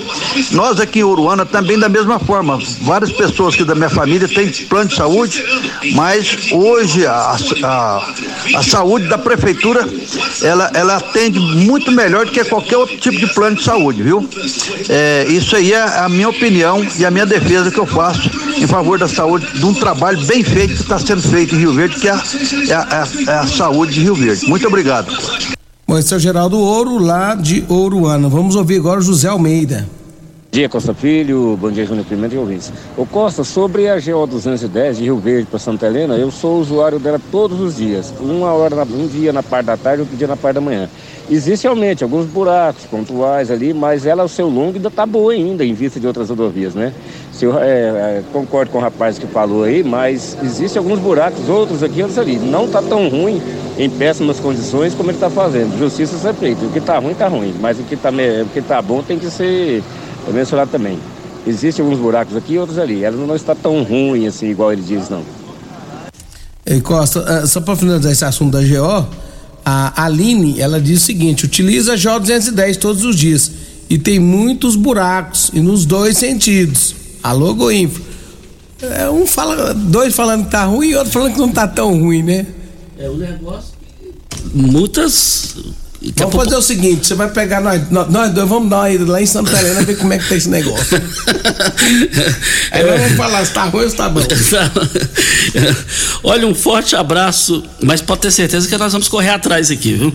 Nós 0.51 0.79
aqui 0.79 0.99
em 0.99 1.03
Uruana 1.03 1.45
também 1.45 1.77
da 1.77 1.89
mesma 1.89 2.19
forma. 2.19 2.59
Várias 2.81 3.11
pessoas 3.11 3.53
aqui 3.53 3.63
da 3.63 3.75
minha 3.75 3.89
família 3.89 4.27
têm 4.27 4.47
plano 4.67 4.89
de 4.89 4.95
saúde, 4.95 5.43
mas 5.93 6.37
hoje 6.51 7.05
a, 7.05 7.37
a, 7.63 8.07
a 8.55 8.63
saúde 8.63 9.07
da 9.07 9.17
prefeitura 9.17 9.87
ela, 10.41 10.71
ela 10.73 10.95
atende 10.97 11.39
muito 11.39 11.91
melhor 11.91 12.25
do 12.25 12.31
que 12.31 12.43
qualquer 12.45 12.77
outro 12.77 12.97
tipo 12.97 13.17
de 13.17 13.27
plano 13.33 13.55
de 13.57 13.63
saúde, 13.63 14.01
viu? 14.03 14.27
É, 14.87 15.25
isso 15.29 15.55
aí 15.55 15.73
é 15.73 15.81
a 15.81 16.07
minha 16.09 16.29
opinião 16.29 16.85
e 16.97 17.05
a 17.05 17.11
minha 17.11 17.25
defesa 17.25 17.69
que 17.71 17.77
eu 17.79 17.85
faço 17.85 18.29
em 18.57 18.67
favor 18.67 18.97
da 18.97 19.07
saúde, 19.07 19.47
de 19.53 19.65
um 19.65 19.73
trabalho 19.73 20.19
bem 20.25 20.43
feito 20.43 20.75
que 20.75 20.81
está 20.81 20.99
sendo 20.99 21.21
feito 21.21 21.55
em 21.55 21.59
Rio 21.59 21.73
Verde, 21.73 21.95
que 21.99 22.07
é 22.07 22.11
a, 22.11 22.23
é 22.69 22.73
a- 22.73 23.07
é 23.27 23.37
a 23.39 23.47
saúde 23.47 23.93
de 23.93 24.01
Rio 24.01 24.15
Verde. 24.15 24.47
Muito 24.47 24.67
obrigado. 24.67 25.11
Bom, 25.87 25.97
esse 25.97 26.13
é 26.13 26.17
o 26.17 26.19
Geraldo 26.19 26.57
Ouro, 26.59 26.97
lá 26.99 27.33
de 27.35 27.63
Ouruana. 27.67 28.29
Vamos 28.29 28.55
ouvir 28.55 28.77
agora 28.77 28.99
o 28.99 29.03
José 29.03 29.27
Almeida. 29.27 29.89
Dia, 30.51 30.67
Costa 30.67 30.95
Filho. 30.95 31.55
Bom 31.61 31.69
dia, 31.69 31.85
Júnior 31.85 32.05
Pimenta 32.07 32.33
e 32.33 32.37
ouvintes. 32.37 32.73
Ô 32.97 33.05
Costa, 33.05 33.43
sobre 33.43 33.87
a 33.87 33.99
GO 33.99 34.25
210 34.25 34.97
de 34.97 35.03
Rio 35.03 35.17
Verde 35.17 35.45
para 35.45 35.59
Santa 35.59 35.85
Helena, 35.85 36.15
eu 36.15 36.31
sou 36.31 36.59
usuário 36.59 36.97
dela 36.97 37.21
todos 37.31 37.59
os 37.61 37.77
dias. 37.77 38.11
Uma 38.19 38.51
hora, 38.51 38.75
um 38.83 39.07
dia 39.07 39.31
na 39.31 39.43
parte 39.43 39.67
da 39.67 39.77
tarde, 39.77 40.01
outro 40.01 40.17
dia 40.17 40.27
na 40.27 40.35
parte 40.35 40.55
da 40.55 40.61
manhã. 40.61 40.89
Existe 41.29 41.65
realmente 41.65 42.03
alguns 42.03 42.25
buracos 42.25 42.83
pontuais 42.85 43.51
ali, 43.51 43.75
mas 43.75 44.07
ela, 44.07 44.23
o 44.23 44.27
seu 44.27 44.49
longo, 44.49 44.77
ainda 44.77 44.87
está 44.87 45.05
boa 45.05 45.31
ainda, 45.33 45.63
em 45.63 45.73
vista 45.75 45.99
de 45.99 46.07
outras 46.07 46.29
rodovias, 46.29 46.73
né? 46.73 46.91
Se 47.31 47.45
eu, 47.45 47.55
é, 47.59 47.67
é, 47.69 48.23
concordo 48.33 48.71
com 48.71 48.79
o 48.79 48.81
rapaz 48.81 49.19
que 49.19 49.27
falou 49.27 49.63
aí, 49.63 49.83
mas 49.83 50.35
existem 50.41 50.79
alguns 50.79 50.97
buracos, 50.97 51.47
outros 51.47 51.83
aqui, 51.83 52.01
outros 52.01 52.17
ali. 52.17 52.37
Não 52.37 52.65
está 52.65 52.81
tão 52.81 53.07
ruim, 53.07 53.39
em 53.77 53.87
péssimas 53.87 54.39
condições, 54.39 54.95
como 54.95 55.11
ele 55.11 55.17
está 55.17 55.29
fazendo. 55.29 55.77
Justiça 55.77 56.17
ser 56.17 56.33
feita. 56.33 56.65
O 56.65 56.71
que 56.71 56.79
está 56.79 56.97
ruim, 56.97 57.11
está 57.11 57.27
ruim. 57.27 57.53
Mas 57.61 57.79
o 57.79 57.83
que 57.83 57.93
está 57.93 58.09
tá 58.67 58.81
bom 58.81 59.03
tem 59.03 59.19
que 59.19 59.29
ser 59.29 59.83
é 60.27 60.31
mensurado 60.31 60.71
também. 60.71 60.99
Existem 61.47 61.83
alguns 61.83 61.99
buracos 61.99 62.35
aqui 62.35 62.53
e 62.53 62.59
outros 62.59 62.77
ali. 62.77 63.03
Ela 63.03 63.17
não 63.17 63.35
está 63.35 63.55
tão 63.55 63.83
ruim 63.83 64.27
assim, 64.27 64.49
igual 64.49 64.71
ele 64.71 64.81
diz, 64.81 65.09
não. 65.09 65.23
Ei, 66.65 66.81
Costa, 66.81 67.43
uh, 67.43 67.47
só 67.47 67.61
para 67.61 67.75
finalizar 67.75 68.11
esse 68.11 68.25
assunto 68.25 68.51
da 68.51 68.61
GO, 68.61 69.07
a 69.65 70.03
Aline, 70.05 70.59
ela 70.59 70.79
diz 70.79 71.01
o 71.01 71.05
seguinte: 71.05 71.45
utiliza 71.45 71.93
a 71.93 71.95
GO 71.95 72.19
210 72.19 72.77
todos 72.77 73.03
os 73.03 73.15
dias 73.15 73.51
e 73.89 73.97
tem 73.97 74.19
muitos 74.19 74.75
buracos 74.75 75.49
e 75.53 75.61
nos 75.61 75.85
dois 75.85 76.17
sentidos. 76.17 76.95
Alô, 77.23 77.53
Goinfo. 77.55 78.01
É, 78.81 79.09
um 79.09 79.25
fala, 79.25 79.73
dois 79.73 80.15
falando 80.15 80.45
que 80.45 80.51
tá 80.51 80.65
ruim 80.65 80.89
e 80.89 80.95
outro 80.95 81.11
falando 81.11 81.33
que 81.33 81.39
não 81.39 81.51
tá 81.51 81.67
tão 81.67 81.99
ruim, 81.99 82.23
né? 82.23 82.45
É 82.97 83.09
o 83.09 83.13
um 83.13 83.17
negócio. 83.17 83.73
Muitas 84.53 85.55
Vamos 86.15 86.33
fazer 86.33 86.55
o 86.55 86.61
seguinte, 86.61 87.05
você 87.05 87.13
vai 87.13 87.29
pegar 87.29 87.59
nós, 87.59 87.89
nós 87.91 88.33
dois, 88.33 88.47
vamos 88.47 88.69
dar 88.69 88.77
uma 88.77 88.89
ida 88.89 89.11
lá 89.11 89.21
em 89.21 89.25
Santa 89.25 89.59
Helena 89.59 89.83
ver 89.83 89.97
como 89.97 90.13
é 90.13 90.17
que 90.17 90.29
tá 90.29 90.35
esse 90.35 90.47
negócio. 90.47 90.95
Aí 92.71 92.85
nós 92.85 93.01
vamos 93.01 93.17
falar 93.17 93.45
se 93.45 93.51
tá 93.51 93.65
ruim 93.65 93.83
ou 93.83 93.89
se 93.89 93.97
tá 93.97 94.07
bom. 94.07 94.21
Olha, 96.23 96.47
um 96.47 96.55
forte 96.55 96.95
abraço, 96.95 97.65
mas 97.83 98.01
pode 98.01 98.21
ter 98.21 98.31
certeza 98.31 98.65
que 98.65 98.77
nós 98.77 98.93
vamos 98.93 99.09
correr 99.09 99.31
atrás 99.31 99.69
aqui, 99.69 99.93
viu? 99.93 100.13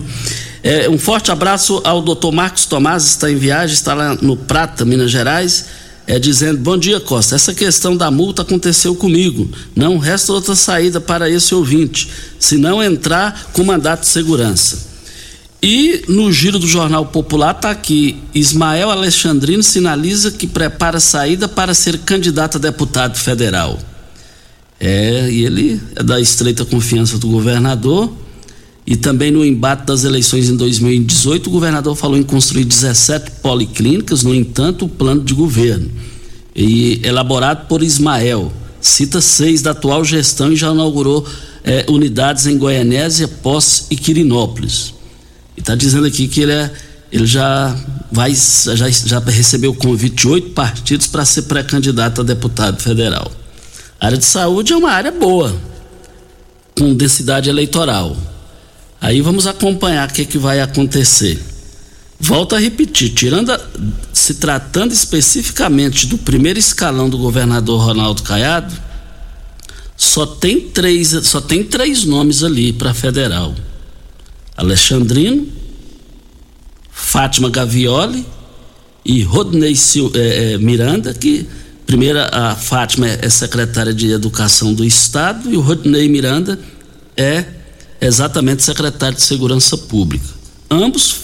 É, 0.63 0.89
um 0.89 0.97
forte 0.97 1.31
abraço 1.31 1.79
ao 1.83 2.01
doutor 2.01 2.31
Marcos 2.31 2.65
Tomás, 2.65 3.05
está 3.05 3.29
em 3.29 3.35
viagem, 3.35 3.75
está 3.75 3.93
lá 3.93 4.17
no 4.19 4.35
Prata, 4.35 4.83
Minas 4.83 5.11
Gerais, 5.11 5.65
é, 6.07 6.17
dizendo: 6.17 6.57
Bom 6.57 6.79
dia, 6.79 6.99
Costa. 6.99 7.35
Essa 7.35 7.53
questão 7.53 7.95
da 7.95 8.09
multa 8.09 8.41
aconteceu 8.41 8.95
comigo. 8.95 9.47
Não 9.75 9.99
resta 9.99 10.33
outra 10.33 10.55
saída 10.55 10.99
para 10.99 11.29
esse 11.29 11.53
ouvinte, 11.53 12.09
se 12.39 12.57
não 12.57 12.81
entrar 12.81 13.49
com 13.53 13.63
mandato 13.63 14.01
de 14.01 14.07
segurança. 14.07 14.94
E 15.67 16.03
no 16.07 16.31
giro 16.31 16.59
do 16.59 16.67
Jornal 16.67 17.07
Popular 17.07 17.55
está 17.55 17.71
aqui: 17.71 18.17
Ismael 18.35 18.91
Alexandrino 18.91 19.63
sinaliza 19.63 20.29
que 20.29 20.45
prepara 20.45 20.99
saída 20.99 21.47
para 21.47 21.73
ser 21.73 21.97
candidato 21.97 22.57
a 22.57 22.59
deputado 22.59 23.17
federal. 23.17 23.79
É, 24.79 25.27
e 25.27 25.43
ele 25.43 25.81
é 25.95 26.03
da 26.03 26.21
estreita 26.21 26.63
confiança 26.65 27.17
do 27.17 27.29
governador. 27.29 28.13
E 28.85 28.95
também 28.95 29.31
no 29.31 29.43
embate 29.43 29.87
das 29.87 30.03
eleições 30.03 30.47
em 30.51 30.55
2018, 30.55 31.47
o 31.47 31.53
governador 31.53 31.95
falou 31.95 32.15
em 32.15 32.21
construir 32.21 32.65
17 32.65 33.31
policlínicas, 33.41 34.21
no 34.21 34.35
entanto, 34.35 34.85
o 34.85 34.89
plano 34.89 35.23
de 35.23 35.33
governo. 35.33 35.89
E 36.55 37.01
elaborado 37.03 37.65
por 37.65 37.81
Ismael, 37.81 38.53
cita 38.79 39.19
seis 39.19 39.63
da 39.63 39.71
atual 39.71 40.05
gestão 40.05 40.53
e 40.53 40.55
já 40.55 40.71
inaugurou 40.71 41.25
é, 41.63 41.87
unidades 41.89 42.45
em 42.45 42.55
Goianésia, 42.55 43.27
Posse 43.27 43.85
e 43.89 43.95
Quirinópolis. 43.95 44.94
E 45.55 45.59
está 45.59 45.75
dizendo 45.75 46.05
aqui 46.05 46.27
que 46.27 46.41
ele, 46.41 46.51
é, 46.51 46.71
ele 47.11 47.25
já 47.25 47.75
vai 48.11 48.33
já, 48.33 48.89
já 48.89 49.19
recebeu 49.19 49.71
o 49.71 49.75
convite 49.75 50.15
de 50.15 50.27
oito 50.27 50.49
partidos 50.51 51.07
para 51.07 51.25
ser 51.25 51.43
pré-candidato 51.43 52.21
a 52.21 52.23
deputado 52.23 52.81
federal. 52.81 53.31
A 53.99 54.07
área 54.07 54.17
de 54.17 54.25
saúde 54.25 54.73
é 54.73 54.77
uma 54.77 54.91
área 54.91 55.11
boa, 55.11 55.55
com 56.77 56.93
densidade 56.93 57.49
eleitoral. 57.49 58.15
Aí 58.99 59.21
vamos 59.21 59.47
acompanhar 59.47 60.09
o 60.09 60.13
que, 60.13 60.21
é 60.23 60.25
que 60.25 60.37
vai 60.37 60.61
acontecer. 60.61 61.41
Volto 62.19 62.55
a 62.55 62.59
repetir, 62.59 63.13
tirando 63.13 63.51
a, 63.51 63.59
se 64.13 64.35
tratando 64.35 64.93
especificamente 64.93 66.07
do 66.07 66.17
primeiro 66.17 66.57
escalão 66.57 67.09
do 67.09 67.17
governador 67.17 67.81
Ronaldo 67.81 68.23
Caiado, 68.23 68.73
só 69.97 70.25
tem 70.25 70.61
três, 70.61 71.09
só 71.23 71.39
tem 71.41 71.63
três 71.63 72.03
nomes 72.03 72.43
ali 72.43 72.73
para 72.73 72.93
federal. 72.93 73.53
Alexandrino, 74.55 75.47
Fátima 76.91 77.49
Gavioli 77.49 78.25
e 79.03 79.21
Rodney 79.21 79.75
Sil, 79.75 80.09
é, 80.15 80.53
é, 80.53 80.57
Miranda, 80.57 81.13
que 81.13 81.47
primeiro 81.85 82.19
a 82.19 82.55
Fátima 82.55 83.07
é 83.07 83.29
secretária 83.29 83.93
de 83.93 84.11
Educação 84.11 84.73
do 84.73 84.83
Estado 84.83 85.51
e 85.51 85.57
o 85.57 85.61
Rodney 85.61 86.09
Miranda 86.09 86.59
é 87.15 87.45
exatamente 88.01 88.63
secretário 88.63 89.15
de 89.15 89.23
Segurança 89.23 89.77
Pública. 89.77 90.25
Ambos 90.69 91.15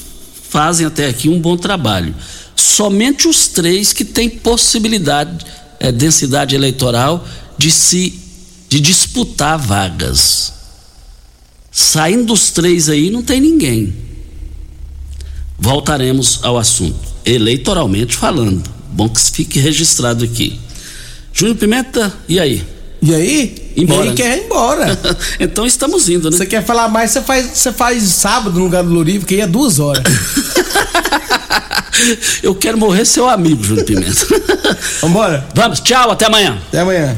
fazem 0.49 0.85
até 0.85 1.07
aqui 1.07 1.29
um 1.29 1.39
bom 1.39 1.57
trabalho. 1.57 2.13
Somente 2.55 3.27
os 3.27 3.47
três 3.47 3.93
que 3.93 4.05
têm 4.05 4.29
possibilidade, 4.29 5.45
é, 5.79 5.91
densidade 5.91 6.55
eleitoral, 6.55 7.25
de 7.57 7.71
se 7.71 8.19
de 8.71 8.79
disputar 8.79 9.57
vagas. 9.57 10.53
Saindo 11.71 12.25
dos 12.25 12.51
três 12.51 12.89
aí, 12.89 13.09
não 13.09 13.23
tem 13.23 13.39
ninguém. 13.39 13.93
Voltaremos 15.57 16.39
ao 16.43 16.57
assunto, 16.57 16.99
eleitoralmente 17.25 18.15
falando. 18.15 18.61
Bom 18.91 19.07
que 19.07 19.21
fique 19.31 19.59
registrado 19.59 20.25
aqui. 20.25 20.59
Júnior 21.33 21.57
Pimenta, 21.57 22.13
e 22.27 22.39
aí? 22.39 22.61
E 23.01 23.15
aí? 23.15 23.71
Embora. 23.77 24.05
E 24.05 24.09
aí 24.09 24.15
quer 24.15 24.37
ir 24.37 24.45
embora. 24.45 24.99
então 25.39 25.65
estamos 25.65 26.09
indo, 26.09 26.29
né? 26.29 26.37
Você 26.37 26.45
quer 26.45 26.63
falar 26.65 26.89
mais, 26.89 27.11
você 27.11 27.21
faz, 27.21 27.45
você 27.53 27.71
faz 27.71 28.03
sábado 28.03 28.57
no 28.59 28.65
lugar 28.65 28.83
do 28.83 28.89
Lurivo, 28.89 29.25
que 29.25 29.35
aí 29.35 29.41
é 29.41 29.47
duas 29.47 29.79
horas. 29.79 30.03
Eu 32.41 32.55
quero 32.55 32.77
morrer 32.77 33.05
seu 33.05 33.29
amigo, 33.29 33.63
Júnior 33.63 33.85
Pimenta. 33.85 34.27
Vambora? 35.01 35.47
Vamos, 35.55 35.79
tchau, 35.79 36.11
até 36.11 36.25
amanhã. 36.25 36.59
Até 36.67 36.79
amanhã. 36.79 37.17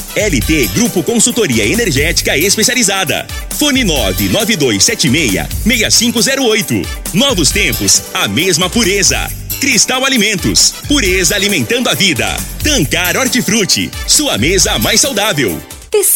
LT 0.15 0.73
Grupo 0.73 1.03
Consultoria 1.03 1.65
Energética 1.65 2.37
Especializada. 2.37 3.25
Fone 3.57 3.85
99276-6508. 3.85 6.85
Novos 7.13 7.51
tempos, 7.51 8.03
a 8.13 8.27
mesma 8.27 8.69
pureza. 8.69 9.31
Cristal 9.61 10.05
Alimentos, 10.05 10.73
pureza 10.87 11.35
alimentando 11.35 11.89
a 11.89 11.93
vida. 11.93 12.35
Tancar 12.63 13.15
Hortifruti, 13.15 13.89
sua 14.07 14.37
mesa 14.37 14.77
mais 14.79 14.99
saudável. 14.99 15.61